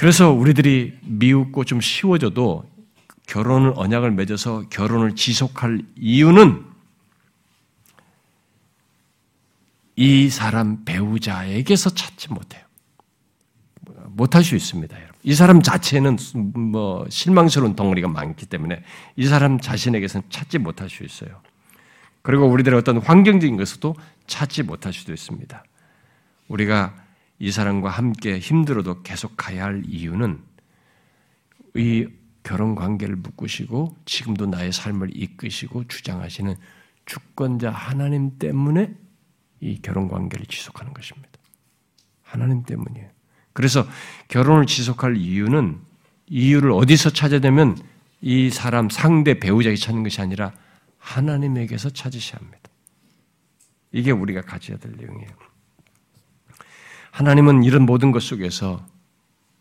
그래서 0.00 0.30
우리들이 0.30 0.98
미웃고 1.02 1.66
좀 1.66 1.82
쉬워져도 1.82 2.64
결혼을 3.26 3.74
언약을 3.76 4.12
맺어서 4.12 4.62
결혼을 4.70 5.14
지속할 5.14 5.82
이유는 5.94 6.64
이 9.96 10.30
사람 10.30 10.86
배우자에게서 10.86 11.90
찾지 11.90 12.32
못해요. 12.32 12.64
못할 14.06 14.42
수 14.42 14.56
있습니다, 14.56 14.96
여러분. 14.96 15.20
이 15.22 15.34
사람 15.34 15.60
자체는 15.60 16.16
뭐 16.54 17.04
실망스러운 17.10 17.76
덩어리가 17.76 18.08
많기 18.08 18.46
때문에 18.46 18.82
이 19.16 19.26
사람 19.26 19.60
자신에게서는 19.60 20.30
찾지 20.30 20.60
못할 20.60 20.88
수 20.88 21.04
있어요. 21.04 21.42
그리고 22.22 22.46
우리들의 22.46 22.78
어떤 22.78 22.96
환경적인 23.02 23.54
것도 23.58 23.96
찾지 24.26 24.62
못할 24.62 24.94
수도 24.94 25.12
있습니다. 25.12 25.62
우리가 26.48 27.09
이 27.40 27.50
사람과 27.50 27.88
함께 27.88 28.38
힘들어도 28.38 29.02
계속 29.02 29.32
가야 29.36 29.64
할 29.64 29.82
이유는 29.86 30.40
이 31.74 32.06
결혼 32.42 32.74
관계를 32.74 33.16
묶으시고 33.16 33.96
지금도 34.04 34.46
나의 34.46 34.72
삶을 34.72 35.16
이끄시고 35.16 35.88
주장하시는 35.88 36.54
주권자 37.06 37.70
하나님 37.70 38.38
때문에 38.38 38.94
이 39.60 39.80
결혼 39.80 40.08
관계를 40.08 40.46
지속하는 40.46 40.92
것입니다. 40.92 41.28
하나님 42.22 42.62
때문이에요. 42.62 43.08
그래서 43.54 43.86
결혼을 44.28 44.66
지속할 44.66 45.16
이유는 45.16 45.80
이유를 46.26 46.72
어디서 46.72 47.10
찾아야 47.10 47.40
되면 47.40 47.76
이 48.20 48.50
사람 48.50 48.90
상대 48.90 49.38
배우자에게 49.38 49.76
찾는 49.76 50.02
것이 50.02 50.20
아니라 50.20 50.52
하나님에게서 50.98 51.90
찾으셔야 51.90 52.38
합니다. 52.38 52.60
이게 53.92 54.10
우리가 54.10 54.42
가져야 54.42 54.76
될 54.76 54.92
내용이에요. 54.92 55.49
하나님은 57.10 57.64
이런 57.64 57.86
모든 57.86 58.12
것 58.12 58.22
속에서 58.22 58.86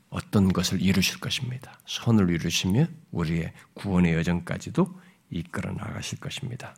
어떤 0.10 0.52
것을 0.52 0.82
이루실 0.82 1.20
것입니다. 1.20 1.80
선을 1.86 2.30
이루시며 2.30 2.88
우리의 3.12 3.54
구원의 3.76 4.14
여정까지도 4.16 4.88
이끌어 5.30 5.72
나가실 5.72 6.20
것입니다. 6.20 6.76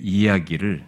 이야기를 0.00 0.86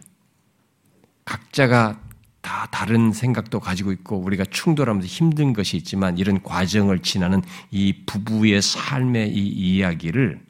각자가 1.24 2.00
다 2.40 2.66
다른 2.70 3.12
생각도 3.12 3.60
가지고 3.60 3.92
있고 3.92 4.16
우리가 4.18 4.44
충돌하면서 4.44 5.06
힘든 5.06 5.52
것이 5.52 5.76
있지만 5.76 6.18
이런 6.18 6.42
과정을 6.42 7.00
지나는 7.00 7.42
이 7.70 8.04
부부의 8.06 8.62
삶의 8.62 9.30
이 9.34 9.46
이야기를 9.76 10.40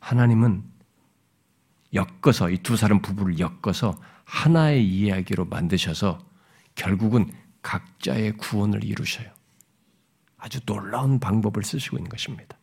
하나님은 0.00 0.62
엮어서 1.94 2.50
이 2.50 2.58
두 2.58 2.76
사람 2.76 3.00
부부를 3.00 3.38
엮어서 3.38 3.98
하나의 4.24 4.84
이야기로 4.86 5.46
만드셔서 5.46 6.18
결국은 6.74 7.30
각자의 7.62 8.32
구원을 8.36 8.84
이루셔요. 8.84 9.28
아주 10.36 10.60
놀라운 10.66 11.18
방법을 11.20 11.62
쓰시고 11.62 11.96
있는 11.96 12.10
것입니다. 12.10 12.58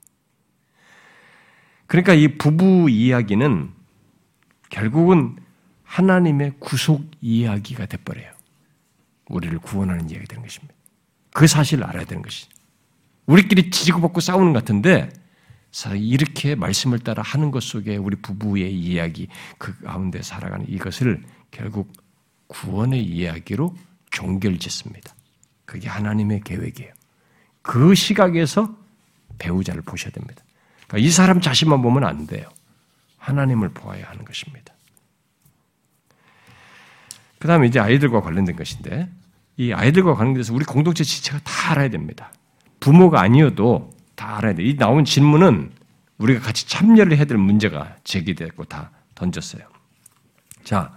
그러니까 1.88 2.14
이 2.14 2.38
부부 2.38 2.90
이야기는 2.90 3.74
결국은 4.70 5.38
하나님의 5.92 6.54
구속 6.60 7.04
이야기가 7.20 7.86
돼버려요. 7.86 8.32
우리를 9.28 9.60
구원하는 9.60 10.10
이야기가 10.10 10.26
되는 10.30 10.44
것입니다. 10.44 10.74
그 11.34 11.48
사실을 11.48 11.84
알아야 11.84 12.06
되는 12.06 12.22
것이. 12.22 12.48
우리끼리 13.26 13.70
지지고 13.72 14.00
볶고 14.00 14.22
싸우는 14.22 14.54
것 14.54 14.60
같은데 14.60 15.12
이렇게 15.98 16.56
말씀을 16.56 17.00
따라 17.00 17.22
하는 17.24 17.52
것 17.52 17.62
속에 17.62 17.98
우리 17.98 18.16
부부의 18.16 18.74
이야기 18.74 19.28
그 19.58 19.78
가운데 19.80 20.22
살아가는 20.22 20.66
이것을 20.70 21.24
결국 21.52 21.92
구원의 22.48 23.04
이야기로 23.04 23.76
종결짓습니다. 24.12 25.14
그게 25.66 25.89
하나님의 25.89 26.42
계획이에요. 26.46 26.94
그 27.62 27.96
시각에서 27.96 28.78
배우자를 29.39 29.82
보셔야 29.82 30.12
됩니다. 30.12 30.42
그러니까 30.88 31.06
이 31.06 31.12
사람 31.12 31.42
자신만 31.42 31.82
보면 31.82 32.06
안 32.06 32.28
돼요. 32.28 32.48
하나님을 33.18 33.70
보아야 33.70 34.08
하는 34.08 34.24
것입니다. 34.24 34.74
그 37.42 37.48
다음에 37.48 37.66
이제 37.66 37.80
아이들과 37.80 38.22
관련된 38.22 38.56
것인데, 38.56 39.10
이 39.58 39.74
아이들과 39.74 40.14
관련돼서 40.14 40.54
우리 40.54 40.64
공동체 40.64 41.04
지체가 41.04 41.39
다 41.44 41.72
알아야 41.72 41.89
됩니다. 41.89 42.32
부모가 42.80 43.20
아니어도 43.20 43.89
다 44.16 44.38
알아야 44.38 44.54
돼. 44.54 44.64
이 44.64 44.78
나온 44.78 45.04
질문은 45.04 45.72
우리가 46.20 46.39
같이 46.39 46.68
참여를 46.68 47.18
해야 47.18 47.26
될 47.26 47.39
문제가 47.39 47.96
제기됐고 48.04 48.66
다 48.66 48.92
던졌어요. 49.16 49.64
자, 50.64 50.94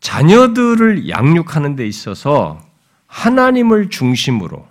자녀들을 0.00 1.08
양육하는 1.08 1.76
데 1.76 1.86
있어서 1.86 2.60
하나님을 3.06 3.88
중심으로 3.88 4.68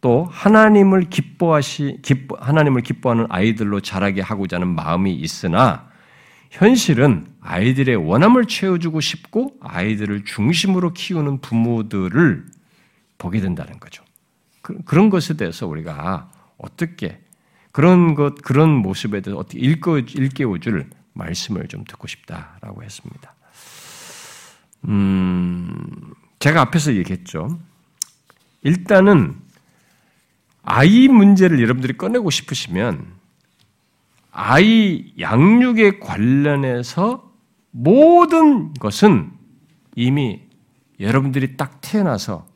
또 0.00 0.26
하나님을 0.32 1.10
기뻐하시 1.10 1.98
기뻐, 2.00 2.38
하나님을 2.40 2.80
기뻐하는 2.80 3.26
아이들로 3.28 3.80
자라게 3.80 4.22
하고자 4.22 4.56
하는 4.56 4.68
마음이 4.68 5.12
있으나 5.14 5.90
현실은 6.50 7.26
아이들의 7.46 7.94
원함을 7.94 8.46
채워주고 8.46 9.00
싶고 9.00 9.56
아이들을 9.60 10.24
중심으로 10.24 10.92
키우는 10.92 11.40
부모들을 11.40 12.44
보게 13.18 13.40
된다는 13.40 13.78
거죠. 13.78 14.02
그, 14.62 14.82
그런 14.84 15.10
것에 15.10 15.34
대해서 15.34 15.66
우리가 15.68 16.28
어떻게 16.58 17.20
그런 17.70 18.14
것 18.14 18.42
그런 18.42 18.70
모습에 18.70 19.20
대해서 19.20 19.38
어떻게 19.38 19.60
일깨워, 19.60 19.98
일깨워줄 20.00 20.90
말씀을 21.12 21.68
좀 21.68 21.84
듣고 21.84 22.08
싶다라고 22.08 22.82
했습니다. 22.82 23.34
음, 24.88 26.14
제가 26.40 26.62
앞에서 26.62 26.94
얘기했죠. 26.94 27.60
일단은 28.62 29.36
아이 30.62 31.06
문제를 31.06 31.62
여러분들이 31.62 31.96
꺼내고 31.96 32.30
싶으시면 32.30 33.06
아이 34.32 35.12
양육에 35.20 36.00
관련해서 36.00 37.25
모든 37.78 38.72
것은 38.72 39.32
이미 39.96 40.40
여러분들이 40.98 41.58
딱 41.58 41.82
태어나서 41.82 42.46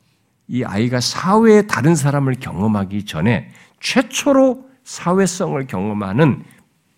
이 0.47 0.63
아이가 0.63 0.99
사회의 0.99 1.67
다른 1.67 1.95
사람을 1.95 2.35
경험하기 2.39 3.05
전에 3.05 3.51
최초로 3.79 4.67
사회성을 4.83 5.67
경험하는 5.67 6.43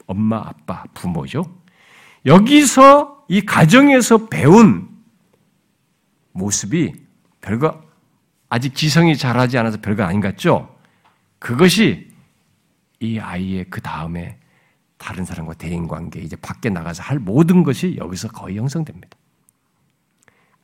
엄마, 0.08 0.38
아빠, 0.38 0.86
부모죠. 0.94 1.54
여기서 2.26 3.26
이 3.28 3.42
가정에서 3.42 4.28
배운 4.30 4.88
모습이 6.32 6.94
별거 7.42 7.84
아직 8.48 8.74
기성이 8.74 9.18
자라지 9.18 9.58
않아서 9.58 9.82
별거 9.82 10.04
아닌 10.04 10.22
것 10.22 10.30
같죠? 10.30 10.74
그것이 11.40 12.10
이 13.02 13.20
아이의 13.20 13.66
그 13.70 13.82
다음에 13.82 14.38
다른 15.04 15.26
사람과 15.26 15.54
대인 15.56 15.86
관계, 15.86 16.22
이제 16.22 16.38
밖에 16.38 16.70
나가서 16.70 17.04
할 17.04 17.20
모든 17.20 17.64
것이 17.64 17.98
여기서 17.98 18.30
거의 18.30 18.56
형성됩니다. 18.56 19.18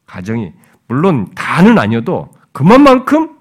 가정이 0.05 0.53
물론 0.87 1.29
다는 1.35 1.77
아니어도 1.77 2.31
그만큼 2.53 3.37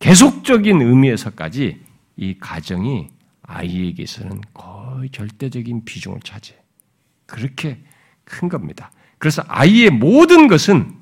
계속적인 0.00 0.82
의미에서까지 0.82 1.82
이 2.16 2.38
가정이 2.38 3.08
아이에게서는 3.40 4.42
거의 4.52 5.08
절대적인 5.08 5.86
비중을 5.86 6.20
차지해. 6.20 6.58
그렇게 7.24 7.82
큰 8.24 8.50
겁니다. 8.50 8.90
그래서 9.16 9.42
아이의 9.48 9.88
모든 9.88 10.46
것은 10.46 11.00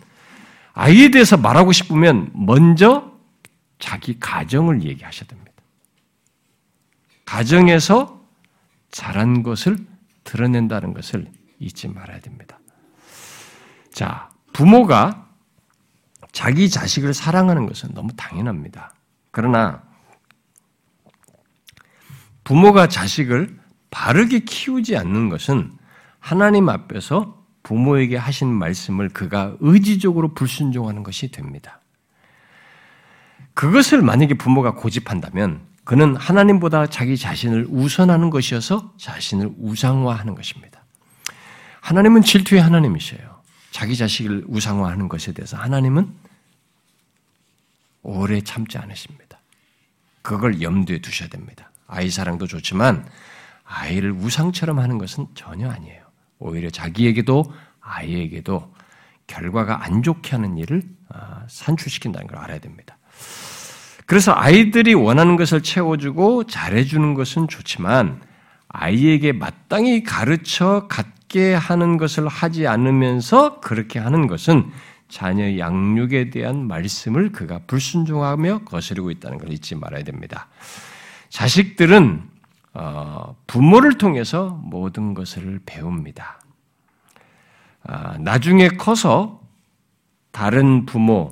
아이에 0.72 1.10
대해서 1.10 1.36
말하고 1.36 1.72
싶으면 1.72 2.30
먼저 2.32 3.12
자기 3.80 4.20
가정을 4.20 4.84
얘기하셔야 4.84 5.26
됩니다. 5.26 5.50
가정에서 7.24 8.19
잘한 8.90 9.42
것을 9.42 9.78
드러낸다는 10.24 10.94
것을 10.94 11.30
잊지 11.58 11.88
말아야 11.88 12.20
됩니다. 12.20 12.58
자, 13.92 14.30
부모가 14.52 15.28
자기 16.32 16.70
자식을 16.70 17.14
사랑하는 17.14 17.66
것은 17.66 17.94
너무 17.94 18.12
당연합니다. 18.16 18.94
그러나 19.30 19.82
부모가 22.44 22.88
자식을 22.88 23.58
바르게 23.90 24.40
키우지 24.40 24.96
않는 24.96 25.28
것은 25.28 25.72
하나님 26.18 26.68
앞에서 26.68 27.44
부모에게 27.62 28.16
하신 28.16 28.48
말씀을 28.48 29.08
그가 29.08 29.56
의지적으로 29.60 30.34
불순종하는 30.34 31.02
것이 31.02 31.30
됩니다. 31.30 31.80
그것을 33.54 34.02
만약에 34.02 34.34
부모가 34.34 34.74
고집한다면 34.74 35.69
그는 35.90 36.14
하나님보다 36.14 36.86
자기 36.86 37.16
자신을 37.16 37.66
우선하는 37.68 38.30
것이어서 38.30 38.94
자신을 38.96 39.50
우상화하는 39.58 40.36
것입니다. 40.36 40.84
하나님은 41.80 42.22
질투의 42.22 42.62
하나님이셔요. 42.62 43.42
자기 43.72 43.96
자식을 43.96 44.44
우상화하는 44.46 45.08
것에 45.08 45.32
대해서 45.32 45.56
하나님은 45.56 46.14
오래 48.04 48.40
참지 48.40 48.78
않으십니다. 48.78 49.40
그걸 50.22 50.62
염두에 50.62 51.00
두셔야 51.00 51.28
됩니다. 51.28 51.72
아이 51.88 52.08
사랑도 52.08 52.46
좋지만 52.46 53.04
아이를 53.64 54.12
우상처럼 54.12 54.78
하는 54.78 54.96
것은 54.96 55.26
전혀 55.34 55.68
아니에요. 55.68 56.04
오히려 56.38 56.70
자기에게도 56.70 57.52
아이에게도 57.80 58.72
결과가 59.26 59.82
안 59.84 60.04
좋게 60.04 60.36
하는 60.36 60.56
일을 60.56 60.84
아, 61.08 61.44
산출시킨다는 61.48 62.28
걸 62.28 62.38
알아야 62.38 62.60
됩니다. 62.60 62.96
그래서 64.10 64.32
아이들이 64.34 64.92
원하는 64.92 65.36
것을 65.36 65.62
채워주고 65.62 66.48
잘해주는 66.48 67.14
것은 67.14 67.46
좋지만 67.46 68.20
아이에게 68.66 69.30
마땅히 69.30 70.02
가르쳐 70.02 70.88
갖게 70.88 71.54
하는 71.54 71.96
것을 71.96 72.26
하지 72.26 72.66
않으면서 72.66 73.60
그렇게 73.60 74.00
하는 74.00 74.26
것은 74.26 74.68
자녀 75.08 75.56
양육에 75.56 76.30
대한 76.30 76.66
말씀을 76.66 77.30
그가 77.30 77.60
불순종하며 77.68 78.64
거스르고 78.64 79.12
있다는 79.12 79.38
걸 79.38 79.52
잊지 79.52 79.76
말아야 79.76 80.02
됩니다. 80.02 80.48
자식들은 81.28 82.24
어, 82.74 83.36
부모를 83.46 83.96
통해서 83.96 84.60
모든 84.64 85.14
것을 85.14 85.60
배웁니다. 85.64 86.40
아, 87.84 88.18
나중에 88.18 88.70
커서 88.70 89.40
다른 90.32 90.84
부모, 90.84 91.30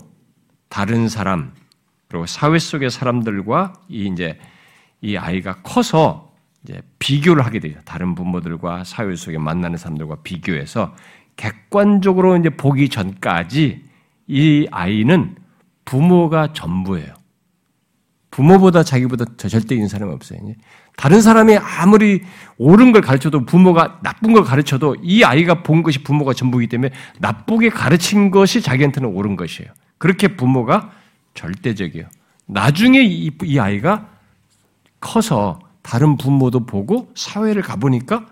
다른 0.69 1.09
사람, 1.09 1.58
그리고 2.09 2.27
사회 2.27 2.59
속의 2.59 2.91
사람들과 2.91 3.75
이 3.89 4.07
이제 4.13 4.39
이 5.01 5.17
아이가 5.17 5.63
커서 5.63 6.33
이제 6.65 6.81
비교를 6.99 7.45
하게 7.45 7.61
되죠. 7.61 7.79
다른 7.85 8.15
부모들과 8.15 8.85
사회 8.85 9.15
속에 9.15 9.39
만나는 9.39 9.77
사람들과 9.77 10.17
비교해서 10.23 10.95
객관적으로 11.37 12.37
이제 12.37 12.51
보기 12.51 12.89
전까지 12.89 13.85
이 14.27 14.67
아이는 14.71 15.37
부모가 15.85 16.53
전부예요. 16.53 17.15
부모보다 18.31 18.83
자기보다 18.83 19.25
더 19.37 19.49
절대인 19.49 19.89
사람이 19.89 20.13
없어요. 20.13 20.39
다른 20.97 21.21
사람이 21.21 21.57
아무리 21.57 22.23
옳은 22.59 22.93
걸 22.93 23.03
가르쳐도 23.03 23.47
부모가 23.47 24.01
나쁜 24.03 24.33
걸 24.33 24.45
가르쳐도 24.45 24.97
이 25.03 25.25
아이가 25.25 25.63
본 25.63 25.83
것이 25.83 26.03
부모가 26.03 26.35
전부이기 26.35 26.69
때문에 26.69 26.93
나쁘게 27.21 27.71
가르친 27.71 28.31
것이 28.31 28.61
자기한테는 28.61 29.09
옳은 29.09 29.37
것이에요. 29.37 29.71
그렇게 29.97 30.29
부모가 30.37 30.91
절대적이에요. 31.39 32.09
나중에 32.47 33.01
이, 33.03 33.31
이 33.45 33.59
아이가 33.59 34.11
커서 35.01 35.61
다른 35.83 36.17
부모도 36.17 36.67
보고 36.67 37.13
사회를 37.15 37.63
가보니까 37.63 38.27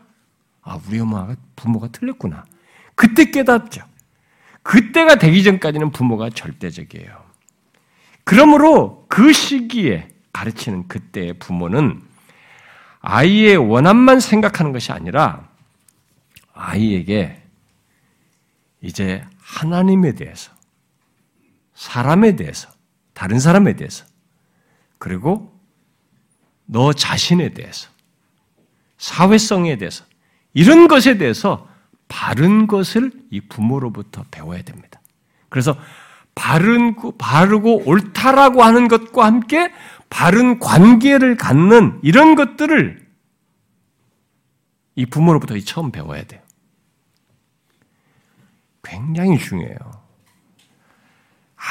아, 0.63 0.81
우리 0.89 0.99
엄마가 0.99 1.37
부모가 1.55 1.89
틀렸구나. 1.89 2.45
그때 2.97 3.31
깨닫죠. 3.31 3.83
그때가 4.63 5.17
되기 5.17 5.45
전까지는 5.45 5.93
부모가 5.93 6.31
절대적이에요. 6.31 7.25
그러므로 8.25 9.07
그 9.09 9.33
시기에 9.33 10.09
가르치는 10.33 10.89
그때의 10.89 11.35
부모는 11.35 12.03
아이의 13.01 13.57
원함만 13.57 14.19
생각하는 14.19 14.73
것이 14.73 14.91
아니라 14.91 15.49
아이에게 16.53 17.41
이제 18.81 19.25
하나님에 19.39 20.15
대해서, 20.15 20.51
사람에 21.75 22.35
대해서, 22.35 22.76
다른 23.17 23.41
사람에 23.41 23.77
대해서, 23.77 24.05
그리고 24.99 25.59
너 26.67 26.93
자신에 26.93 27.55
대해서, 27.55 27.89
사회성에 28.99 29.79
대해서, 29.79 30.05
이런 30.53 30.87
것에 30.87 31.17
대해서 31.17 31.67
바른 32.09 32.67
것을 32.67 33.11
이 33.31 33.41
부모로부터 33.41 34.23
배워야 34.31 34.61
됩니다. 34.61 35.01
그래서 35.49 35.79
바른, 36.35 36.95
바르고 37.17 37.85
옳다라고 37.87 38.62
하는 38.62 38.87
것과 38.87 39.25
함께 39.25 39.73
바른 40.11 40.59
관계를 40.59 41.39
갖는 41.39 41.99
이런 42.03 42.35
것들을 42.35 43.07
이 44.97 45.07
부모로부터 45.07 45.59
처음 45.61 45.91
배워야 45.91 46.23
돼요. 46.25 46.43
굉장히 48.83 49.39
중요해요. 49.39 50.06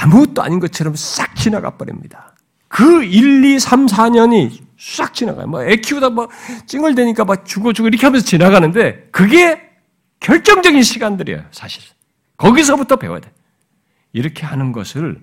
아무것도 0.02 0.42
아닌 0.42 0.60
것처럼 0.60 0.96
싹 0.96 1.36
지나가 1.36 1.72
버립니다. 1.72 2.34
그 2.68 3.04
1, 3.04 3.46
2, 3.46 3.60
3, 3.60 3.86
4년이 3.86 4.60
싹 4.78 5.14
지나가요. 5.14 5.48
뭐, 5.48 5.64
애 5.64 5.78
키우다 5.78 6.10
뭐, 6.10 6.28
찡얼대니까 6.66 7.24
막 7.24 7.46
죽어 7.46 7.72
죽어 7.72 7.88
이렇게 7.88 8.06
하면서 8.06 8.26
지나가는데, 8.26 9.08
그게 9.12 9.62
결정적인 10.20 10.84
시간들이에요, 10.84 11.46
사실. 11.52 11.84
거기서부터 12.38 12.98
배워야 12.98 13.20
돼. 13.20 13.32
이렇게 14.12 14.46
하는 14.46 14.72
것을 14.72 15.22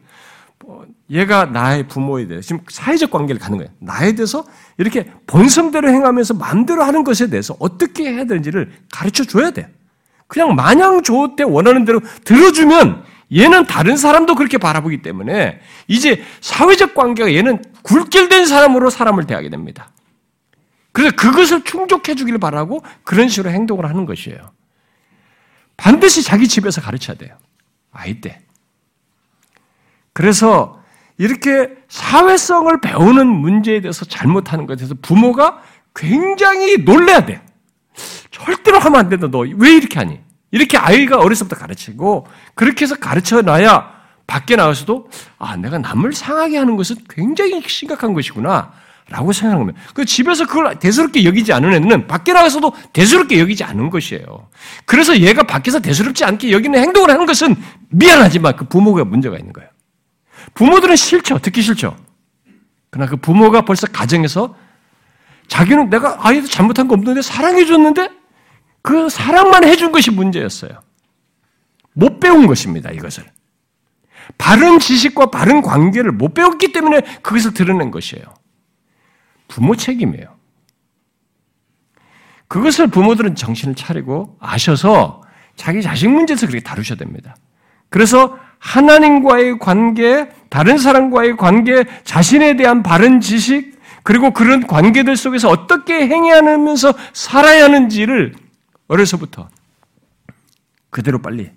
뭐 0.64 0.87
얘가 1.11 1.45
나의 1.47 1.89
부모에 1.89 2.27
대해서 2.27 2.47
지금 2.47 2.62
사회적 2.68 3.11
관계를 3.11 3.41
가는 3.41 3.59
거예요. 3.59 3.70
나에 3.79 4.12
대해서 4.12 4.45
이렇게 4.79 5.11
본성대로 5.27 5.89
행하면서 5.89 6.35
마음대로 6.35 6.85
하는 6.85 7.03
것에 7.05 7.29
대해서 7.29 7.57
어떻게 7.59 8.12
해야 8.12 8.25
되는지를 8.25 8.73
가르쳐 8.93 9.25
줘야 9.25 9.51
돼요. 9.51 9.66
그냥 10.27 10.55
마냥 10.55 11.03
좋을 11.03 11.31
원하는 11.47 11.85
대로 11.85 12.01
들어주면 12.25 13.03
얘는 13.35 13.66
다른 13.66 13.97
사람도 13.97 14.35
그렇게 14.35 14.59
바라보기 14.59 15.03
때문에 15.03 15.61
이제 15.89 16.22
사회적 16.41 16.95
관계가 16.95 17.33
얘는 17.35 17.62
굴길된 17.83 18.47
사람으로 18.47 18.91
사람을 18.91 19.26
대하게 19.26 19.49
됩니다. 19.49 19.91
그래서 20.93 21.16
그것을 21.16 21.64
충족해 21.64 22.14
주기를 22.14 22.39
바라고 22.39 22.83
그런 23.05 23.28
식으로 23.28 23.51
행동을 23.51 23.87
하는 23.87 24.05
것이에요. 24.05 24.53
반드시 25.76 26.22
자기 26.22 26.47
집에서 26.47 26.80
가르쳐야 26.80 27.16
돼요. 27.16 27.37
아이 27.91 28.20
때. 28.20 28.41
그래서 30.12 30.83
이렇게 31.16 31.70
사회성을 31.89 32.80
배우는 32.80 33.26
문제에 33.26 33.80
대해서 33.80 34.05
잘못하는 34.05 34.66
것에 34.66 34.78
대해서 34.78 34.95
부모가 35.01 35.62
굉장히 35.95 36.78
놀래야 36.78 37.24
돼. 37.24 37.43
절대로 38.30 38.78
하면 38.78 39.01
안 39.01 39.09
된다. 39.09 39.28
너 39.28 39.41
왜 39.57 39.74
이렇게 39.74 39.99
하니? 39.99 40.20
이렇게 40.53 40.79
아이가 40.79 41.19
어려서부터 41.19 41.57
가르치고 41.57 42.29
그렇게 42.55 42.85
해서 42.85 42.95
가르쳐 42.95 43.43
놔야 43.43 43.91
밖에 44.27 44.55
나가서도 44.55 45.09
아 45.39 45.57
내가 45.57 45.79
남을 45.79 46.13
상하게 46.13 46.59
하는 46.59 46.77
것은 46.77 46.97
굉장히 47.09 47.61
심각한 47.67 48.13
것이구나. 48.13 48.73
라고 49.09 49.33
생각하면 49.33 49.75
그 49.93 50.05
집에서 50.05 50.47
그걸 50.47 50.79
대수롭게 50.79 51.25
여기지 51.25 51.53
않은 51.53 51.75
애는 51.75 52.07
밖에 52.07 52.33
나가서도 52.33 52.73
대수롭게 52.93 53.41
여기지 53.41 53.65
않은 53.65 53.91
것이에요. 53.91 54.49
그래서 54.87 55.19
얘가 55.19 55.43
밖에서 55.43 55.81
대수롭지 55.81 56.25
않게 56.25 56.53
여기는 56.53 56.79
행동을 56.79 57.11
하는 57.11 57.27
것은 57.27 57.57
미안하지만 57.91 58.57
그 58.57 58.65
부모가 58.67 59.05
문제가 59.05 59.37
있는 59.37 59.53
거예요. 59.53 59.69
부모들은 60.55 60.97
싫죠. 60.97 61.41
듣기 61.41 61.61
싫죠. 61.61 61.97
그러나 62.91 63.11
그 63.11 63.17
부모가 63.17 63.63
벌써 63.63 63.87
가정에서 63.87 64.55
자기는 65.49 65.91
내가 65.91 66.19
아이도 66.21 66.47
잘못한 66.47 66.89
거 66.89 66.95
없는데 66.95 67.21
사랑해줬는데 67.23 68.22
그 68.83 69.09
사랑만 69.09 69.64
해준 69.64 69.93
것이 69.93 70.11
문제였어요. 70.11 70.83
못 71.95 72.20
배운 72.20 72.47
것입니다, 72.47 72.91
이것을. 72.91 73.24
바른 74.39 74.78
지식과 74.78 75.26
바른 75.26 75.62
관계를 75.62 76.12
못 76.12 76.35
배웠기 76.35 76.72
때문에 76.72 77.01
그것을 77.22 77.55
드러낸 77.55 77.91
것이에요. 77.91 78.24
부모 79.49 79.76
책임이에요. 79.76 80.37
그것을 82.49 82.89
부모들은 82.89 83.35
정신을 83.35 83.74
차리고 83.74 84.37
아셔서 84.41 85.22
자기 85.57 85.83
자식 85.83 86.09
문제에서 86.09 86.47
그렇게 86.47 86.62
다루셔야 86.62 86.99
됩니다. 86.99 87.37
그래서 87.89 88.39
하나님과의 88.59 89.59
관계, 89.59 90.28
다른 90.49 90.78
사람과의 90.78 91.37
관계, 91.37 91.85
자신에 92.05 92.57
대한 92.57 92.83
바른 92.83 93.20
지식, 93.20 93.80
그리고 94.03 94.33
그런 94.33 94.66
관계들 94.66 95.16
속에서 95.16 95.49
어떻게 95.49 96.07
행해하면서 96.07 96.95
살아야 97.12 97.64
하는지를 97.64 98.35
어려서부터 98.93 99.49
그대로 100.90 101.22
빨리 101.22 101.51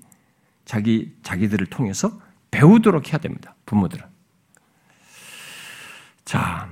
자기, 0.64 1.14
자기들을 1.22 1.68
통해서 1.68 2.18
배우도록 2.52 3.10
해야 3.10 3.18
됩니다. 3.18 3.56
부모들은. 3.66 4.06
자, 6.24 6.70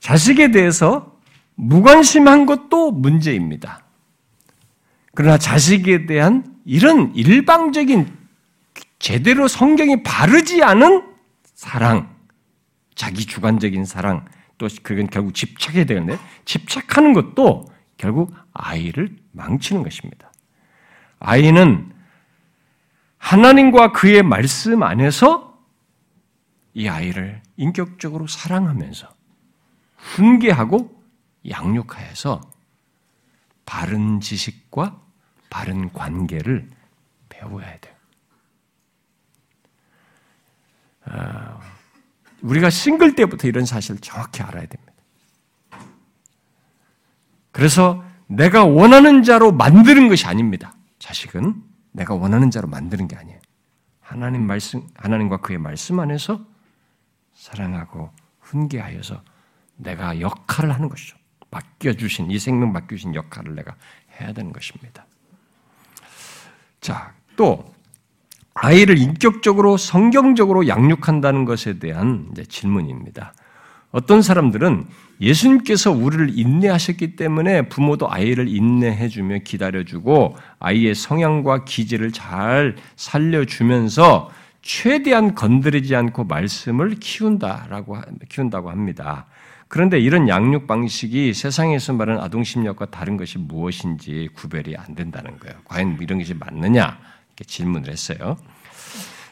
자식에 0.00 0.50
대해서 0.50 1.20
무관심한 1.54 2.46
것도 2.46 2.90
문제입니다. 2.90 3.84
그러나 5.14 5.36
자식에 5.36 6.06
대한 6.06 6.56
이런 6.64 7.14
일방적인 7.14 8.16
제대로 8.98 9.46
성경이 9.46 10.02
바르지 10.02 10.62
않은 10.62 11.06
사랑, 11.54 12.16
자기 12.94 13.26
주관적인 13.26 13.84
사랑, 13.84 14.24
또 14.56 14.68
그건 14.82 15.08
결국 15.08 15.34
집착해야 15.34 15.84
되는데 15.84 16.18
집착하는 16.46 17.12
것도 17.12 17.66
결국 17.98 18.32
아이를 18.54 19.16
망치는 19.32 19.82
것입니다. 19.82 20.32
아이는 21.18 21.92
하나님과 23.18 23.92
그의 23.92 24.22
말씀 24.22 24.82
안에서 24.82 25.52
이 26.74 26.88
아이를 26.88 27.40
인격적으로 27.56 28.26
사랑하면서 28.26 29.08
훈계하고 29.96 31.02
양육하여서 31.48 32.40
바른 33.64 34.20
지식과 34.20 35.00
바른 35.50 35.92
관계를 35.92 36.68
배워야 37.28 37.78
돼요. 37.78 37.94
아, 41.04 41.60
우리가 42.42 42.70
싱글 42.70 43.14
때부터 43.14 43.48
이런 43.48 43.64
사실을 43.64 44.00
정확히 44.00 44.42
알아야 44.42 44.66
됩니다. 44.66 44.92
그래서 47.52 48.04
내가 48.36 48.64
원하는 48.64 49.22
자로 49.22 49.52
만드는 49.52 50.08
것이 50.08 50.26
아닙니다. 50.26 50.74
자식은 50.98 51.62
내가 51.92 52.14
원하는 52.14 52.50
자로 52.50 52.68
만드는 52.68 53.08
게 53.08 53.16
아니에요. 53.16 53.38
하나님 54.00 54.46
말씀, 54.46 54.86
하나님과 54.94 55.38
그의 55.38 55.58
말씀 55.58 56.00
안에서 56.00 56.44
사랑하고 57.34 58.10
훈계하여서 58.40 59.22
내가 59.76 60.20
역할을 60.20 60.72
하는 60.72 60.88
것이죠. 60.88 61.16
맡겨주신, 61.50 62.30
이 62.30 62.38
생명 62.38 62.72
맡겨주신 62.72 63.14
역할을 63.14 63.54
내가 63.54 63.74
해야 64.18 64.32
되는 64.32 64.52
것입니다. 64.52 65.06
자, 66.80 67.14
또, 67.36 67.72
아이를 68.54 68.98
인격적으로 68.98 69.76
성경적으로 69.76 70.68
양육한다는 70.68 71.44
것에 71.44 71.78
대한 71.78 72.32
질문입니다. 72.48 73.34
어떤 73.92 74.22
사람들은 74.22 74.86
예수님께서 75.20 75.92
우리를 75.92 76.38
인내하셨기 76.38 77.14
때문에 77.16 77.68
부모도 77.68 78.10
아이를 78.10 78.48
인내해주며 78.48 79.38
기다려주고 79.44 80.36
아이의 80.58 80.94
성향과 80.94 81.64
기질을 81.64 82.10
잘 82.12 82.76
살려주면서 82.96 84.30
최대한 84.62 85.34
건드리지 85.34 85.94
않고 85.94 86.24
말씀을 86.24 86.96
키운다라고 86.98 87.98
키운다고 88.28 88.70
합니다. 88.70 89.26
그런데 89.68 89.98
이런 89.98 90.28
양육 90.28 90.66
방식이 90.66 91.32
세상에서 91.34 91.92
말하는 91.94 92.20
아동 92.20 92.44
심리학과 92.44 92.86
다른 92.86 93.16
것이 93.16 93.38
무엇인지 93.38 94.30
구별이 94.34 94.76
안 94.76 94.94
된다는 94.94 95.38
거예요. 95.38 95.56
과연 95.64 95.98
이런 96.00 96.18
것이 96.18 96.34
맞느냐? 96.34 96.98
이렇게 97.28 97.44
질문을 97.46 97.90
했어요. 97.90 98.36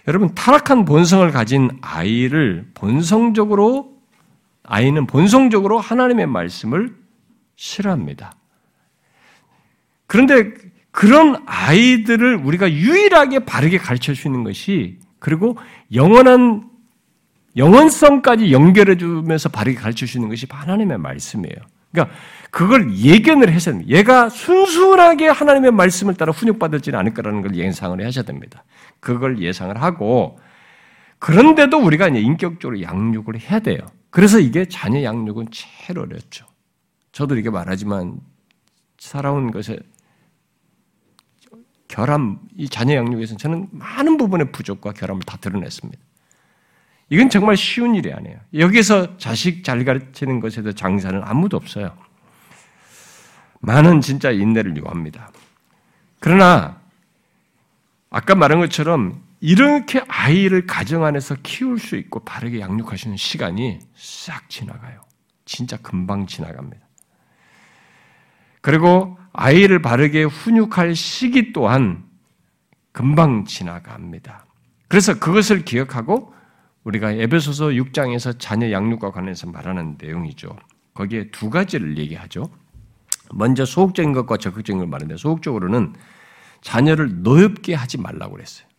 여러분, 0.08 0.34
타락한 0.34 0.86
본성을 0.86 1.30
가진 1.30 1.70
아이를 1.82 2.70
본성적으로, 2.72 3.99
아이는 4.70 5.06
본성적으로 5.06 5.80
하나님의 5.80 6.26
말씀을 6.28 6.94
싫어합니다. 7.56 8.32
그런데 10.06 10.54
그런 10.92 11.42
아이들을 11.44 12.36
우리가 12.36 12.70
유일하게 12.70 13.40
바르게 13.40 13.78
가르쳐 13.78 14.14
주는 14.14 14.44
것이 14.44 14.98
그리고 15.18 15.56
영원한 15.92 16.70
영원성까지 17.56 18.52
연결해 18.52 18.96
주면서 18.96 19.48
바르게 19.48 19.76
가르쳐 19.76 20.06
주는 20.06 20.28
것이 20.28 20.46
하나님의 20.48 20.98
말씀이에요. 20.98 21.56
그러니까 21.90 22.14
그걸 22.52 22.94
예견을 22.94 23.50
해서 23.50 23.72
얘가 23.88 24.28
순순하게 24.28 25.28
하나님의 25.28 25.72
말씀을 25.72 26.14
따라 26.14 26.32
훈육받을지는 26.32 26.96
않을 26.96 27.12
거라는 27.12 27.42
걸 27.42 27.56
예상을 27.56 28.04
하셔야 28.06 28.24
됩니다. 28.24 28.62
그걸 29.00 29.40
예상을 29.40 29.82
하고 29.82 30.38
그런데도 31.18 31.76
우리가 31.76 32.06
이제 32.06 32.20
인격적으로 32.20 32.80
양육을 32.82 33.40
해야 33.40 33.58
돼요. 33.58 33.80
그래서 34.10 34.38
이게 34.38 34.66
자녀 34.66 35.02
양육은 35.02 35.48
제일 35.50 35.98
어렵죠. 35.98 36.46
저도 37.12 37.34
이렇게 37.34 37.50
말하지만 37.50 38.20
살아온 38.98 39.50
것에 39.50 39.78
결함, 41.88 42.40
이 42.56 42.68
자녀 42.68 42.94
양육에서는 42.96 43.38
저는 43.38 43.68
많은 43.72 44.16
부분의 44.16 44.52
부족과 44.52 44.92
결함을 44.92 45.22
다 45.22 45.36
드러냈습니다. 45.38 46.00
이건 47.08 47.28
정말 47.28 47.56
쉬운 47.56 47.96
일이 47.96 48.12
아니에요. 48.12 48.38
여기서 48.54 49.18
자식 49.18 49.64
잘 49.64 49.84
가르치는 49.84 50.38
것에도 50.38 50.72
장사는 50.72 51.20
아무도 51.24 51.56
없어요. 51.56 51.96
많은 53.60 54.00
진짜 54.00 54.30
인내를 54.30 54.76
요합니다. 54.76 55.30
그러나 56.20 56.80
아까 58.10 58.34
말한 58.34 58.60
것처럼 58.60 59.22
이렇게 59.40 60.02
아이를 60.06 60.66
가정 60.66 61.04
안에서 61.04 61.34
키울 61.42 61.78
수 61.78 61.96
있고 61.96 62.20
바르게 62.20 62.60
양육하시는 62.60 63.16
시간이 63.16 63.78
싹 63.94 64.50
지나가요. 64.50 65.00
진짜 65.46 65.78
금방 65.78 66.26
지나갑니다. 66.26 66.86
그리고 68.60 69.18
아이를 69.32 69.80
바르게 69.80 70.24
훈육할 70.24 70.94
시기 70.94 71.52
또한 71.52 72.04
금방 72.92 73.46
지나갑니다. 73.46 74.44
그래서 74.88 75.18
그것을 75.18 75.64
기억하고 75.64 76.34
우리가 76.84 77.12
에베소서 77.12 77.68
6장에서 77.68 78.38
자녀 78.38 78.70
양육과 78.70 79.12
관련해서 79.12 79.48
말하는 79.48 79.96
내용이죠. 79.98 80.54
거기에 80.94 81.30
두 81.30 81.48
가지를 81.48 81.96
얘기하죠. 81.96 82.50
먼저 83.32 83.64
소극적인 83.64 84.12
것과 84.12 84.36
적극적인 84.36 84.78
걸 84.78 84.88
말하는데 84.88 85.16
소극적으로는 85.16 85.94
자녀를 86.62 87.22
노엽게 87.22 87.74
하지 87.74 87.96
말라고 87.98 88.34
그랬어요. 88.34 88.69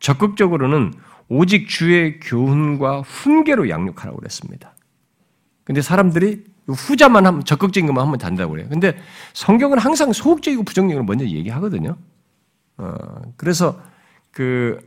적극적으로는 0.00 0.94
오직 1.28 1.68
주의 1.68 2.18
교훈과 2.20 3.02
훈계로 3.02 3.68
양육하라고 3.68 4.18
그랬습니다. 4.18 4.74
근데 5.64 5.82
사람들이 5.82 6.44
후자만 6.66 7.26
하면 7.26 7.44
적극적인 7.44 7.86
것만 7.86 8.06
하면 8.06 8.18
된다고 8.18 8.52
그래요. 8.52 8.68
근데 8.68 8.96
성경은 9.34 9.78
항상 9.78 10.12
소극적이고 10.12 10.62
부정적으로 10.64 11.04
먼저 11.04 11.24
얘기하거든요. 11.24 11.96
어, 12.78 12.94
그래서 13.36 13.80
그 14.30 14.78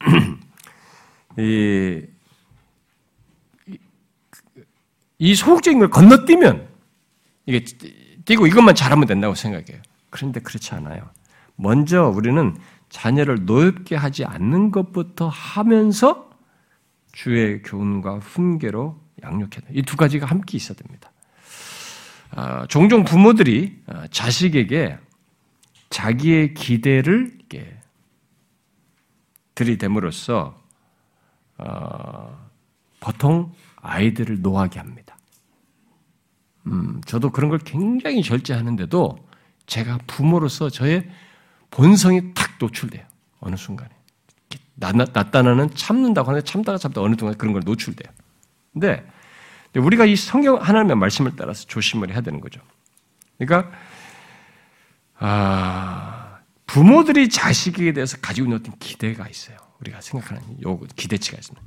이, 1.38 2.02
이 5.18 5.34
소극적인 5.34 5.78
걸 5.78 5.90
건너뛰면 5.90 6.68
이게 7.46 7.64
뛰고 8.24 8.46
이것만 8.46 8.74
잘하면 8.74 9.06
된다고 9.06 9.34
생각해요. 9.34 9.80
그런데 10.10 10.40
그렇지 10.40 10.74
않아요. 10.74 11.10
먼저 11.56 12.08
우리는 12.08 12.56
자녀를 12.92 13.46
노엽게 13.46 13.96
하지 13.96 14.24
않는 14.26 14.70
것부터 14.70 15.28
하면서 15.28 16.30
주의 17.12 17.62
교훈과 17.62 18.18
훈계로 18.18 19.00
양육해야. 19.22 19.62
이 19.72 19.82
두 19.82 19.96
가지가 19.96 20.26
함께 20.26 20.56
있어야 20.58 20.76
됩니다. 20.76 21.10
아, 22.30 22.66
종종 22.66 23.04
부모들이 23.04 23.82
아, 23.86 24.06
자식에게 24.10 24.98
자기의 25.90 26.54
기대를 26.54 27.38
들이댐으로써 29.54 30.58
어, 31.58 32.48
보통 33.00 33.52
아이들을 33.76 34.40
노하게 34.42 34.80
합니다. 34.80 35.16
음, 36.66 37.00
저도 37.06 37.30
그런 37.30 37.50
걸 37.50 37.58
굉장히 37.58 38.22
절제하는데도 38.22 39.18
제가 39.66 39.98
부모로서 40.06 40.70
저의 40.70 41.10
본성이 41.70 42.32
탁 42.34 42.51
노출돼요. 42.62 43.04
어느 43.40 43.56
순간에. 43.56 43.90
나타나는 44.76 45.74
참는다고 45.74 46.30
하는데 46.30 46.44
참다가 46.44 46.78
참다가 46.78 47.04
어느 47.04 47.14
순간 47.18 47.36
그런 47.36 47.52
걸 47.52 47.62
노출돼요. 47.64 48.12
근데 48.72 49.04
우리가 49.74 50.06
이 50.06 50.16
성경 50.16 50.56
하나님의 50.56 50.96
말씀을 50.96 51.32
따라서 51.36 51.66
조심을 51.66 52.10
해야 52.10 52.20
되는 52.20 52.40
거죠. 52.40 52.60
그러니까 53.38 53.70
아, 55.18 56.40
부모들이 56.66 57.28
자식에 57.28 57.92
대해서 57.92 58.16
가지고 58.20 58.46
있는 58.46 58.58
어떤 58.58 58.78
기대가 58.78 59.28
있어요. 59.28 59.56
우리가 59.80 60.00
생각하는 60.00 60.42
요 60.64 60.80
기대치가 60.96 61.38
있습니다. 61.38 61.64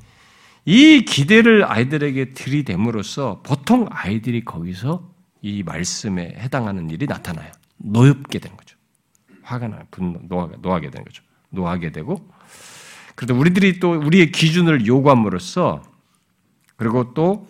이 0.66 1.06
기대를 1.06 1.70
아이들에게 1.70 2.34
들이댐으로써 2.34 3.42
보통 3.44 3.88
아이들이 3.92 4.44
거기서 4.44 5.10
이 5.42 5.64
말씀에 5.64 6.36
해당하는 6.38 6.90
일이 6.90 7.06
나타나요. 7.06 7.52
노엽게 7.78 8.40
되는 8.40 8.58
거죠. 8.58 8.75
화가 9.46 9.68
나요. 9.68 9.84
분노, 9.92 10.20
노하게, 10.24 10.58
노하게 10.60 10.90
되는 10.90 11.06
거죠. 11.06 11.24
노하게 11.50 11.92
되고. 11.92 12.28
그래도 13.16 13.38
우리들이 13.40 13.80
또 13.80 13.92
우리의 13.92 14.32
기준을 14.32 14.88
요구함으로써 14.88 15.82
그리고 16.76 17.14
또, 17.14 17.48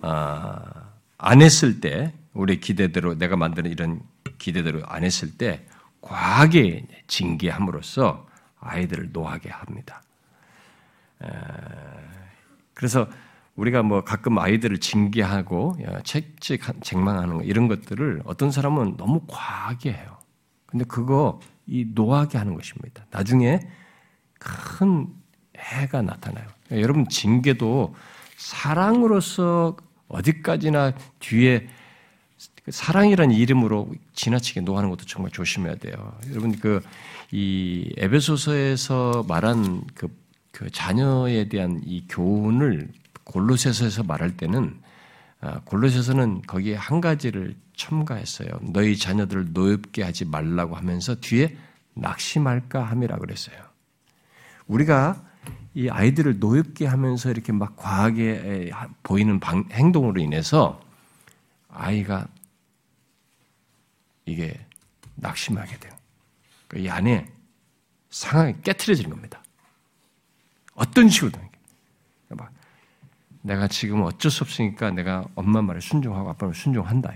아, 0.00 0.90
안 1.18 1.42
했을 1.42 1.80
때, 1.80 2.14
우리 2.32 2.60
기대대로, 2.60 3.18
내가 3.18 3.36
만드는 3.36 3.70
이런 3.70 4.00
기대대로 4.38 4.82
안 4.86 5.04
했을 5.04 5.36
때, 5.36 5.66
과하게 6.00 6.86
징계함으로써 7.08 8.26
아이들을 8.60 9.10
노하게 9.12 9.50
합니다. 9.50 10.02
그래서 12.74 13.08
우리가 13.56 13.82
뭐 13.82 14.04
가끔 14.04 14.38
아이들을 14.38 14.78
징계하고 14.78 15.78
책찍 16.04 16.62
쟁망하는 16.82 17.38
거 17.38 17.42
이런 17.42 17.68
것들을 17.68 18.22
어떤 18.24 18.50
사람은 18.50 18.96
너무 18.96 19.22
과하게 19.26 19.92
해요. 19.94 20.15
근데 20.76 20.84
그거 20.88 21.40
이 21.66 21.86
노하게 21.94 22.38
하는 22.38 22.54
것입니다. 22.54 23.06
나중에 23.10 23.60
큰 24.38 25.08
해가 25.56 26.02
나타나요. 26.02 26.46
여러분 26.70 27.08
징계도 27.08 27.94
사랑으로서 28.36 29.76
어디까지나 30.08 30.92
뒤에 31.20 31.66
사랑이라는 32.68 33.34
이름으로 33.34 33.92
지나치게 34.14 34.60
노하는 34.60 34.90
것도 34.90 35.06
정말 35.06 35.30
조심해야 35.32 35.76
돼요. 35.76 36.16
여러분 36.30 36.52
그 36.58 36.80
이 37.32 37.92
에베소서에서 37.96 39.24
말한 39.28 39.82
그, 39.94 40.08
그 40.52 40.70
자녀에 40.70 41.48
대한 41.48 41.80
이 41.84 42.04
교훈을 42.08 42.88
골로새서에서 43.24 44.04
말할 44.04 44.36
때는 44.36 44.78
아, 44.82 44.85
골로새서는 45.64 46.42
거기에 46.42 46.74
한 46.76 47.00
가지를 47.00 47.56
첨가했어요. 47.76 48.48
너희 48.62 48.96
자녀들을 48.96 49.52
노엽게 49.52 50.02
하지 50.02 50.24
말라고 50.24 50.76
하면서 50.76 51.14
뒤에 51.16 51.56
낙심할까 51.94 52.82
함이라 52.82 53.18
그랬어요. 53.18 53.56
우리가 54.66 55.22
이 55.74 55.88
아이들을 55.88 56.38
노엽게 56.38 56.86
하면서 56.86 57.30
이렇게 57.30 57.52
막 57.52 57.76
과하게 57.76 58.72
보이는 59.02 59.40
행동으로 59.70 60.20
인해서 60.20 60.82
아이가 61.68 62.26
이게 64.24 64.58
낙심하게 65.16 65.78
돼요. 65.78 65.92
그이 66.68 66.90
안에 66.90 67.30
상황이 68.10 68.54
깨트려지는 68.62 69.10
겁니다. 69.10 69.42
어떤 70.74 71.08
식으로든. 71.08 71.45
막 73.46 73.52
내가 73.54 73.68
지금 73.68 74.02
어쩔 74.02 74.30
수 74.30 74.42
없으니까 74.44 74.90
내가 74.90 75.24
엄마 75.34 75.62
말에 75.62 75.80
순종하고 75.80 76.30
아빠 76.30 76.46
말에 76.46 76.58
순종한다. 76.58 77.12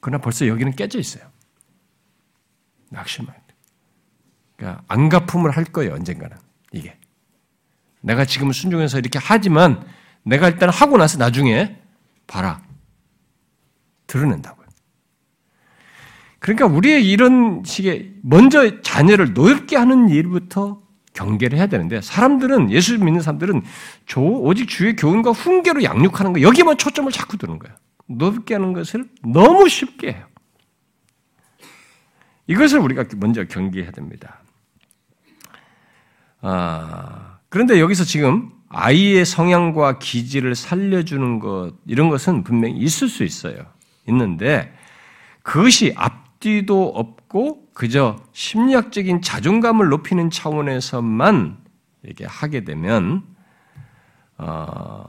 그러나 0.00 0.20
벌써 0.20 0.46
여기는 0.46 0.72
깨져 0.72 0.98
있어요. 0.98 1.24
낙심할 2.90 3.34
때. 3.34 3.54
그러니까 4.56 4.84
안가품을 4.88 5.52
할 5.52 5.64
거예요, 5.64 5.94
언젠가는. 5.94 6.36
이게. 6.72 6.98
내가 8.00 8.24
지금 8.24 8.52
순종해서 8.52 8.98
이렇게 8.98 9.18
하지만 9.22 9.86
내가 10.24 10.48
일단 10.48 10.68
하고 10.68 10.98
나서 10.98 11.18
나중에 11.18 11.78
봐라. 12.26 12.60
드러낸다고요. 14.08 14.66
그러니까 16.40 16.66
우리의 16.66 17.08
이런 17.08 17.62
식의 17.64 18.14
먼저 18.22 18.82
자녀를 18.82 19.32
노엽게 19.32 19.76
하는 19.76 20.08
일부터 20.08 20.81
경계를 21.14 21.58
해야 21.58 21.66
되는데 21.66 22.00
사람들은 22.00 22.70
예수 22.70 22.98
믿는 22.98 23.20
사람들은 23.20 23.62
오직 24.16 24.68
주의 24.68 24.96
교훈과 24.96 25.30
훈계로 25.32 25.82
양육하는 25.82 26.32
거 26.32 26.40
여기만 26.40 26.78
초점을 26.78 27.10
자꾸 27.12 27.36
두는 27.36 27.58
거예요. 27.58 27.76
노엽게 28.06 28.54
하는 28.54 28.72
것을 28.72 29.08
너무 29.22 29.68
쉽게 29.68 30.12
해요. 30.12 30.26
이것을 32.46 32.78
우리가 32.80 33.04
먼저 33.16 33.44
경계해야 33.44 33.90
됩니다. 33.92 34.40
아, 36.40 37.38
그런데 37.48 37.78
여기서 37.78 38.04
지금 38.04 38.50
아이의 38.68 39.24
성향과 39.24 39.98
기질을 39.98 40.54
살려주는 40.54 41.38
것 41.38 41.74
이런 41.86 42.08
것은 42.08 42.42
분명히 42.42 42.76
있을 42.78 43.08
수 43.08 43.22
있어요. 43.22 43.66
있는데 44.08 44.74
그것이 45.42 45.94
앞 45.96 46.31
뒤도 46.42 46.88
없고 46.88 47.68
그저 47.72 48.16
심리학적인 48.32 49.22
자존감을 49.22 49.88
높이는 49.88 50.28
차원에서만 50.28 51.56
이렇게 52.02 52.26
하게 52.26 52.64
되면 52.64 53.22
어, 54.38 55.04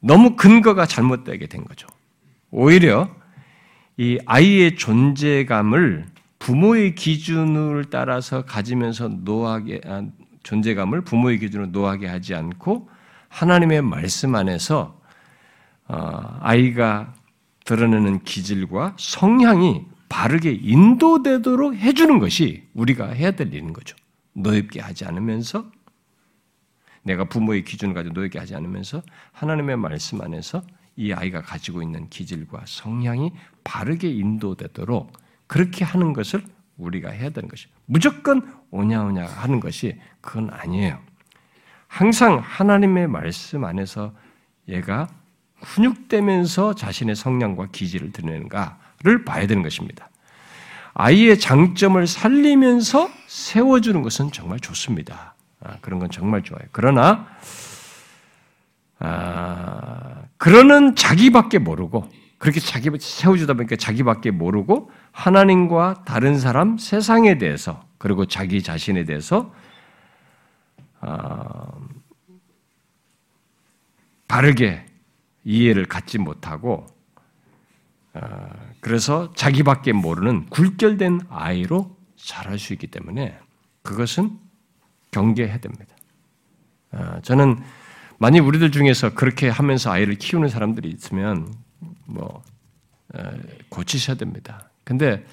너무 0.00 0.36
근거가 0.36 0.86
잘못되게 0.86 1.48
된 1.48 1.64
거죠. 1.64 1.88
오히려 2.52 3.10
이 3.96 4.20
아이의 4.24 4.76
존재감을 4.76 6.06
부모의 6.38 6.94
기준을 6.94 7.86
따라서 7.90 8.44
가지면서 8.44 9.08
노하게 9.08 9.80
아, 9.84 10.04
존재감을 10.44 11.00
부모의 11.00 11.40
기준으로 11.40 11.70
노하게 11.70 12.06
하지 12.06 12.36
않고 12.36 12.88
하나님의 13.28 13.82
말씀 13.82 14.36
안에서 14.36 15.00
어, 15.88 16.38
아이가 16.40 17.14
드러내는 17.64 18.22
기질과 18.22 18.94
성향이 18.96 19.95
바르게 20.08 20.52
인도되도록 20.52 21.76
해주는 21.76 22.18
것이 22.18 22.68
우리가 22.74 23.08
해야 23.08 23.32
될 23.32 23.52
일인 23.52 23.72
거죠. 23.72 23.96
노엽게 24.34 24.80
하지 24.80 25.04
않으면서 25.04 25.70
내가 27.02 27.24
부모의 27.24 27.64
기준을 27.64 27.94
가지고 27.94 28.14
노엽게 28.14 28.38
하지 28.38 28.54
않으면서 28.54 29.02
하나님의 29.32 29.76
말씀 29.76 30.20
안에서 30.20 30.62
이 30.96 31.12
아이가 31.12 31.42
가지고 31.42 31.82
있는 31.82 32.08
기질과 32.08 32.64
성향이 32.66 33.32
바르게 33.64 34.08
인도되도록 34.10 35.12
그렇게 35.46 35.84
하는 35.84 36.12
것을 36.12 36.42
우리가 36.76 37.10
해야 37.10 37.30
되는 37.30 37.48
것이 37.48 37.68
무조건 37.86 38.54
오냐오냐 38.70 39.24
하는 39.24 39.60
것이 39.60 39.98
그건 40.20 40.50
아니에요. 40.50 40.98
항상 41.86 42.38
하나님의 42.38 43.08
말씀 43.08 43.64
안에서 43.64 44.12
얘가 44.68 45.08
훈육되면서 45.56 46.74
자신의 46.74 47.16
성향과 47.16 47.68
기질을 47.72 48.12
드러내는가 48.12 48.78
를 49.02 49.24
봐야 49.24 49.46
되는 49.46 49.62
것입니다. 49.62 50.08
아이의 50.94 51.38
장점을 51.38 52.06
살리면서 52.06 53.10
세워주는 53.26 54.00
것은 54.02 54.32
정말 54.32 54.58
좋습니다. 54.58 55.34
아, 55.60 55.76
그런 55.82 55.98
건 55.98 56.10
정말 56.10 56.42
좋아요. 56.42 56.62
그러나 56.72 57.26
아, 58.98 60.22
그러는 60.38 60.96
자기밖에 60.96 61.58
모르고 61.58 62.08
그렇게 62.38 62.60
자기 62.60 62.90
세워주다 62.98 63.54
보니까 63.54 63.76
자기밖에 63.76 64.30
모르고 64.30 64.90
하나님과 65.12 66.04
다른 66.06 66.38
사람, 66.38 66.78
세상에 66.78 67.36
대해서 67.36 67.84
그리고 67.98 68.24
자기 68.24 68.62
자신에 68.62 69.04
대해서 69.04 69.52
아, 71.00 71.68
바르게 74.28 74.86
이해를 75.44 75.86
갖지 75.86 76.18
못하고 76.18 76.86
아, 78.14 78.48
그래서 78.86 79.32
자기밖에 79.32 79.92
모르는 79.92 80.46
굴결된 80.46 81.22
아이로 81.28 81.96
자랄 82.14 82.56
수 82.56 82.72
있기 82.72 82.86
때문에 82.86 83.36
그것은 83.82 84.38
경계해야 85.10 85.58
됩니다. 85.58 85.96
아, 86.92 87.20
저는 87.22 87.60
만약 88.18 88.46
우리들 88.46 88.70
중에서 88.70 89.12
그렇게 89.12 89.48
하면서 89.48 89.90
아이를 89.90 90.14
키우는 90.14 90.48
사람들이 90.48 90.88
있으면 90.88 91.52
뭐 92.04 92.44
고치셔야 93.70 94.16
됩니다. 94.18 94.70
근데 94.84 95.26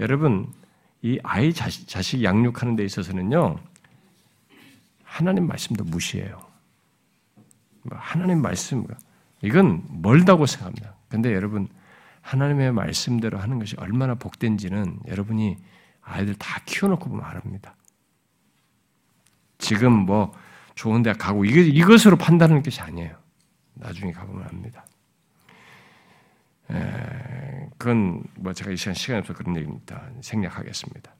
여러분 0.00 0.50
이 1.02 1.18
아이 1.24 1.52
자식, 1.52 1.86
자식 1.86 2.24
양육하는 2.24 2.74
데 2.74 2.86
있어서는요 2.86 3.58
하나님 5.02 5.46
말씀도 5.46 5.84
무시해요. 5.84 6.40
뭐 7.82 7.98
하나님 8.00 8.40
말씀 8.40 8.86
이건 9.42 9.84
멀다고 9.90 10.46
생각합니다. 10.46 10.94
근데 11.10 11.34
여러분 11.34 11.68
하나님의 12.24 12.72
말씀대로 12.72 13.38
하는 13.38 13.58
것이 13.58 13.76
얼마나 13.78 14.14
복된지는 14.14 14.98
여러분이 15.06 15.58
아이들 16.00 16.34
다 16.34 16.60
키워놓고 16.64 17.08
보면 17.10 17.24
알합니다. 17.24 17.76
지금 19.58 19.92
뭐 19.92 20.34
좋은 20.74 21.02
데 21.02 21.12
가고 21.12 21.44
이것으로 21.44 22.16
판단하는 22.16 22.62
것이 22.62 22.80
아니에요. 22.80 23.16
나중에 23.74 24.12
가보면 24.12 24.48
압니다. 24.48 24.86
에, 26.70 27.68
그건 27.76 28.24
뭐 28.36 28.54
제가 28.54 28.70
이 28.70 28.76
시간 28.76 28.94
시간이 28.94 29.20
없어서 29.20 29.36
그런 29.36 29.56
얘기입니다. 29.56 30.08
생략하겠습니다. 30.22 31.14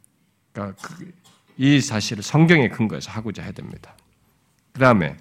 그러니까 0.53 0.83
그, 0.83 1.13
이 1.59 1.81
사실을 1.81 2.23
성경의 2.23 2.71
근거에서 2.71 3.11
하고자 3.13 3.43
해야 3.43 3.53
됩니다. 3.53 3.95
그 4.73 4.81
다음에 4.81 5.17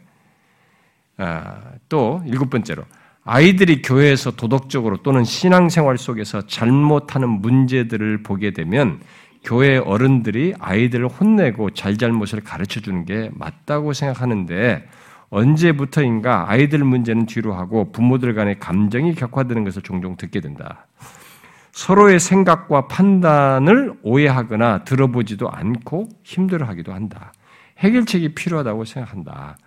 아, 1.17 1.73
또 1.89 2.23
일곱 2.25 2.49
번째로 2.49 2.85
아이들이 3.25 3.81
교회에서 3.81 4.31
도덕적으로 4.31 4.97
또는 4.97 5.23
신앙생활 5.23 5.97
속에서 5.97 6.45
잘못하는 6.45 7.29
문제들을 7.29 8.23
보게 8.23 8.51
되면 8.51 8.99
교회 9.43 9.77
어른들이 9.77 10.53
아이들을 10.59 11.07
혼내고 11.07 11.71
잘잘못을 11.71 12.41
가르쳐 12.41 12.79
주는 12.79 13.05
게 13.05 13.29
맞다고 13.33 13.93
생각하는데 13.93 14.87
언제부터인가 15.29 16.45
아이들 16.49 16.79
문제는 16.79 17.25
뒤로 17.25 17.53
하고 17.53 17.91
부모들 17.91 18.35
간의 18.35 18.59
감정이 18.59 19.15
격화되는 19.15 19.63
것을 19.63 19.81
종종 19.81 20.15
듣게 20.15 20.41
된다. 20.41 20.85
서로의 21.71 22.19
생각과 22.19 22.87
판단을 22.87 23.93
오해하거나 24.03 24.83
들어보지도 24.83 25.49
않고 25.49 26.09
힘들어하기도 26.23 26.93
한다. 26.93 27.33
해결책이 27.79 28.35
필요하다고 28.35 28.85
생각한다. 28.85 29.57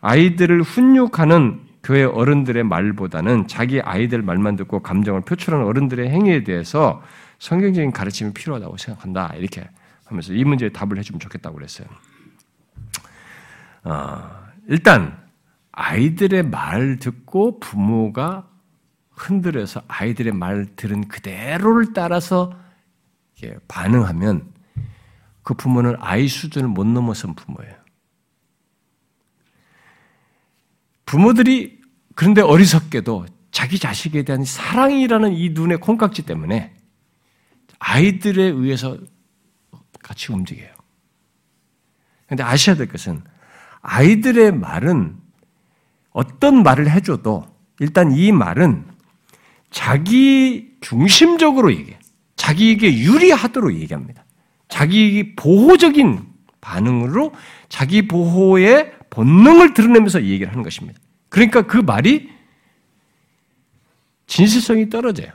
아이들을 0.00 0.62
훈육하는 0.62 1.67
교회 1.82 2.04
어른들의 2.04 2.64
말보다는 2.64 3.46
자기 3.46 3.80
아이들 3.80 4.22
말만 4.22 4.56
듣고 4.56 4.80
감정을 4.80 5.22
표출하는 5.22 5.64
어른들의 5.66 6.08
행위에 6.10 6.44
대해서 6.44 7.02
성경적인 7.38 7.92
가르침이 7.92 8.32
필요하다고 8.32 8.76
생각한다. 8.76 9.34
이렇게 9.36 9.68
하면서 10.04 10.32
이 10.32 10.44
문제에 10.44 10.70
답을 10.70 10.98
해주면 10.98 11.20
좋겠다고 11.20 11.56
그랬어요. 11.56 11.88
어, 13.84 14.48
일단 14.66 15.16
아이들의 15.72 16.44
말 16.44 16.98
듣고 16.98 17.60
부모가 17.60 18.48
흔들어서 19.10 19.82
아이들의 19.88 20.32
말 20.32 20.66
들은 20.76 21.08
그대로를 21.08 21.92
따라서 21.92 22.52
반응하면 23.68 24.52
그 25.42 25.54
부모는 25.54 25.96
아이 26.00 26.28
수준을 26.28 26.68
못 26.68 26.86
넘어선 26.86 27.34
부모예요. 27.34 27.74
부모들이 31.08 31.80
그런데 32.14 32.42
어리석게도 32.42 33.24
자기 33.50 33.78
자식에 33.78 34.24
대한 34.24 34.44
사랑이라는 34.44 35.32
이 35.32 35.50
눈의 35.50 35.78
콩깍지 35.78 36.26
때문에 36.26 36.74
아이들에 37.78 38.42
의해서 38.42 38.98
같이 40.02 40.30
움직여요. 40.30 40.68
근데 42.26 42.42
아셔야 42.42 42.76
될 42.76 42.88
것은 42.88 43.22
아이들의 43.80 44.52
말은 44.52 45.16
어떤 46.10 46.62
말을 46.62 46.90
해줘도 46.90 47.46
일단 47.80 48.12
이 48.12 48.30
말은 48.30 48.84
자기 49.70 50.76
중심적으로 50.82 51.72
얘기해. 51.72 51.98
자기에게 52.36 52.98
유리하도록 52.98 53.74
얘기합니다. 53.80 54.26
자기 54.68 55.34
보호적인 55.36 56.26
반응으로 56.60 57.32
자기 57.70 58.06
보호의 58.06 58.97
본능을 59.18 59.74
드러내면서 59.74 60.22
얘기를 60.22 60.48
하는 60.48 60.62
것입니다. 60.62 61.00
그러니까 61.28 61.62
그 61.62 61.76
말이 61.76 62.30
진실성이 64.28 64.88
떨어져요. 64.88 65.32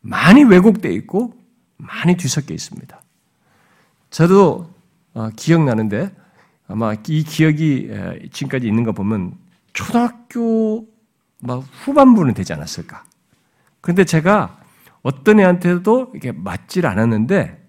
많이 0.00 0.44
왜곡되어 0.44 0.92
있고 0.92 1.34
많이 1.76 2.16
뒤섞여 2.16 2.54
있습니다. 2.54 3.02
저도 4.10 4.72
어, 5.14 5.28
기억나는데 5.34 6.14
아마 6.68 6.94
이 7.08 7.24
기억이 7.24 7.90
지금까지 8.30 8.68
있는 8.68 8.84
거 8.84 8.92
보면 8.92 9.34
초등학교 9.72 10.86
막 11.40 11.64
후반부는 11.82 12.34
되지 12.34 12.52
않았을까. 12.52 13.02
근데 13.80 14.04
제가 14.04 14.60
어떤 15.02 15.40
애한테도 15.40 16.12
이게 16.14 16.30
맞질 16.30 16.86
않았는데, 16.86 17.60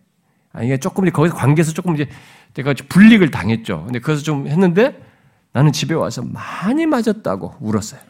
아, 0.53 0.63
이게 0.63 0.77
조금 0.77 1.05
이제 1.05 1.11
거기서 1.11 1.35
관계에서 1.35 1.73
조금 1.73 1.95
이제 1.95 2.07
내가 2.53 2.73
불이익을 2.73 3.31
당했죠. 3.31 3.85
근데 3.85 3.99
그래서 3.99 4.23
좀 4.23 4.47
했는데 4.47 5.01
나는 5.51 5.71
집에 5.71 5.93
와서 5.93 6.23
많이 6.23 6.85
맞았다고 6.85 7.55
울었어요. 7.59 8.01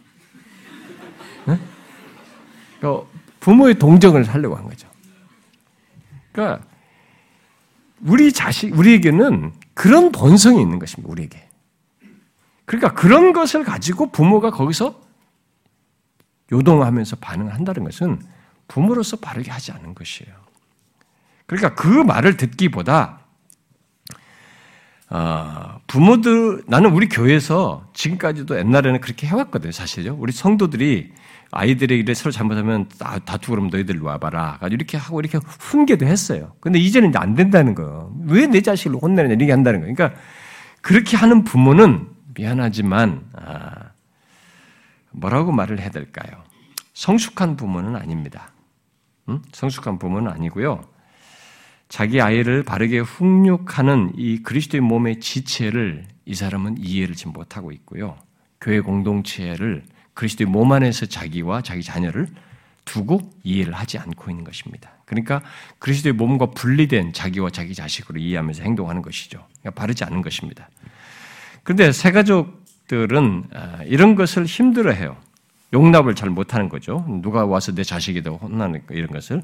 네? 1.46 1.60
그러니까 2.80 3.10
부모의 3.40 3.80
동정을 3.80 4.24
하려고 4.28 4.56
한 4.56 4.66
거죠. 4.66 4.88
그러니까 6.32 6.66
우리 8.02 8.32
자식, 8.32 8.78
우리에게는 8.78 9.54
그런 9.74 10.12
본성이 10.12 10.62
있는 10.62 10.80
것입니다. 10.80 11.12
우리에게. 11.12 11.48
그러니까 12.66 12.94
그런 12.94 13.34
것을 13.34 13.64
가지고 13.64 14.12
부모가 14.12 14.52
거기서 14.52 15.02
요동하면서 16.52 17.18
반응을 17.18 17.54
한다는 17.54 17.84
것은 17.84 18.22
부모로서 18.68 19.18
바르게 19.18 19.52
하지 19.52 19.72
않은 19.72 19.96
것이에요. 19.96 20.34
그러니까 21.46 21.74
그 21.74 21.88
말을 21.88 22.38
듣기보다 22.38 23.19
어, 25.12 25.80
부모들 25.88 26.64
나는 26.68 26.92
우리 26.92 27.10
교회에서 27.10 27.88
지금까지도 27.94 28.58
옛날에는 28.60 29.02
그렇게 29.02 29.26
해왔거든요. 29.28 29.72
사실요. 29.72 30.16
우리 30.20 30.32
성도들이 30.32 31.12
아이들에게 31.52 32.14
서로 32.14 32.32
잘못하면 32.32 32.88
다투고 33.00 33.54
그러면 33.54 33.72
너희들 33.72 34.00
와봐라. 34.02 34.60
이렇게 34.70 34.98
하고 34.98 35.20
이렇게 35.20 35.40
훈계도 35.60 36.06
했어요. 36.06 36.54
근데 36.60 36.78
이제는 36.78 37.10
이제 37.10 37.18
안 37.18 37.34
된다는 37.34 37.74
거예요. 37.74 38.14
왜 38.28 38.46
내 38.46 38.62
자식을 38.62 38.98
혼내느냐 39.02 39.34
이렇게 39.34 39.52
한다는 39.52 39.80
거예요. 39.82 39.96
그러니까 39.96 40.20
그렇게 40.82 41.18
하는 41.18 41.44
부모는 41.44 42.08
미안하지만 42.36 43.24
아, 43.34 43.72
뭐라고 45.12 45.52
말을 45.52 45.80
해야 45.80 45.90
될까요? 45.90 46.44
성숙한 46.94 47.56
부모는 47.58 47.96
아닙니다. 47.96 48.52
응? 49.30 49.42
성숙한 49.52 49.98
부모는 49.98 50.32
아니고요. 50.32 50.82
자기 51.90 52.22
아이를 52.22 52.64
바르게 52.64 53.00
훈육하는 53.00 54.14
이 54.16 54.44
그리스도의 54.44 54.82
몸의 54.82 55.20
지체를 55.20 56.06
이 56.26 56.36
사람은 56.36 56.78
이해를 56.78 57.16
지금 57.16 57.34
못하고 57.34 57.72
있고요. 57.72 58.16
교회 58.62 58.80
공동체를 58.80 59.84
그리스도의 60.14 60.50
몸 60.50 60.72
안에서 60.72 61.08
자기와 61.08 61.62
자기 61.64 61.82
자녀를 61.82 62.28
두고 62.86 63.20
이해를 63.44 63.74
하지 63.74 63.98
않고 63.98 64.30
있는 64.30 64.44
것입니다. 64.44 64.92
그러니까 65.06 65.42
그리스도의 65.80 66.14
몸과 66.14 66.48
분리된 66.48 67.14
자기와 67.14 67.50
자기 67.50 67.74
자식으로 67.74 68.20
이해하면서 68.20 68.64
행동하는 68.64 69.02
것이죠. 69.02 69.46
그러니까 69.60 69.82
바르지 69.82 70.04
않은 70.04 70.22
것입니다. 70.22 70.70
그런데 71.64 71.92
새 71.92 72.12
가족들은 72.12 73.44
아, 73.54 73.84
이런 73.86 74.16
것을 74.16 74.46
힘들어해요. 74.46 75.18
용납을 75.74 76.16
잘 76.16 76.30
못하는 76.30 76.70
거죠. 76.70 77.06
누가 77.24 77.46
와서 77.46 77.74
내 77.74 77.84
자식이다 77.84 78.30
혼나는 78.32 78.84
이런 78.90 79.08
것을. 79.08 79.42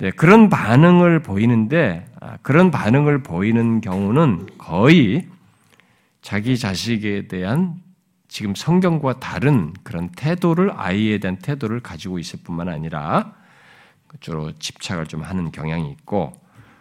네, 0.00 0.10
그런 0.10 0.48
반응을 0.48 1.20
보이는데 1.20 2.06
아, 2.20 2.38
그런 2.40 2.70
반응을 2.70 3.22
보이는 3.22 3.82
경우는 3.82 4.46
거의 4.56 5.28
자기 6.22 6.56
자식에 6.56 7.28
대한 7.28 7.82
지금 8.26 8.54
성경과 8.54 9.20
다른 9.20 9.74
그런 9.82 10.08
태도를 10.08 10.70
아이에 10.74 11.18
대한 11.18 11.36
태도를 11.36 11.80
가지고 11.80 12.18
있을 12.18 12.40
뿐만 12.42 12.70
아니라 12.70 13.34
주로 14.20 14.52
집착을 14.52 15.06
좀 15.06 15.22
하는 15.22 15.52
경향이 15.52 15.90
있고 15.90 16.32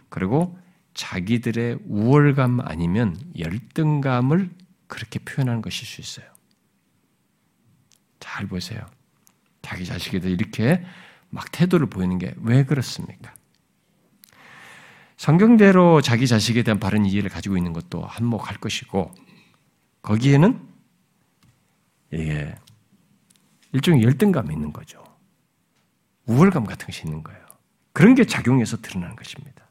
그리고 0.08 0.58
자기들의 0.94 1.80
우월감 1.88 2.62
아니면 2.62 3.18
열등감을 3.38 4.50
그렇게 4.88 5.20
표현하는 5.20 5.62
것일 5.62 5.86
수 5.86 6.00
있어요. 6.00 6.26
잘 8.22 8.48
보세요. 8.48 8.80
자기 9.62 9.84
자식에 9.84 10.20
대해 10.20 10.34
이렇게 10.34 10.86
막 11.30 11.52
태도를 11.52 11.88
보이는 11.88 12.18
게 12.18 12.34
왜 12.42 12.64
그렇습니까? 12.64 13.34
성경대로 15.18 16.02
자기 16.02 16.28
자식에 16.28 16.64
대한 16.64 16.80
바른 16.80 17.06
이해를 17.06 17.30
가지고 17.30 17.58
있는 17.58 17.74
것도 17.74 18.02
한몫할 18.02 18.58
것이고 18.58 19.14
거기에는 20.02 20.66
이게 22.14 22.56
일종의 23.74 24.04
열등감이 24.04 24.54
있는 24.54 24.72
거죠. 24.74 25.04
우월감 26.26 26.66
같은 26.66 26.86
것이 26.86 27.04
있는 27.06 27.22
거예요. 27.22 27.40
그런 27.92 28.16
게 28.16 28.24
작용해서 28.24 28.78
드러나는 28.78 29.16
것입니다. 29.16 29.68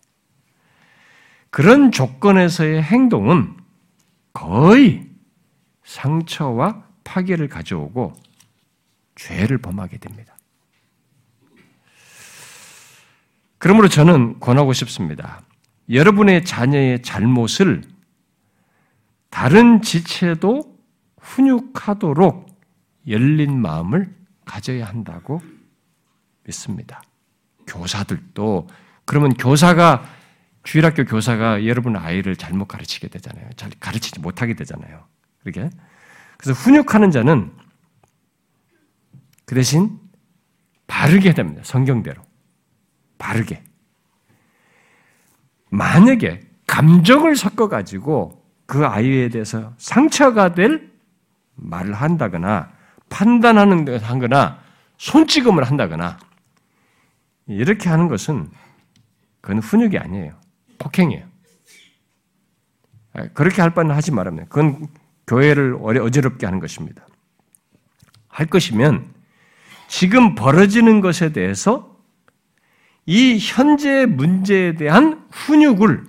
그런 1.50 1.92
조건에서의 1.92 2.82
행동은 2.82 3.56
거의 4.34 5.08
상처와 5.84 6.84
파괴를 7.04 7.48
가져오고 7.48 8.12
죄를 9.16 9.58
범하게 9.58 9.96
됩니다. 9.98 10.36
그러므로 13.58 13.88
저는 13.88 14.40
권하고 14.40 14.72
싶습니다. 14.72 15.42
여러분의 15.90 16.44
자녀의 16.44 17.02
잘못을 17.02 17.82
다른 19.30 19.82
지체도 19.82 20.78
훈육하도록 21.20 22.46
열린 23.08 23.60
마음을 23.60 24.14
가져야 24.44 24.86
한다고 24.86 25.42
믿습니다. 26.44 27.02
교사들도 27.66 28.68
그러면 29.04 29.34
교사가 29.34 30.04
주일학교 30.64 31.04
교사가 31.04 31.66
여러분 31.66 31.96
아이를 31.96 32.36
잘못 32.36 32.66
가르치게 32.66 33.08
되잖아요. 33.08 33.48
잘 33.56 33.70
가르치지 33.80 34.20
못하게 34.20 34.54
되잖아요. 34.54 35.04
그렇게 35.42 35.70
그래서 36.36 36.60
훈육하는 36.60 37.10
자는 37.10 37.52
그 39.44 39.54
대신 39.54 39.98
바르게 40.86 41.34
됩니다. 41.34 41.62
성경대로. 41.64 42.27
바르게. 43.18 43.62
만약에 45.70 46.40
감정을 46.66 47.36
섞어가지고 47.36 48.44
그 48.66 48.86
아이에 48.86 49.28
대해서 49.28 49.74
상처가 49.78 50.54
될 50.54 50.90
말을 51.54 51.94
한다거나 51.94 52.70
판단하는 53.08 53.84
데 53.84 53.96
하거나 53.96 54.60
손찌검을 54.98 55.64
한다거나 55.64 56.18
이렇게 57.46 57.88
하는 57.88 58.08
것은 58.08 58.50
그건 59.40 59.60
훈육이 59.60 59.98
아니에요. 59.98 60.38
폭행이에요. 60.78 61.26
아, 63.14 63.28
그렇게 63.34 63.62
할 63.62 63.72
바는 63.72 63.94
하지 63.94 64.12
말아요. 64.12 64.44
그건 64.48 64.86
교회를 65.26 65.78
어지럽게 65.80 66.46
하는 66.46 66.60
것입니다. 66.60 67.06
할 68.28 68.46
것이면 68.46 69.12
지금 69.88 70.34
벌어지는 70.34 71.00
것에 71.00 71.32
대해서 71.32 71.87
이 73.10 73.38
현재 73.40 74.04
문제에 74.04 74.74
대한 74.74 75.24
훈육을 75.30 76.04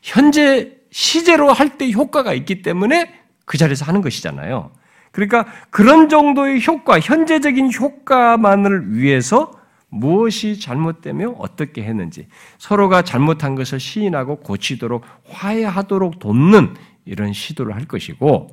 현재 0.00 0.72
시제로 0.90 1.52
할 1.52 1.76
때 1.76 1.90
효과가 1.92 2.32
있기 2.32 2.62
때문에 2.62 3.12
그 3.44 3.58
자리에서 3.58 3.84
하는 3.84 4.00
것이잖아요. 4.00 4.72
그러니까 5.12 5.44
그런 5.68 6.08
정도의 6.08 6.66
효과, 6.66 6.98
현재적인 6.98 7.70
효과만을 7.70 8.94
위해서 8.94 9.52
무엇이 9.90 10.58
잘못되며 10.58 11.32
어떻게 11.38 11.82
했는지 11.82 12.28
서로가 12.56 13.02
잘못한 13.02 13.54
것을 13.54 13.78
시인하고 13.78 14.36
고치도록 14.36 15.04
화해하도록 15.28 16.18
돕는 16.18 16.76
이런 17.04 17.34
시도를 17.34 17.74
할 17.74 17.84
것이고 17.84 18.48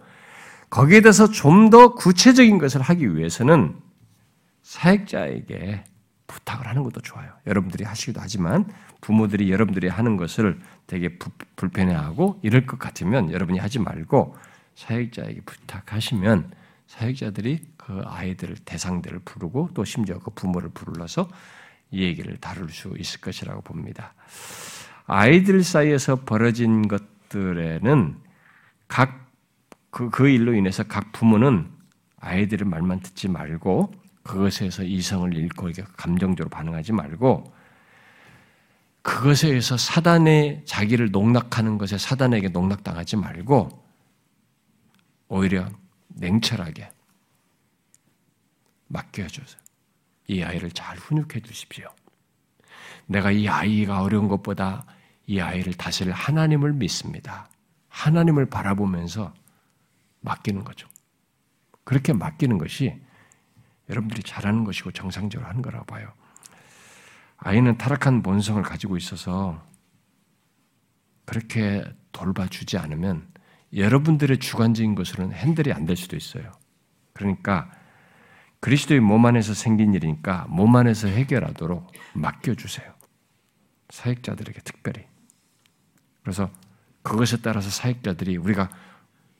거기에 0.70 1.00
대해서 1.00 1.32
좀 1.32 1.70
더 1.70 1.94
구체적인 1.94 2.58
것을 2.58 2.82
하기 2.82 3.16
위해서는 3.16 3.76
사역자에게 4.64 5.86
부탁을 6.28 6.68
하는 6.68 6.84
것도 6.84 7.02
좋아요. 7.02 7.32
여러분들이 7.46 7.84
하시기도 7.84 8.22
하지만 8.22 8.66
부모들이 9.02 9.52
여러분들이 9.52 9.88
하는 9.88 10.18
것을 10.18 10.60
되게 10.88 11.18
부, 11.18 11.30
불편해하고 11.56 12.40
이럴 12.42 12.66
것 12.66 12.80
같으면 12.80 13.32
여러분이 13.32 13.60
하지 13.60 13.80
말고 13.80 14.36
사역자에게 14.76 15.42
부탁하시면 15.42 16.52
사역자들이 16.88 17.60
그 17.78 18.02
아이들을 18.06 18.56
대상들을 18.66 19.20
부르고 19.26 19.70
또 19.74 19.84
심지어 19.84 20.20
그 20.20 20.32
부모를 20.32 20.70
불러서 20.70 21.30
이 21.92 22.04
얘기를 22.04 22.38
다룰 22.38 22.70
수 22.70 22.94
있을 22.98 23.22
것이라고 23.22 23.62
봅니다. 23.62 24.14
아이들 25.06 25.64
사이에서 25.64 26.24
벌어진 26.24 26.88
것들에는 26.88 28.18
각 28.88 29.24
그, 29.90 30.10
그 30.10 30.28
일로 30.28 30.56
인해서 30.56 30.84
각 30.84 31.12
부모는 31.12 31.70
아이들의 32.20 32.68
말만 32.68 33.02
듣지 33.02 33.28
말고 33.28 33.92
그것에서 34.24 34.84
이성을 34.84 35.34
잃고 35.36 35.72
감정적으로 35.98 36.50
반응하지 36.50 36.94
말고 36.94 37.54
그것에 39.02 39.50
의해서 39.50 39.76
사단의 39.76 40.64
자기를 40.66 41.12
농락하는 41.12 41.78
것에 41.78 41.98
사단에게 41.98 42.50
농락당하지 42.50 43.18
말고 43.18 43.84
오히려 45.28 45.68
냉철하게 46.08 46.90
맡겨줘서 48.88 49.58
이 50.28 50.42
아이를 50.42 50.72
잘 50.72 50.98
훈육해 50.98 51.42
주십시오. 51.42 51.90
내가 53.08 53.32
이 53.32 53.48
아이가 53.48 54.02
어려운 54.02 54.30
것보다 54.30 54.86
이 55.28 55.40
아이를 55.40 55.74
다스릴 55.74 56.14
하나님을 56.14 56.74
믿습니다. 56.74 57.50
하나님을 57.90 58.46
바라보면서 58.46 59.34
맡기는 60.22 60.64
거죠. 60.64 60.88
그렇게 61.84 62.14
맡기는 62.14 62.58
것이 62.58 63.02
여러분들이 63.90 64.24
잘하는 64.24 64.64
것이고 64.64 64.92
정상적으로 64.92 65.48
하는 65.50 65.62
거라고 65.62 65.86
봐요. 65.86 66.12
아이는 67.38 67.78
타락한 67.78 68.24
본성을 68.24 68.62
가지고 68.64 68.98
있어서 68.98 69.62
그렇게 71.26 71.84
돌봐주지 72.12 72.78
않으면 72.78 73.28
여러분들의 73.76 74.40
주관적인 74.40 74.96
것으로는 74.96 75.36
핸들이 75.36 75.74
안 75.74 75.86
될 75.86 75.98
수도 75.98 76.16
있어요. 76.16 76.52
그러니까 77.14 77.70
그리스도의 78.60 79.02
몸 79.02 79.26
안에서 79.26 79.54
생긴 79.54 79.94
일이니까 79.94 80.46
몸 80.48 80.76
안에서 80.76 81.08
해결하도록 81.08 81.92
맡겨주세요. 82.14 82.94
사역자들에게 83.90 84.62
특별히. 84.62 85.06
그래서 86.22 86.50
그것에 87.02 87.38
따라서 87.42 87.70
사역자들이 87.70 88.38
우리가 88.38 88.70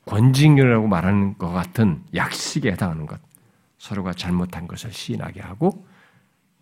권징이라고 0.04 0.86
말하는 0.86 1.38
것 1.38 1.50
같은 1.50 2.04
약식에 2.14 2.70
해당하는 2.72 3.06
것, 3.06 3.18
서로가 3.84 4.14
잘못한 4.14 4.66
것을 4.66 4.92
시인하게 4.94 5.42
하고 5.42 5.86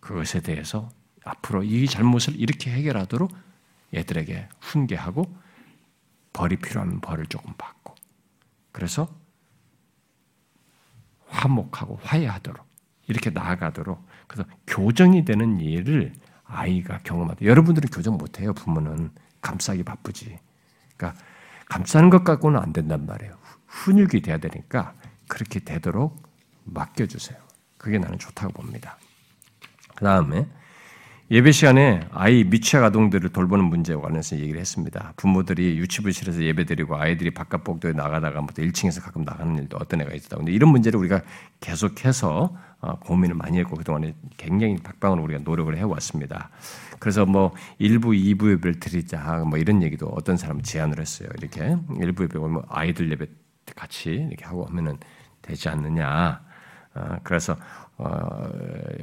그것에 0.00 0.40
대해서 0.40 0.88
앞으로 1.24 1.62
이 1.62 1.86
잘못을 1.86 2.34
이렇게 2.34 2.72
해결하도록 2.72 3.30
얘들에게 3.94 4.48
훈계하고 4.60 5.32
벌이 6.32 6.56
필요하면 6.56 7.00
벌을 7.00 7.26
조금 7.26 7.52
받고 7.56 7.94
그래서 8.72 9.08
화목하고 11.28 12.00
화해하도록 12.02 12.66
이렇게 13.06 13.30
나아가도록 13.30 14.04
그래서 14.26 14.48
교정이 14.66 15.24
되는 15.24 15.60
일을 15.60 16.14
아이가 16.42 16.98
경험하다. 17.04 17.44
여러분들은 17.44 17.88
교정 17.90 18.18
못해요. 18.18 18.52
부모는 18.52 19.12
감싸기 19.40 19.84
바쁘지. 19.84 20.40
그러니까 20.96 21.22
감싸는 21.66 22.10
것 22.10 22.24
갖고는 22.24 22.60
안 22.60 22.72
된단 22.72 23.06
말이에요. 23.06 23.38
훈육이 23.68 24.22
돼야 24.22 24.38
되니까 24.38 24.94
그렇게 25.28 25.60
되도록 25.60 26.31
맡겨주세요. 26.64 27.38
그게 27.76 27.98
나는 27.98 28.18
좋다고 28.18 28.52
봅니다. 28.52 28.96
그 29.94 30.04
다음에 30.04 30.46
예배 31.32 31.50
시간에 31.52 32.06
아이 32.12 32.44
미취학 32.44 32.84
아동들을 32.84 33.30
돌보는 33.30 33.64
문제와 33.64 34.02
관련해서 34.02 34.36
얘기를 34.38 34.60
했습니다. 34.60 35.14
부모들이 35.16 35.78
유치부실에서 35.78 36.42
예배드리고 36.42 36.94
아이들이 36.94 37.30
바깥 37.30 37.64
복도에 37.64 37.92
나가다가 37.92 38.42
뭐 38.42 38.48
1층에서 38.48 39.02
가끔 39.02 39.22
나가는 39.24 39.56
일도 39.56 39.78
어떤 39.80 40.02
애가 40.02 40.12
있었다. 40.12 40.36
근데 40.36 40.52
이런 40.52 40.70
문제를 40.70 41.00
우리가 41.00 41.22
계속해서 41.60 42.54
어, 42.80 42.98
고민을 42.98 43.34
많이 43.34 43.58
했고 43.58 43.76
그동안에 43.76 44.14
굉장히 44.36 44.76
박방으로 44.76 45.22
우리가 45.22 45.40
노력을 45.42 45.74
해왔습니다. 45.74 46.50
그래서 46.98 47.24
뭐 47.24 47.54
일부, 47.78 48.14
이부 48.14 48.50
예배를 48.50 48.78
드리자 48.78 49.44
뭐 49.46 49.58
이런 49.58 49.82
얘기도 49.82 50.08
어떤 50.08 50.36
사람은 50.36 50.62
제안을 50.64 51.00
했어요. 51.00 51.30
이렇게 51.38 51.76
일부 51.98 52.24
예배 52.24 52.38
뭐 52.40 52.62
아이들 52.68 53.10
예배 53.10 53.26
같이 53.74 54.10
이렇게 54.10 54.44
하고 54.44 54.66
하면은 54.66 54.98
되지 55.40 55.70
않느냐. 55.70 56.51
어, 56.94 57.16
그래서 57.22 57.56
어, 57.96 58.48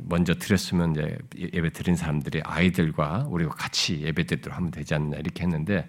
먼저 0.04 0.34
드렸으면 0.34 0.92
이제 0.92 1.18
예배 1.54 1.72
드린 1.72 1.96
사람들이 1.96 2.42
아이들과 2.44 3.28
우리가 3.30 3.52
같이 3.52 4.02
예배 4.02 4.26
드리도록 4.26 4.58
하면 4.58 4.72
되지 4.72 4.96
않느냐 4.96 5.18
이렇게 5.18 5.44
했는데 5.44 5.88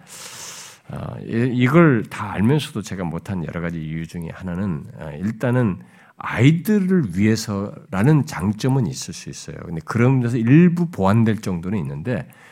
어, 0.88 1.16
이걸 1.20 2.04
다 2.08 2.32
알면서도 2.32 2.82
제가 2.82 3.04
못한 3.04 3.44
여러 3.44 3.60
가지 3.60 3.80
이유 3.80 4.06
중에 4.06 4.28
하나는 4.32 4.84
일단은 5.18 5.80
아이들을 6.16 7.16
위해서라는 7.16 8.26
장점은 8.26 8.86
있을 8.86 9.14
수 9.14 9.30
있어요. 9.30 9.56
근데 9.64 9.80
그런 9.84 10.20
데서 10.20 10.36
일부 10.36 10.90
보완될 10.90 11.40
정도는 11.40 11.78
있는데 11.78 12.28
아, 12.28 12.49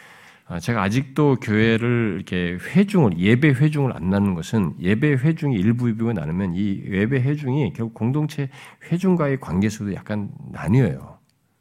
제가 0.60 0.82
아직도 0.82 1.36
교회를 1.42 2.14
이렇게 2.16 2.56
회중을 2.74 3.18
예배 3.18 3.48
회중을 3.50 3.94
안 3.94 4.08
나누는 4.08 4.34
것은 4.34 4.74
예배 4.80 5.16
회중이 5.16 5.54
일부 5.54 5.88
일부가 5.88 6.14
나누면 6.14 6.54
이 6.54 6.82
예배 6.86 7.20
회중이 7.20 7.74
결국 7.74 7.92
공동체 7.92 8.48
회중과의 8.90 9.40
관계에서도 9.40 9.94
약간 9.94 10.30
나뉘어요. 10.50 11.18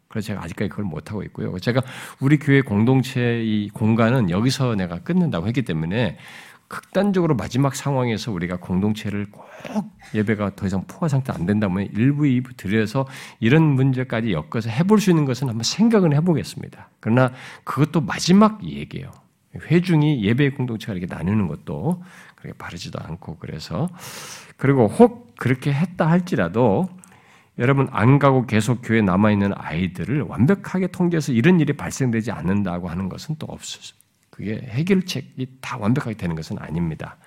그래서 0.07 0.27
제가 0.27 0.43
아직까지 0.43 0.69
그걸 0.69 0.85
못 0.85 1.11
하고 1.11 1.22
있고요. 1.23 1.59
제가 1.59 1.81
우리 2.22 2.39
교회 2.39 2.61
공동체 2.61 3.43
이 3.43 3.69
공간은 3.69 4.30
여기서 4.30 4.76
내가 4.76 4.99
끊는다고 4.99 5.47
했기 5.47 5.64
때문에 5.64 6.18
극단적으로 6.68 7.35
마지막 7.35 7.76
상황에서 7.76 8.31
우리가 8.31 8.57
공동체를 8.57 9.27
꼭 9.31 9.48
예배가 10.14 10.56
더 10.56 10.68
이상 10.68 10.84
포화 10.85 11.07
상태 11.07 11.31
안 11.31 11.45
된다면 11.45 11.88
일부 11.94 12.27
일부 12.27 12.53
들여서 12.53 13.07
이런 13.39 13.64
문제까지 13.64 14.34
엮어서 14.34 14.69
해볼 14.69 14.99
수 14.99 15.10
있는 15.10 15.26
것은 15.26 15.48
한번 15.48 15.64
생각은 15.64 16.14
해보겠습니다. 16.14 16.89
그러나 16.99 17.31
그것도 17.64 18.02
마지막 18.02 18.64
얘기예요. 18.64 19.11
회중이 19.56 20.23
예배 20.23 20.52
공동체가 20.52 20.94
이렇게 20.94 21.14
나누는 21.14 21.48
것도 21.48 22.03
그렇게 22.35 22.57
바르지도 22.57 22.99
않고 23.02 23.38
그래서 23.38 23.89
그리고 24.57 24.88
혹 24.88 25.35
그렇게 25.38 25.73
했다 25.73 26.10
할지라도 26.10 26.89
여러분 27.60 27.88
안 27.91 28.19
가고 28.19 28.45
계속 28.45 28.81
교회 28.84 29.02
남아 29.02 29.31
있는 29.31 29.52
아이들을 29.56 30.22
완벽하게 30.22 30.88
통제해서 30.88 31.31
이런 31.31 31.60
일이 31.60 31.73
발생되지 31.73 32.31
않는다고 32.31 32.89
하는 32.89 33.10
것은 33.10 33.38
또 33.39 33.48
없어요. 33.48 33.97
그게 34.38 34.61
해결책이 34.69 35.57
다 35.61 35.77
완벽하게 35.77 36.15
되는 36.15 36.35
것은 36.35 36.59
아닙니다. 36.59 37.18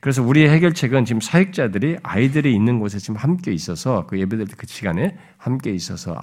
그래서 0.00 0.24
우리의 0.24 0.50
해결책은 0.50 1.04
지금 1.04 1.20
사역자들이 1.20 1.98
아이들이 2.02 2.52
있는 2.52 2.80
곳에 2.80 2.98
지금 2.98 3.14
함께 3.14 3.52
있어서 3.52 4.04
그 4.06 4.18
예배들 4.18 4.46
그 4.56 4.66
시간에 4.66 5.16
함께 5.36 5.70
있어서 5.70 6.20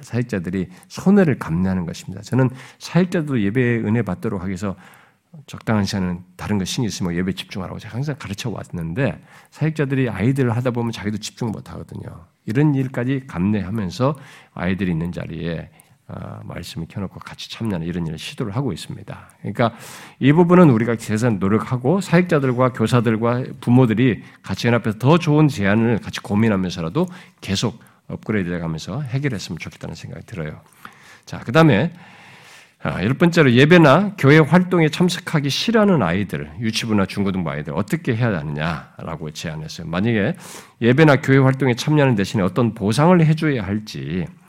사역자들이 0.00 0.68
손해를 0.88 1.38
감내하는 1.38 1.86
것입니다. 1.86 2.20
저는 2.22 2.50
사역자도 2.80 3.40
예배 3.40 3.84
은혜 3.84 4.02
받도록 4.02 4.40
하기 4.40 4.48
위해서 4.48 4.74
적당한 5.46 5.84
시간은 5.84 6.24
다른 6.36 6.58
거 6.58 6.64
신경 6.64 6.90
쓰면 6.90 7.14
예배 7.14 7.34
집중하라고 7.34 7.78
제가 7.78 7.94
항상 7.94 8.16
가르쳐 8.18 8.50
왔는데 8.50 9.22
사역자들이 9.52 10.10
아이들을 10.10 10.50
하다 10.56 10.72
보면 10.72 10.90
자기도 10.90 11.18
집중 11.18 11.52
못 11.52 11.70
하거든요. 11.70 12.26
이런 12.46 12.74
일까지 12.74 13.28
감내하면서 13.28 14.18
아이들이 14.54 14.90
있는 14.90 15.12
자리에 15.12 15.58
어, 15.60 15.79
말씀을 16.44 16.86
켜놓고 16.88 17.20
같이 17.20 17.50
참여하는 17.50 17.86
이런 17.86 18.06
일을 18.06 18.18
시도를 18.18 18.56
하고 18.56 18.72
있습니다. 18.72 19.30
그러니까 19.40 19.72
이 20.18 20.32
부분은 20.32 20.70
우리가 20.70 20.96
최선 20.96 21.38
노력하고 21.38 22.00
사역자들과 22.00 22.72
교사들과 22.72 23.44
부모들이 23.60 24.22
같이 24.42 24.66
연합해서 24.66 24.98
더 24.98 25.18
좋은 25.18 25.48
제안을 25.48 25.98
같이 25.98 26.20
고민하면서라도 26.20 27.06
계속 27.40 27.80
업그레이드 28.08 28.52
해가면서 28.52 29.02
해결했으면 29.02 29.58
좋겠다는 29.58 29.94
생각이 29.94 30.26
들어요. 30.26 30.60
자, 31.26 31.38
그 31.38 31.52
다음에 31.52 31.92
아, 32.82 33.04
열 33.04 33.12
번째로 33.12 33.52
예배나 33.52 34.14
교회 34.16 34.38
활동에 34.38 34.88
참석하기 34.88 35.50
싫어하는 35.50 36.02
아이들, 36.02 36.50
유치부나 36.60 37.04
중고등부 37.04 37.50
아이들 37.50 37.74
어떻게 37.74 38.16
해야 38.16 38.38
하느냐라고 38.38 39.32
제안했어요. 39.32 39.86
만약에 39.86 40.34
예배나 40.80 41.20
교회 41.20 41.36
활동에 41.36 41.74
참여하는 41.74 42.14
대신에 42.14 42.42
어떤 42.42 42.72
보상을 42.72 43.20
해줘야 43.24 43.64
할지, 43.64 44.24
어, 44.24 44.39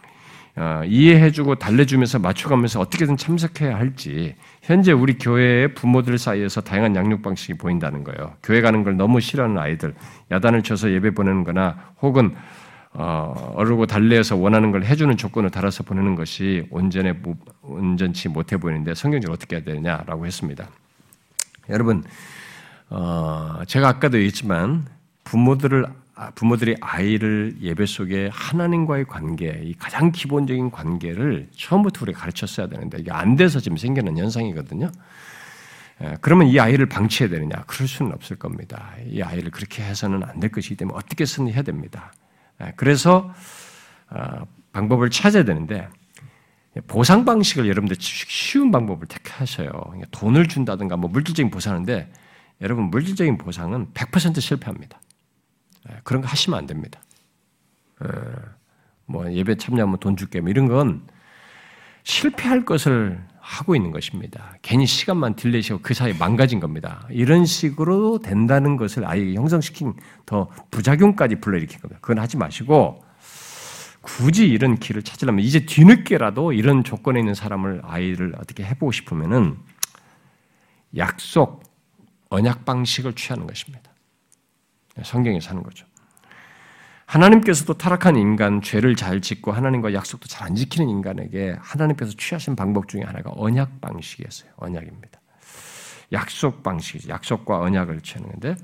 이해해주고 0.85 1.55
달래주면서 1.55 2.19
맞춰가면서 2.19 2.79
어떻게든 2.79 3.17
참석해야 3.17 3.75
할지, 3.75 4.35
현재 4.61 4.91
우리 4.91 5.17
교회의 5.17 5.73
부모들 5.73 6.17
사이에서 6.17 6.61
다양한 6.61 6.95
양육 6.95 7.21
방식이 7.21 7.55
보인다는 7.55 8.03
거예요. 8.03 8.33
교회 8.43 8.61
가는 8.61 8.83
걸 8.83 8.97
너무 8.97 9.19
싫어하는 9.19 9.57
아이들, 9.57 9.93
야단을 10.31 10.63
쳐서 10.63 10.91
예배 10.91 11.11
보내는 11.11 11.43
거나 11.43 11.93
혹은 12.01 12.35
어, 12.93 13.53
어르고 13.55 13.85
달래어서 13.85 14.35
원하는 14.35 14.71
걸 14.71 14.83
해주는 14.83 15.15
조건을 15.15 15.49
달아서 15.49 15.83
보내는 15.83 16.15
것이 16.15 16.67
온전해, 16.69 17.13
온전치 17.61 18.27
못해 18.27 18.57
보이는데 18.57 18.93
성경적으로 18.95 19.33
어떻게 19.33 19.55
해야 19.55 19.63
되느냐라고 19.63 20.25
했습니다. 20.25 20.67
여러분, 21.69 22.03
어, 22.89 23.61
제가 23.65 23.87
아까도 23.87 24.17
얘기했지만 24.17 24.87
부모들을 25.23 25.85
아, 25.85 26.00
부모들이 26.35 26.75
아이를 26.81 27.55
예배 27.61 27.85
속에 27.85 28.29
하나님과의 28.31 29.05
관계, 29.05 29.61
이 29.63 29.73
가장 29.73 30.11
기본적인 30.11 30.69
관계를 30.71 31.49
처음부터 31.55 32.03
우리가 32.03 32.19
가르쳤어야 32.19 32.67
되는데 32.67 32.99
이게 32.99 33.11
안 33.11 33.35
돼서 33.35 33.59
지금 33.59 33.77
생기는 33.77 34.15
현상이거든요. 34.17 34.91
예, 36.03 36.17
그러면 36.21 36.47
이 36.47 36.59
아이를 36.59 36.87
방치해야 36.87 37.29
되느냐? 37.29 37.63
그럴 37.67 37.87
수는 37.87 38.11
없을 38.13 38.35
겁니다. 38.37 38.91
이 39.07 39.21
아이를 39.21 39.51
그렇게 39.51 39.83
해서는 39.83 40.23
안 40.23 40.39
될 40.39 40.51
것이기 40.51 40.75
때문에 40.75 40.97
어떻게든 40.97 41.47
해야 41.49 41.61
됩니다. 41.61 42.13
예, 42.61 42.73
그래서 42.75 43.33
어, 44.09 44.45
방법을 44.73 45.09
찾아야 45.09 45.43
되는데 45.43 45.87
보상 46.87 47.25
방식을 47.25 47.67
여러분들 47.67 47.97
쉬운 47.99 48.71
방법을 48.71 49.07
택하셔요. 49.07 49.69
그러니까 49.69 50.07
돈을 50.11 50.47
준다든가 50.47 50.97
뭐 50.97 51.09
물질적인 51.09 51.51
보상인데 51.51 52.11
여러분 52.61 52.85
물질적인 52.85 53.37
보상은 53.37 53.87
100% 53.93 54.39
실패합니다. 54.39 54.99
예, 55.89 55.99
그런 56.03 56.21
거 56.21 56.27
하시면 56.27 56.57
안 56.57 56.67
됩니다. 56.67 57.01
예, 58.03 58.07
뭐 59.05 59.31
예배 59.31 59.55
참여하면 59.55 59.99
돈 59.99 60.15
줄게 60.15 60.41
뭐 60.41 60.49
이런 60.49 60.67
건 60.67 61.07
실패할 62.03 62.65
것을 62.65 63.23
하고 63.39 63.75
있는 63.75 63.91
것입니다. 63.91 64.55
괜히 64.61 64.85
시간만 64.85 65.35
딜레이시고 65.35 65.79
그 65.81 65.93
사이에 65.93 66.13
망가진 66.13 66.59
겁니다. 66.59 67.07
이런 67.09 67.45
식으로 67.45 68.19
된다는 68.19 68.77
것을 68.77 69.05
아예 69.05 69.33
형성시킨 69.33 69.93
더 70.25 70.49
부작용까지 70.69 71.35
불러일으킨 71.41 71.79
겁니다. 71.79 71.99
그건 72.01 72.19
하지 72.19 72.37
마시고 72.37 73.03
굳이 74.01 74.47
이런 74.47 74.77
길을 74.77 75.03
찾으려면 75.03 75.43
이제 75.43 75.65
뒤늦게라도 75.65 76.53
이런 76.53 76.83
조건에 76.83 77.19
있는 77.19 77.33
사람을 77.33 77.81
아이를 77.83 78.33
어떻게 78.37 78.63
해보고 78.63 78.91
싶으면은 78.91 79.57
약속, 80.97 81.63
언약 82.29 82.65
방식을 82.65 83.13
취하는 83.13 83.47
것입니다. 83.47 83.90
성경에 85.03 85.39
사는 85.39 85.61
거죠. 85.63 85.85
하나님께서도 87.05 87.73
타락한 87.73 88.15
인간, 88.15 88.61
죄를 88.61 88.95
잘 88.95 89.19
짓고 89.19 89.51
하나님과 89.51 89.93
약속도 89.93 90.27
잘 90.27 90.41
안 90.47 90.55
지키는 90.55 90.89
인간에게 90.89 91.55
하나님께서 91.59 92.13
취하신 92.17 92.55
방법 92.55 92.87
중에 92.87 93.03
하나가 93.03 93.31
언약 93.35 93.79
방식이었어요. 93.81 94.51
언약입니다. 94.57 95.19
약속 96.13 96.63
방식이죠. 96.63 97.09
약속과 97.09 97.59
언약을 97.59 98.01
취하는 98.01 98.29
건데, 98.31 98.55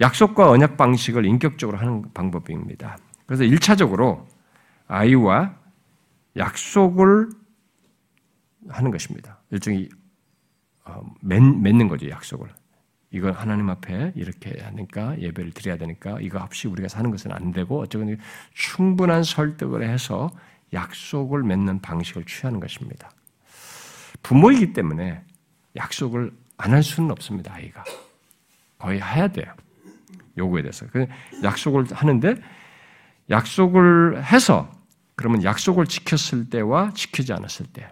약속과 0.00 0.50
언약 0.50 0.76
방식을 0.76 1.24
인격적으로 1.24 1.78
하는 1.78 2.12
방법입니다. 2.12 2.98
그래서 3.26 3.44
1차적으로 3.44 4.26
아이와 4.88 5.54
약속을 6.36 7.30
하는 8.68 8.90
것입니다. 8.90 9.40
일종의 9.50 9.88
어, 10.84 11.02
맺는 11.22 11.88
거죠, 11.88 12.08
약속을. 12.10 12.48
이걸 13.16 13.32
하나님 13.32 13.70
앞에 13.70 14.12
이렇게 14.14 14.58
하니까 14.62 15.18
예배를 15.18 15.52
드려야 15.52 15.76
되니까 15.78 16.18
이거 16.20 16.38
없이 16.38 16.68
우리가 16.68 16.88
사는 16.88 17.10
것은 17.10 17.32
안 17.32 17.52
되고 17.52 17.80
어쩌건 17.80 18.18
충분한 18.54 19.22
설득을 19.22 19.88
해서 19.88 20.30
약속을 20.72 21.42
맺는 21.42 21.80
방식을 21.80 22.24
취하는 22.24 22.60
것입니다. 22.60 23.10
부모이기 24.22 24.72
때문에 24.72 25.22
약속을 25.76 26.32
안 26.58 26.72
할 26.72 26.82
수는 26.82 27.10
없습니다, 27.10 27.54
아이가. 27.54 27.84
거의 28.78 29.00
해야 29.00 29.28
돼요. 29.28 29.52
요구에 30.38 30.62
대해서. 30.62 30.86
그 30.90 31.06
약속을 31.42 31.86
하는데 31.92 32.36
약속을 33.30 34.24
해서 34.24 34.70
그러면 35.14 35.42
약속을 35.44 35.86
지켰을 35.86 36.50
때와 36.50 36.92
지키지 36.94 37.32
않았을 37.32 37.66
때 37.72 37.84
어, 37.84 37.88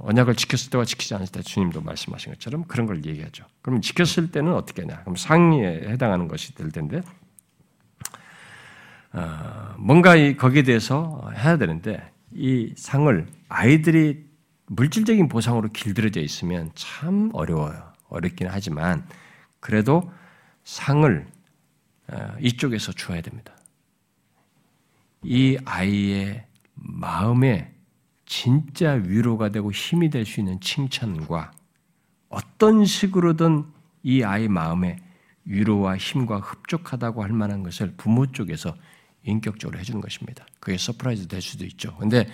언약을 0.00 0.34
지켰을 0.34 0.70
때와 0.70 0.84
지키지 0.84 1.14
않을 1.14 1.26
때 1.26 1.42
주님도 1.42 1.82
말씀하신 1.82 2.32
것처럼 2.32 2.64
그런 2.64 2.86
걸 2.86 3.04
얘기하죠. 3.04 3.44
그럼 3.62 3.80
지켰을 3.80 4.30
때는 4.30 4.54
어떻게 4.54 4.82
하냐? 4.82 5.00
그럼 5.00 5.16
상의에 5.16 5.88
해당하는 5.88 6.28
것이 6.28 6.54
될 6.54 6.70
텐데 6.70 7.02
어, 9.12 9.74
뭔가 9.78 10.16
이 10.16 10.36
거기에 10.36 10.62
대해서 10.62 11.30
해야 11.34 11.56
되는데 11.56 12.12
이 12.32 12.72
상을 12.76 13.26
아이들이 13.48 14.26
물질적인 14.66 15.28
보상으로 15.28 15.68
길들여져 15.70 16.20
있으면 16.20 16.70
참 16.74 17.30
어려워요. 17.32 17.92
어렵긴 18.08 18.48
하지만 18.50 19.06
그래도 19.60 20.10
상을 20.64 21.26
어, 22.08 22.36
이쪽에서 22.40 22.92
주어야 22.92 23.20
됩니다. 23.20 23.54
이 25.22 25.58
아이의 25.64 26.46
마음에 26.74 27.74
진짜 28.28 28.92
위로가 28.92 29.48
되고 29.48 29.72
힘이 29.72 30.10
될 30.10 30.26
수 30.26 30.40
있는 30.40 30.60
칭찬과 30.60 31.50
어떤 32.28 32.84
식으로든 32.84 33.64
이 34.02 34.22
아이 34.22 34.48
마음에 34.48 34.98
위로와 35.44 35.96
힘과 35.96 36.40
흡족하다고 36.40 37.22
할 37.22 37.32
만한 37.32 37.62
것을 37.62 37.94
부모 37.96 38.26
쪽에서 38.26 38.76
인격적으로 39.22 39.78
해주는 39.78 40.00
것입니다. 40.02 40.46
그게 40.60 40.76
surprise 40.76 41.28
될 41.28 41.40
수도 41.40 41.64
있죠. 41.64 41.96
근데 41.96 42.28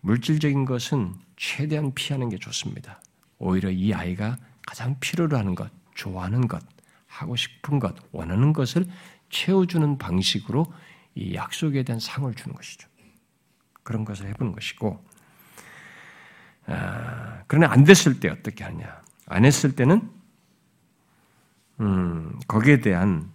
물질적인 0.00 0.64
것은 0.64 1.14
최대한 1.36 1.92
피하는 1.94 2.30
게 2.30 2.38
좋습니다. 2.38 3.02
오히려 3.38 3.70
이 3.70 3.92
아이가 3.92 4.38
가장 4.66 4.98
필요로 4.98 5.36
하는 5.36 5.54
것, 5.54 5.70
좋아하는 5.94 6.48
것, 6.48 6.62
하고 7.06 7.36
싶은 7.36 7.78
것, 7.78 7.94
원하는 8.12 8.54
것을 8.54 8.86
채워주는 9.28 9.98
방식으로 9.98 10.72
이 11.14 11.34
약속에 11.34 11.82
대한 11.82 12.00
상을 12.00 12.32
주는 12.34 12.54
것이죠. 12.56 12.88
그런 13.82 14.06
것을 14.06 14.26
해보는 14.28 14.52
것이고, 14.52 15.04
아, 16.66 17.42
그러나 17.46 17.72
안 17.72 17.84
됐을 17.84 18.20
때 18.20 18.28
어떻게 18.28 18.64
하냐? 18.64 19.02
안 19.26 19.44
했을 19.44 19.74
때는 19.74 20.10
음, 21.80 22.38
거기에 22.46 22.80
대한 22.80 23.30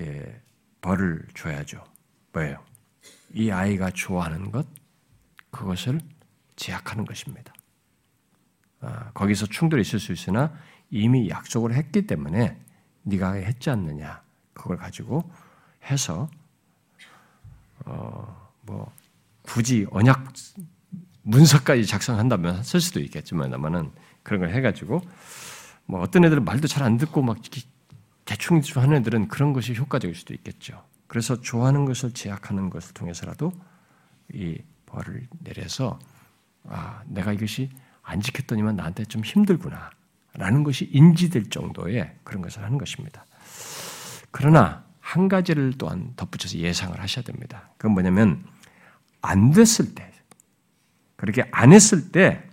예, 0.00 0.40
벌을 0.80 1.26
줘야죠. 1.34 1.84
뭐예요? 2.32 2.62
이 3.34 3.50
아이가 3.50 3.90
좋아하는 3.90 4.50
것, 4.50 4.66
그것을 5.50 6.00
제약하는 6.56 7.04
것입니다. 7.04 7.52
아, 8.80 9.10
거기서 9.12 9.46
충돌이 9.46 9.82
있을 9.82 9.98
수 9.98 10.12
있으나 10.12 10.52
이미 10.90 11.28
약속을 11.28 11.74
했기 11.74 12.06
때문에 12.06 12.58
네가 13.02 13.34
했지 13.34 13.70
않느냐 13.70 14.22
그걸 14.52 14.76
가지고 14.76 15.30
해서 15.90 16.28
어, 17.84 18.50
뭐 18.62 18.92
굳이 19.42 19.86
언약 19.90 20.32
문서까지 21.28 21.84
작성한다면 21.86 22.62
쓸 22.62 22.80
수도 22.80 23.00
있겠지만 23.00 23.52
아마는 23.52 23.90
그런 24.22 24.40
걸 24.40 24.50
해가지고 24.50 25.02
뭐 25.84 26.00
어떤 26.00 26.24
애들은 26.24 26.44
말도 26.44 26.68
잘 26.68 26.82
안 26.82 26.96
듣고 26.96 27.22
막 27.22 27.38
대충 28.24 28.60
하는 28.76 28.96
애들은 28.98 29.28
그런 29.28 29.52
것이 29.52 29.74
효과적일 29.74 30.14
수도 30.14 30.32
있겠죠. 30.34 30.82
그래서 31.06 31.40
좋아하는 31.40 31.84
것을 31.84 32.12
제약하는 32.12 32.70
것을 32.70 32.94
통해서라도 32.94 33.52
이 34.32 34.58
벌을 34.86 35.26
내려서 35.44 35.98
아 36.66 37.02
내가 37.06 37.32
이것이 37.32 37.70
안 38.02 38.20
지켰더니만 38.20 38.76
나한테 38.76 39.04
좀 39.04 39.22
힘들구나 39.22 39.90
라는 40.34 40.64
것이 40.64 40.88
인지될 40.92 41.50
정도의 41.50 42.16
그런 42.24 42.42
것을 42.42 42.62
하는 42.62 42.78
것입니다. 42.78 43.24
그러나 44.30 44.84
한 45.00 45.28
가지를 45.28 45.74
또한 45.78 46.12
덧붙여서 46.16 46.58
예상을 46.58 46.98
하셔야 46.98 47.24
됩니다. 47.24 47.70
그건 47.76 47.92
뭐냐면 47.92 48.44
안 49.20 49.50
됐을 49.50 49.94
때 49.94 50.10
그렇게 51.18 51.44
안 51.50 51.72
했을 51.72 52.12
때 52.12 52.48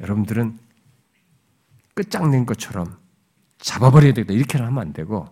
여러분들은 0.00 0.58
끝장낸 1.94 2.44
것처럼 2.44 2.98
잡아버려야 3.58 4.12
되겠다. 4.14 4.34
이렇게는 4.34 4.66
하면 4.66 4.82
안 4.82 4.92
되고 4.92 5.28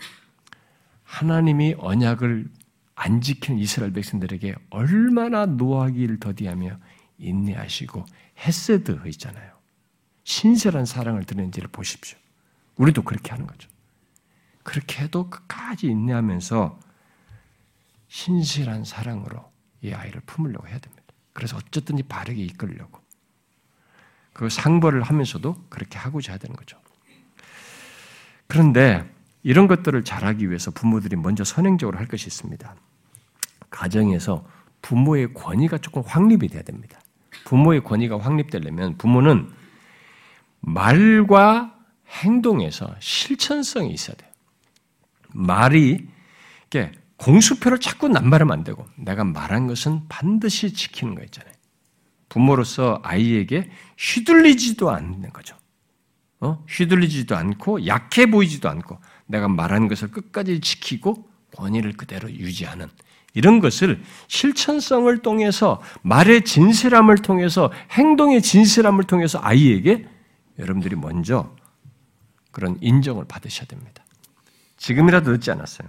하나님이 1.02 1.74
언약을 1.76 2.48
안 2.94 3.20
지키는 3.20 3.60
이스라엘 3.60 3.92
백성들에게 3.92 4.54
얼마나 4.70 5.44
노하기를 5.44 6.20
더디하며 6.20 6.78
인내하시고 7.18 8.04
헤세드 8.38 9.00
있잖아요. 9.06 9.52
신실한 10.22 10.86
사랑을 10.86 11.24
드리는지를 11.24 11.68
보십시오. 11.68 12.16
우리도 12.76 13.02
그렇게 13.02 13.32
하는 13.32 13.48
거죠. 13.48 13.68
그렇게 14.62 15.02
해도 15.02 15.28
끝까지 15.28 15.88
인내하면서 15.88 16.78
신실한 18.06 18.84
사랑으로 18.84 19.52
이 19.82 19.92
아이를 19.92 20.22
품으려고 20.24 20.68
해야 20.68 20.78
됩니다. 20.78 21.03
그래서 21.34 21.58
어쨌든지 21.58 22.02
바르게 22.04 22.40
이끌려고. 22.42 23.00
그 24.32 24.48
상벌을 24.48 25.02
하면서도 25.02 25.66
그렇게 25.68 25.98
하고자 25.98 26.32
해야 26.32 26.38
되는 26.38 26.56
거죠. 26.56 26.80
그런데 28.46 29.04
이런 29.42 29.66
것들을 29.68 30.02
잘하기 30.04 30.48
위해서 30.48 30.70
부모들이 30.70 31.16
먼저 31.16 31.44
선행적으로 31.44 31.98
할 31.98 32.06
것이 32.06 32.26
있습니다. 32.26 32.74
가정에서 33.68 34.46
부모의 34.80 35.34
권위가 35.34 35.78
조금 35.78 36.02
확립이 36.02 36.48
돼야 36.48 36.62
됩니다. 36.62 37.00
부모의 37.44 37.82
권위가 37.84 38.18
확립되려면 38.18 38.96
부모는 38.96 39.52
말과 40.60 41.76
행동에서 42.08 42.94
실천성이 43.00 43.92
있어야 43.92 44.16
돼요. 44.16 44.30
말이 45.32 46.08
이게 46.66 46.92
공수표를 47.16 47.78
자꾸 47.78 48.08
남발하면 48.08 48.52
안 48.52 48.64
되고 48.64 48.86
내가 48.96 49.24
말한 49.24 49.66
것은 49.66 50.08
반드시 50.08 50.72
지키는 50.72 51.14
거 51.14 51.22
있잖아요. 51.24 51.54
부모로서 52.28 53.00
아이에게 53.02 53.70
휘둘리지도 53.98 54.90
않는 54.90 55.32
거죠. 55.32 55.56
어? 56.40 56.64
휘둘리지도 56.68 57.36
않고 57.36 57.86
약해 57.86 58.26
보이지도 58.26 58.68
않고 58.68 58.98
내가 59.26 59.48
말한 59.48 59.88
것을 59.88 60.10
끝까지 60.10 60.60
지키고 60.60 61.28
권위를 61.56 61.92
그대로 61.92 62.30
유지하는 62.30 62.88
이런 63.34 63.60
것을 63.60 64.02
실천성을 64.28 65.16
통해서 65.18 65.80
말의 66.02 66.44
진실함을 66.44 67.18
통해서 67.18 67.72
행동의 67.90 68.42
진실함을 68.42 69.04
통해서 69.04 69.40
아이에게 69.42 70.06
여러분들이 70.58 70.96
먼저 70.96 71.54
그런 72.52 72.78
인정을 72.80 73.24
받으셔야 73.26 73.66
됩니다. 73.66 74.04
지금이라도 74.76 75.32
늦지 75.32 75.50
않았어요. 75.50 75.88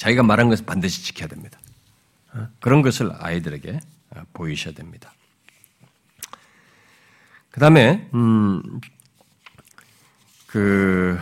자기가 0.00 0.22
말한 0.22 0.48
것을 0.48 0.64
반드시 0.64 1.04
지켜야 1.04 1.28
됩니다. 1.28 1.58
어? 2.32 2.48
그런 2.58 2.80
것을 2.80 3.12
아이들에게 3.18 3.80
어, 4.16 4.22
보이셔야 4.32 4.72
됩니다. 4.72 5.12
그 7.50 7.60
다음에, 7.60 8.08
음, 8.14 8.62
그, 10.46 11.18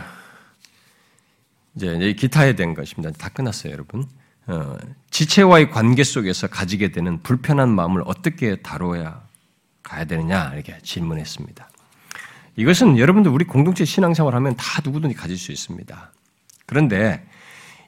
이제 1.75 2.13
기타에 2.13 2.55
대한 2.55 2.73
것입니다. 2.73 3.11
다 3.17 3.27
끝났어요, 3.27 3.73
여러분. 3.73 4.05
어, 4.47 4.77
지체와의 5.09 5.71
관계 5.71 6.05
속에서 6.05 6.47
가지게 6.47 6.93
되는 6.93 7.21
불편한 7.21 7.67
마음을 7.69 8.01
어떻게 8.05 8.61
다뤄야 8.61 9.27
가야 9.83 10.05
되느냐, 10.05 10.53
이렇게 10.53 10.79
질문했습니다. 10.83 11.69
이것은 12.55 12.97
여러분들 12.97 13.29
우리 13.29 13.43
공동체 13.43 13.83
신앙생활 13.83 14.35
하면 14.35 14.55
다 14.55 14.81
누구든지 14.85 15.15
가질 15.15 15.37
수 15.37 15.51
있습니다. 15.51 16.13
그런데 16.65 17.28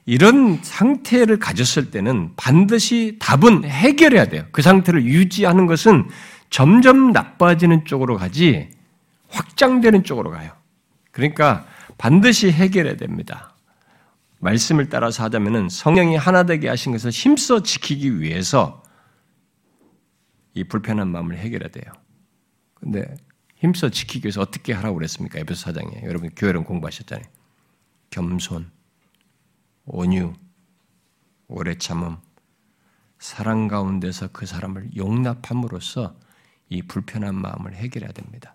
이런 0.04 0.58
상태를 0.62 1.38
가졌을 1.38 1.90
때는 1.90 2.32
반드시 2.36 3.18
답은 3.20 3.64
해결해야 3.64 4.26
돼요. 4.26 4.44
그 4.50 4.62
상태를 4.62 5.04
유지하는 5.04 5.66
것은 5.66 6.08
점점 6.50 7.12
나빠지는 7.12 7.84
쪽으로 7.84 8.16
가지 8.16 8.68
확장되는 9.28 10.04
쪽으로 10.04 10.30
가요. 10.30 10.52
그러니까 11.12 11.66
반드시 11.98 12.50
해결해야 12.50 12.96
됩니다. 12.96 13.54
말씀을 14.40 14.88
따라서 14.88 15.22
하자면은 15.22 15.68
성령이 15.68 16.16
하나 16.16 16.42
되게 16.42 16.68
하신 16.68 16.92
것을 16.92 17.10
힘써 17.10 17.62
지키기 17.62 18.20
위해서 18.20 18.82
이 20.54 20.64
불편한 20.64 21.08
마음을 21.08 21.38
해결해야 21.38 21.70
돼요. 21.70 21.92
근데 22.74 23.14
힘써 23.56 23.88
지키기 23.88 24.26
위해서 24.26 24.40
어떻게 24.40 24.72
하라고 24.72 24.96
그랬습니까? 24.96 25.38
에베소 25.38 25.60
사장에 25.60 26.02
여러분 26.02 26.30
교회론 26.34 26.64
공부하셨잖아요. 26.64 27.24
겸손, 28.10 28.70
온유, 29.84 30.32
오래 31.48 31.76
참음, 31.76 32.16
사랑 33.18 33.68
가운데서 33.68 34.28
그 34.32 34.46
사람을 34.46 34.96
용납함으로써 34.96 36.14
이 36.68 36.82
불편한 36.82 37.34
마음을 37.34 37.74
해결해야 37.74 38.12
됩니다. 38.12 38.54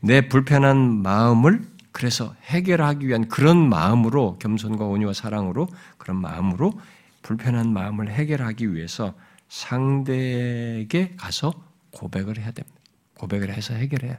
내 0.00 0.28
불편한 0.28 1.02
마음을 1.02 1.62
그래서 1.92 2.34
해결하기 2.44 3.06
위한 3.06 3.28
그런 3.28 3.68
마음으로 3.68 4.38
겸손과 4.38 4.86
온유와 4.86 5.12
사랑으로 5.12 5.68
그런 5.98 6.16
마음으로 6.16 6.78
불편한 7.22 7.72
마음을 7.72 8.10
해결하기 8.10 8.74
위해서 8.74 9.14
상대에게 9.48 11.14
가서 11.16 11.52
고백을 11.92 12.38
해야 12.38 12.50
됩니다. 12.50 12.80
고백을 13.14 13.52
해서 13.52 13.74
해결해요. 13.74 14.16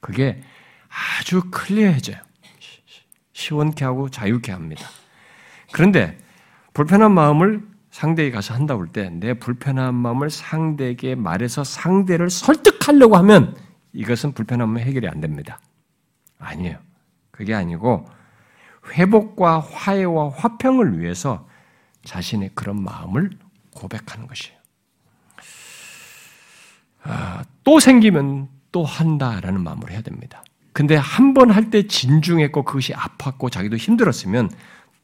그게 0.00 0.42
아주 0.88 1.42
클리어해져요. 1.50 2.18
시원케 3.32 3.84
하고 3.84 4.10
자유케 4.10 4.52
합니다. 4.52 4.86
그런데 5.74 6.16
불편한 6.72 7.10
마음을 7.12 7.66
상대에 7.90 8.30
가서 8.30 8.54
한다 8.54 8.76
볼 8.76 8.92
때 8.92 9.10
내 9.10 9.34
불편한 9.34 9.92
마음을 9.96 10.30
상대에게 10.30 11.16
말해서 11.16 11.64
상대를 11.64 12.30
설득하려고 12.30 13.16
하면 13.16 13.56
이것은 13.92 14.34
마음 14.34 14.82
해결이 14.82 15.08
안 15.08 15.20
됩니다. 15.20 15.58
아니에요. 16.38 16.78
그게 17.32 17.54
아니고 17.54 18.06
회복과 18.92 19.58
화해와 19.60 20.30
화평을 20.30 21.00
위해서 21.00 21.48
자신의 22.04 22.50
그런 22.54 22.80
마음을 22.80 23.30
고백하는 23.74 24.28
것이에요. 24.28 24.56
아, 27.02 27.42
또 27.64 27.80
생기면 27.80 28.48
또 28.70 28.84
한다라는 28.84 29.60
마음으로 29.62 29.92
해야 29.92 30.02
됩니다. 30.02 30.44
근데 30.72 30.94
한 30.94 31.34
번 31.34 31.50
할 31.50 31.70
때 31.70 31.88
진중했고 31.88 32.62
그것이 32.64 32.92
아팠고 32.92 33.50
자기도 33.50 33.76
힘들었으면 33.76 34.50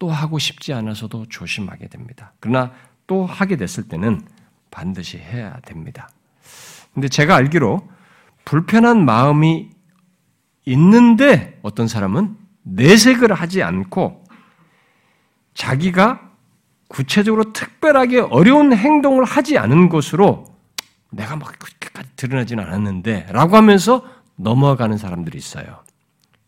또 0.00 0.10
하고 0.10 0.38
싶지 0.38 0.72
않아서도 0.72 1.26
조심하게 1.28 1.86
됩니다. 1.88 2.32
그러나 2.40 2.72
또 3.06 3.26
하게 3.26 3.56
됐을 3.56 3.86
때는 3.86 4.22
반드시 4.70 5.18
해야 5.18 5.60
됩니다. 5.60 6.08
근데 6.94 7.06
제가 7.06 7.36
알기로 7.36 7.86
불편한 8.46 9.04
마음이 9.04 9.68
있는데 10.64 11.58
어떤 11.62 11.86
사람은 11.86 12.34
내색을 12.62 13.32
하지 13.34 13.62
않고 13.62 14.24
자기가 15.52 16.30
구체적으로 16.88 17.52
특별하게 17.52 18.20
어려운 18.20 18.72
행동을 18.72 19.24
하지 19.24 19.58
않은 19.58 19.90
것으로 19.90 20.46
내가 21.10 21.36
막 21.36 21.52
그렇게까지 21.58 22.08
드러나지는 22.16 22.64
않았는데 22.64 23.26
라고 23.32 23.56
하면서 23.56 24.02
넘어가는 24.36 24.96
사람들이 24.96 25.36
있어요. 25.36 25.84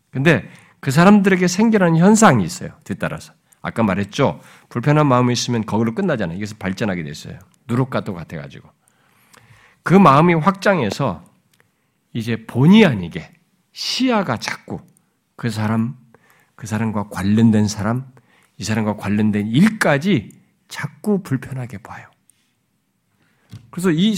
근데 0.09 0.49
그 0.79 0.89
사람들에게 0.89 1.47
생겨나는 1.47 1.97
현상이 1.97 2.43
있어요. 2.43 2.71
뒤따라서. 2.83 3.33
아까 3.63 3.81
말했죠. 3.81 4.39
불편한 4.69 5.07
마음이 5.07 5.33
있으면 5.33 5.65
거기로 5.65 5.95
끝나잖아요. 5.95 6.37
이것을 6.37 6.57
발전하게 6.59 7.03
됐어요. 7.03 7.39
누룩과 7.67 8.01
또 8.01 8.13
같아가지고. 8.13 8.69
그 9.81 9.93
마음이 9.93 10.33
확장해서 10.35 11.23
이제 12.11 12.45
본의 12.45 12.85
아니게 12.85 13.31
시야가 13.71 14.37
자꾸 14.37 14.81
그 15.37 15.49
사람, 15.49 15.95
그 16.55 16.67
사람과 16.67 17.07
관련된 17.09 17.67
사람, 17.67 18.05
이 18.57 18.63
사람과 18.63 18.97
관련된 18.97 19.47
일까지 19.47 20.31
자꾸 20.67 21.23
불편하게 21.23 21.79
봐요. 21.79 22.07
그래서 23.71 23.91
이, 23.91 24.13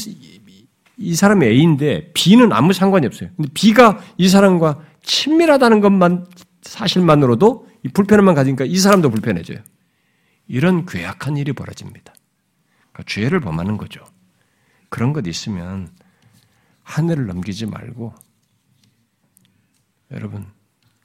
이 0.97 1.15
사람이 1.15 1.45
A인데 1.45 2.11
B는 2.13 2.51
아무 2.51 2.73
상관이 2.73 3.05
없어요. 3.05 3.29
근데 3.35 3.49
B가 3.53 3.99
이 4.17 4.27
사람과 4.27 4.81
친밀하다는 5.03 5.81
것만 5.81 6.25
사실만으로도 6.61 7.67
이 7.85 7.87
불편함만 7.87 8.33
가지니까 8.33 8.65
이 8.65 8.77
사람도 8.77 9.11
불편해져요. 9.11 9.59
이런 10.47 10.87
괴악한 10.87 11.37
일이 11.37 11.53
벌어집니다. 11.53 12.15
그러니까 12.91 13.03
죄를 13.05 13.39
범하는 13.39 13.77
거죠. 13.77 14.03
그런 14.89 15.13
것 15.13 15.27
있으면 15.27 15.95
하늘을 16.81 17.27
넘기지 17.27 17.67
말고 17.67 18.15
여러분 20.09 20.47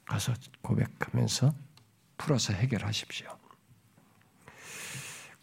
가서 0.07 0.33
고백하면서 0.63 1.53
풀어서 2.17 2.55
해결하십시오. 2.55 3.29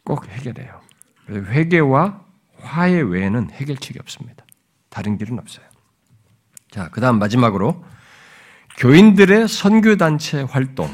꼭 0.03 0.27
해결해요. 0.27 0.81
회개와 1.30 2.26
화해 2.61 2.99
외에는 2.99 3.51
해결책이 3.51 3.99
없습니다. 3.99 4.43
다른 4.89 5.19
길은 5.19 5.38
없어요. 5.38 5.68
자, 6.72 6.89
그 6.89 6.99
다음 6.99 7.19
마지막으로 7.19 7.85
교인들의 8.77 9.47
선교단체 9.47 10.41
활동, 10.41 10.89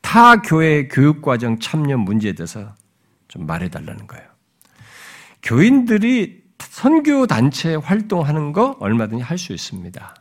타 0.00 0.40
교회 0.40 0.88
교육과정 0.88 1.58
참여 1.58 1.98
문제에 1.98 2.32
대해서 2.32 2.74
좀 3.28 3.46
말해달라는 3.46 4.06
거예요. 4.06 4.26
교인들이 5.42 6.42
선교 6.58 7.26
단체 7.26 7.74
활동하는 7.74 8.52
거 8.52 8.76
얼마든지 8.80 9.22
할 9.22 9.38
수 9.38 9.52
있습니다. 9.52 10.14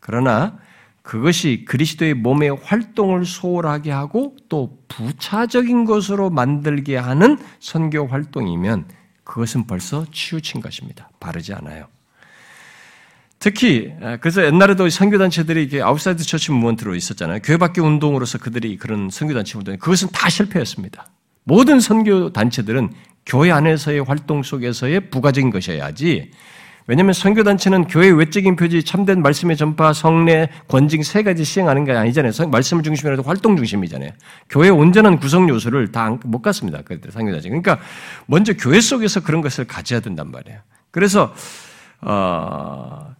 그러나 0.00 0.58
그것이 1.02 1.64
그리스도의 1.68 2.14
몸의 2.14 2.56
활동을 2.62 3.26
소홀하게 3.26 3.90
하고 3.90 4.36
또 4.48 4.78
부차적인 4.88 5.84
것으로 5.84 6.30
만들게 6.30 6.96
하는 6.96 7.38
선교 7.60 8.06
활동이면 8.06 8.88
그것은 9.22 9.66
벌써 9.66 10.06
치우친 10.10 10.60
것입니다. 10.60 11.10
바르지 11.20 11.52
않아요. 11.54 11.86
특히 13.38 13.92
그래서 14.20 14.44
옛날에도 14.44 14.88
선교단체들이 14.88 15.64
이게 15.64 15.82
아웃사이드 15.82 16.24
처치 16.24 16.52
무먼트로 16.52 16.94
있었잖아요. 16.94 17.40
교회 17.42 17.56
밖에 17.58 17.80
운동으로서 17.80 18.38
그들이 18.38 18.76
그런 18.78 19.10
선교단체 19.10 19.58
운동 19.58 19.76
그것은 19.76 20.08
다 20.12 20.30
실패했습니다. 20.30 21.06
모든 21.44 21.78
선교단체들은 21.80 22.90
교회 23.26 23.50
안에서의 23.50 24.00
활동 24.04 24.42
속에서의 24.42 25.10
부가적인 25.10 25.50
것이어야지 25.50 26.30
왜냐하면 26.86 27.14
선교단체는 27.14 27.86
교회 27.86 28.10
외적인 28.10 28.56
표지, 28.56 28.84
참된 28.84 29.22
말씀의 29.22 29.56
전파, 29.56 29.94
성례, 29.94 30.50
권징 30.68 31.02
세 31.02 31.22
가지 31.22 31.42
시행하는 31.42 31.84
게 31.84 31.92
아니잖아요. 31.92 32.32
말씀을 32.50 32.82
중심으로 32.82 33.14
해서 33.14 33.22
활동 33.26 33.56
중심이잖아요. 33.56 34.10
교회 34.50 34.68
온전한 34.68 35.18
구성 35.18 35.48
요소를 35.48 35.92
다 35.92 36.18
못 36.24 36.42
갖습니다. 36.42 36.82
그들 36.82 37.10
선교단체. 37.10 37.48
그러니까 37.48 37.78
먼저 38.26 38.52
교회 38.52 38.80
속에서 38.80 39.20
그런 39.20 39.40
것을 39.40 39.66
가져야 39.66 40.00
된단 40.00 40.30
말이에요. 40.30 40.60
그래서 40.90 41.34
어, 42.02 43.13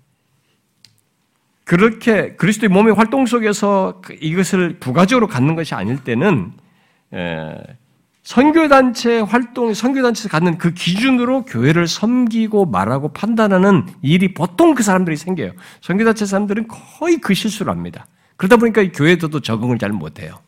그렇게 1.64 2.36
그리스도의 2.36 2.68
몸의 2.68 2.94
활동 2.94 3.26
속에서 3.26 4.00
그 4.02 4.16
이것을 4.20 4.78
부가적으로 4.78 5.26
갖는 5.26 5.54
것이 5.54 5.74
아닐 5.74 6.04
때는 6.04 6.52
에, 7.12 7.54
선교단체 8.22 9.20
활동, 9.20 9.74
선교단체에서 9.74 10.28
갖는 10.30 10.56
그 10.56 10.72
기준으로 10.72 11.44
교회를 11.44 11.86
섬기고 11.86 12.66
말하고 12.66 13.12
판단하는 13.12 13.86
일이 14.02 14.32
보통 14.32 14.74
그 14.74 14.82
사람들이 14.82 15.16
생겨요. 15.16 15.52
선교단체 15.82 16.24
사람들은 16.26 16.68
거의 16.68 17.18
그 17.18 17.34
실수를 17.34 17.70
합니다. 17.70 18.06
그러다 18.36 18.56
보니까 18.56 18.82
교회에서도 18.92 19.40
적응을 19.40 19.78
잘 19.78 19.90
못해요. 19.90 20.38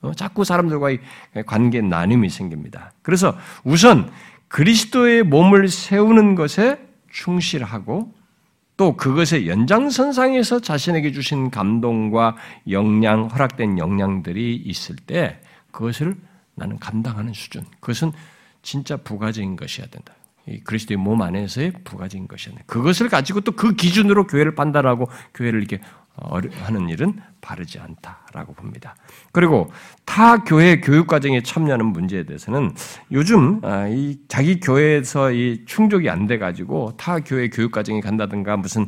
어, 0.00 0.12
자꾸 0.14 0.44
사람들과의 0.44 1.00
관계 1.46 1.80
나눔이 1.80 2.30
생깁니다. 2.30 2.92
그래서 3.02 3.36
우선 3.64 4.10
그리스도의 4.48 5.22
몸을 5.22 5.68
세우는 5.68 6.34
것에 6.34 6.78
충실하고 7.10 8.12
또 8.78 8.96
그것의 8.96 9.48
연장선상에서 9.48 10.60
자신에게 10.60 11.10
주신 11.10 11.50
감동과 11.50 12.36
역량, 12.70 13.26
허락된 13.26 13.76
역량들이 13.76 14.54
있을 14.54 14.94
때 14.94 15.40
그것을 15.72 16.16
나는 16.54 16.78
감당하는 16.78 17.32
수준. 17.32 17.64
그것은 17.80 18.12
진짜 18.62 18.96
부가적인 18.96 19.56
것이어야 19.56 19.88
된다. 19.88 20.14
그리스도의 20.64 20.96
몸 20.96 21.20
안에서의 21.20 21.72
부가적인 21.84 22.28
된다. 22.28 22.64
그것을 22.66 23.08
가지고 23.08 23.40
또 23.42 23.52
그 23.52 23.74
기준으로 23.74 24.28
교회를 24.28 24.54
판단하고 24.54 25.08
교회를 25.34 25.58
이렇게 25.58 25.80
하는 26.62 26.88
일은 26.88 27.14
바르지 27.40 27.78
않다라고 27.78 28.52
봅니다. 28.54 28.94
그리고 29.32 29.70
타 30.04 30.42
교회 30.44 30.80
교육 30.80 31.06
과정에 31.06 31.42
참여하는 31.42 31.86
문제에 31.86 32.24
대해서는 32.24 32.72
요즘 33.12 33.60
아, 33.64 33.86
이 33.88 34.18
자기 34.28 34.60
교회에서 34.60 35.32
이 35.32 35.62
충족이 35.66 36.08
안 36.10 36.26
돼 36.26 36.36
가지고 36.38 36.94
타 36.98 37.20
교회 37.20 37.48
교육 37.48 37.72
과정에 37.72 38.00
간다든가 38.00 38.56
무슨 38.56 38.86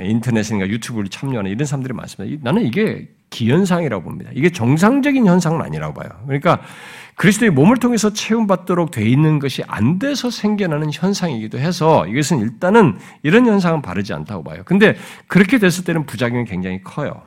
인터넷인가 0.00 0.68
유튜브를 0.68 1.08
참여하는 1.08 1.50
이런 1.50 1.64
사람들이 1.66 1.94
많습니다. 1.94 2.38
나는 2.42 2.62
이게 2.62 3.08
기현상이라고 3.30 4.04
봅니다. 4.04 4.30
이게 4.34 4.50
정상적인 4.50 5.26
현상은 5.26 5.62
아니라고 5.62 5.94
봐요. 5.94 6.08
그러니까 6.26 6.60
그리스도의 7.16 7.50
몸을 7.50 7.76
통해서 7.76 8.12
체험받도록 8.12 8.90
돼 8.90 9.04
있는 9.04 9.38
것이 9.38 9.62
안 9.66 9.98
돼서 9.98 10.30
생겨나는 10.30 10.90
현상이기도 10.92 11.58
해서 11.58 12.06
이것은 12.06 12.40
일단은 12.40 12.98
이런 13.22 13.46
현상은 13.46 13.82
바르지 13.82 14.12
않다고 14.12 14.42
봐요. 14.42 14.62
근데 14.64 14.96
그렇게 15.28 15.58
됐을 15.58 15.84
때는 15.84 16.06
부작용이 16.06 16.44
굉장히 16.44 16.82
커요. 16.82 17.22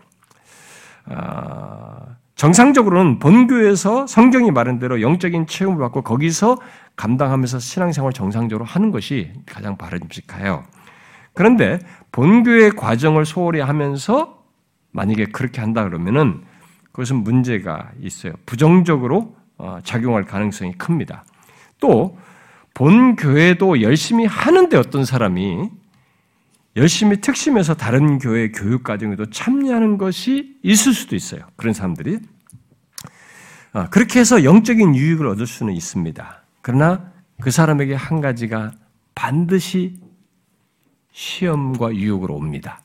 아, 1.05 2.18
정상적으로는 2.35 3.19
본교에서 3.19 4.07
성경이 4.07 4.51
말한 4.51 4.80
대로 4.80 5.01
영적인 5.01 5.47
체험을 5.47 5.80
받고 5.80 6.03
거기서 6.03 6.57
감당하면서 6.95 7.59
신앙생활 7.59 8.14
정상적으로 8.14 8.65
하는 8.65 8.91
것이 8.91 9.31
가장 9.45 9.77
바람직해요. 9.77 10.64
그런데 11.34 11.80
본교의 12.11 12.72
과정을 12.72 13.26
소홀히 13.26 13.61
하면서 13.61 14.43
만약에 14.91 15.26
그렇게 15.26 15.61
한다 15.61 15.84
그러면은 15.84 16.43
그것은 16.91 17.18
문제가 17.18 17.91
있어요. 18.01 18.34
부정적으로 18.45 19.19
어, 19.19 19.47
작용할 19.84 20.26
가능성이 20.26 20.74
큽니다. 20.74 21.26
또, 21.80 22.18
본 22.74 23.16
교회도 23.16 23.82
열심히 23.82 24.26
하는데 24.26 24.78
어떤 24.78 25.04
사람이 25.04 25.70
열심히 26.76 27.20
특심해서 27.22 27.74
다른 27.74 28.20
교회 28.20 28.52
교육 28.52 28.84
과정에도 28.84 29.26
참여하는 29.32 29.98
것이 29.98 30.60
있을 30.62 30.94
수도 30.94 31.16
있어요. 31.16 31.42
그런 31.56 31.74
사람들이. 31.74 32.20
어, 33.74 33.90
그렇게 33.90 34.20
해서 34.20 34.44
영적인 34.44 34.96
유익을 34.96 35.26
얻을 35.26 35.48
수는 35.48 35.74
있습니다. 35.74 36.44
그러나 36.62 37.12
그 37.42 37.50
사람에게 37.50 37.96
한 37.96 38.22
가지가 38.22 38.74
반드시 39.16 40.00
시험과 41.12 41.96
유혹으로 41.96 42.36
옵니다. 42.36 42.82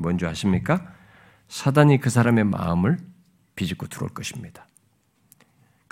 뭔지 0.00 0.26
아십니까? 0.26 0.84
사단이 1.46 2.00
그 2.00 2.10
사람의 2.10 2.44
마음을 2.44 2.98
비집고 3.54 3.86
들어올 3.86 4.10
것입니다. 4.10 4.66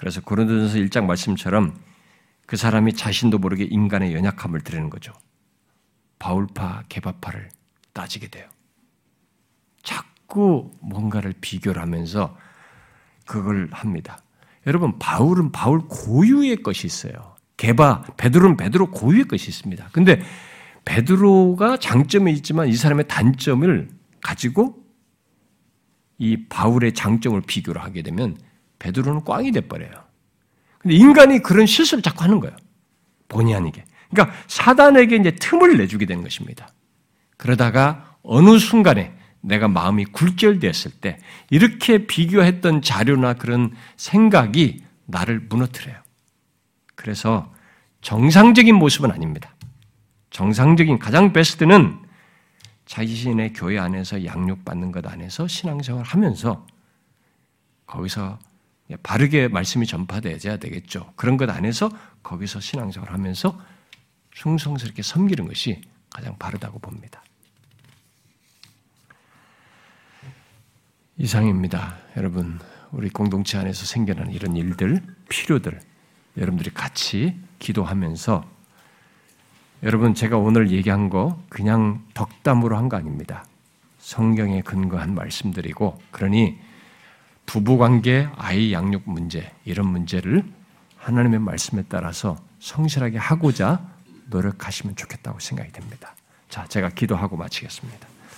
그래서 0.03 0.21
고린도전서 0.21 0.79
1장 0.79 1.05
말씀처럼 1.05 1.79
그 2.49 2.57
사람이 2.57 2.95
자신도 2.95 3.39
모르게 3.39 3.63
인간의 3.63 4.13
연약함을 4.15 4.63
드리는 4.63 4.91
거죠. 4.91 5.13
바울파, 6.19 6.83
개바파를 6.89 7.51
따지게 7.93 8.27
돼요. 8.27 8.49
자꾸 9.85 10.73
뭔가를 10.81 11.35
비교를 11.41 11.81
하면서 11.81 12.37
그걸 13.27 13.69
합니다. 13.71 14.19
여러분, 14.67 14.99
바울은 14.99 15.53
바울 15.53 15.83
고유의 15.87 16.65
것이 16.65 16.85
있어요. 16.89 17.37
개바, 17.57 18.03
베드로는 18.17 18.57
베드로 18.57 18.91
고유의 18.91 19.29
것이 19.29 19.51
있습니다. 19.51 19.91
근데 19.93 20.21
베드로가 20.85 21.77
장점이 21.77 22.33
있지만 22.33 22.67
이 22.67 22.75
사람의 22.75 23.07
단점을 23.07 23.89
가지고 24.21 24.85
이 26.19 26.49
바울의 26.49 26.95
장점을 26.95 27.41
비교를 27.43 27.81
하게 27.81 28.03
되면 28.03 28.37
베드로는 28.83 29.25
꽝이 29.25 29.53
돼버려요. 29.53 29.93
근데 30.79 30.97
인간이 30.97 31.39
그런 31.39 31.67
실수를 31.67 32.03
자꾸 32.03 32.25
하는 32.25 32.41
거예요. 32.41 32.57
본의 33.29 33.55
아니게. 33.55 33.85
그러니까 34.11 34.37
사단에게 34.49 35.17
이제 35.17 35.31
틈을 35.31 35.79
내주게 35.79 36.05
되는 36.05 36.25
것입니다. 36.25 36.69
그러다가 37.37 38.17
어느 38.25 38.59
순간에 38.59 39.17
내가 39.41 39.69
마음이 39.69 40.07
굴절되었을 40.07 41.01
때 41.01 41.19
이렇게 41.51 42.07
비교했던 42.07 42.83
자료나 42.83 43.35
그런 43.35 43.73
생각이 43.97 44.83
나를 45.07 45.41
무너뜨려요. 45.49 45.97
그래서 46.97 47.53
정상적인 48.01 48.75
모습은 48.75 49.13
아닙니다. 49.13 49.55
정상적인 50.31 50.99
가장 50.99 51.33
베스트는 51.33 52.01
자신의 52.87 53.53
교회 53.53 53.79
안에서 53.79 54.25
양육받는 54.25 54.91
것 54.91 55.07
안에서 55.07 55.47
신앙생활 55.47 56.05
하면서 56.05 56.67
거기서 57.87 58.39
바르게 59.03 59.49
말씀이 59.49 59.87
전파되어야 59.87 60.59
되겠죠. 60.59 61.13
그런 61.17 61.37
것 61.37 61.49
안에서 61.49 61.91
거기서 62.23 62.61
신앙생활 62.61 63.11
하면서 63.13 63.59
충성스럽게 64.33 65.03
섬기는 65.03 65.47
것이 65.47 65.81
가장 66.11 66.37
바르다고 66.39 66.79
봅니다. 66.79 67.23
이상입니다. 71.17 71.97
여러분, 72.17 72.59
우리 72.91 73.09
공동체 73.09 73.59
안에서 73.59 73.87
생겨나는 73.87 74.33
이런 74.33 74.57
일들, 74.57 75.03
필요들, 75.29 75.81
여러분들이 76.37 76.71
같이 76.75 77.37
기도하면서 77.59 78.51
여러분, 79.85 80.15
제가 80.15 80.39
오늘 80.39 80.71
얘기한 80.71 81.09
거 81.09 81.43
그냥 81.49 82.05
덕담으로 82.15 82.77
한 82.77 82.89
거 82.89 82.97
아닙니다. 82.97 83.45
성경에 83.99 84.63
근거한 84.63 85.15
말씀들이고, 85.15 86.01
그러니 86.11 86.59
부부관계, 87.53 88.31
아이 88.39 88.73
양육 88.73 89.03
문제, 89.05 89.53
이런 89.67 89.87
문제를 89.89 90.43
하나님의 90.97 91.39
말씀에 91.41 91.85
따라서 91.87 92.39
성실하게 92.61 93.19
하고자 93.19 93.87
노력하시면 94.31 94.97
좋겠다고 94.97 95.39
생각이 95.39 95.71
됩니다. 95.71 96.15
자, 96.49 96.67
제가 96.67 96.89
기도하고 96.89 97.37
마치겠습니다. 97.37 98.12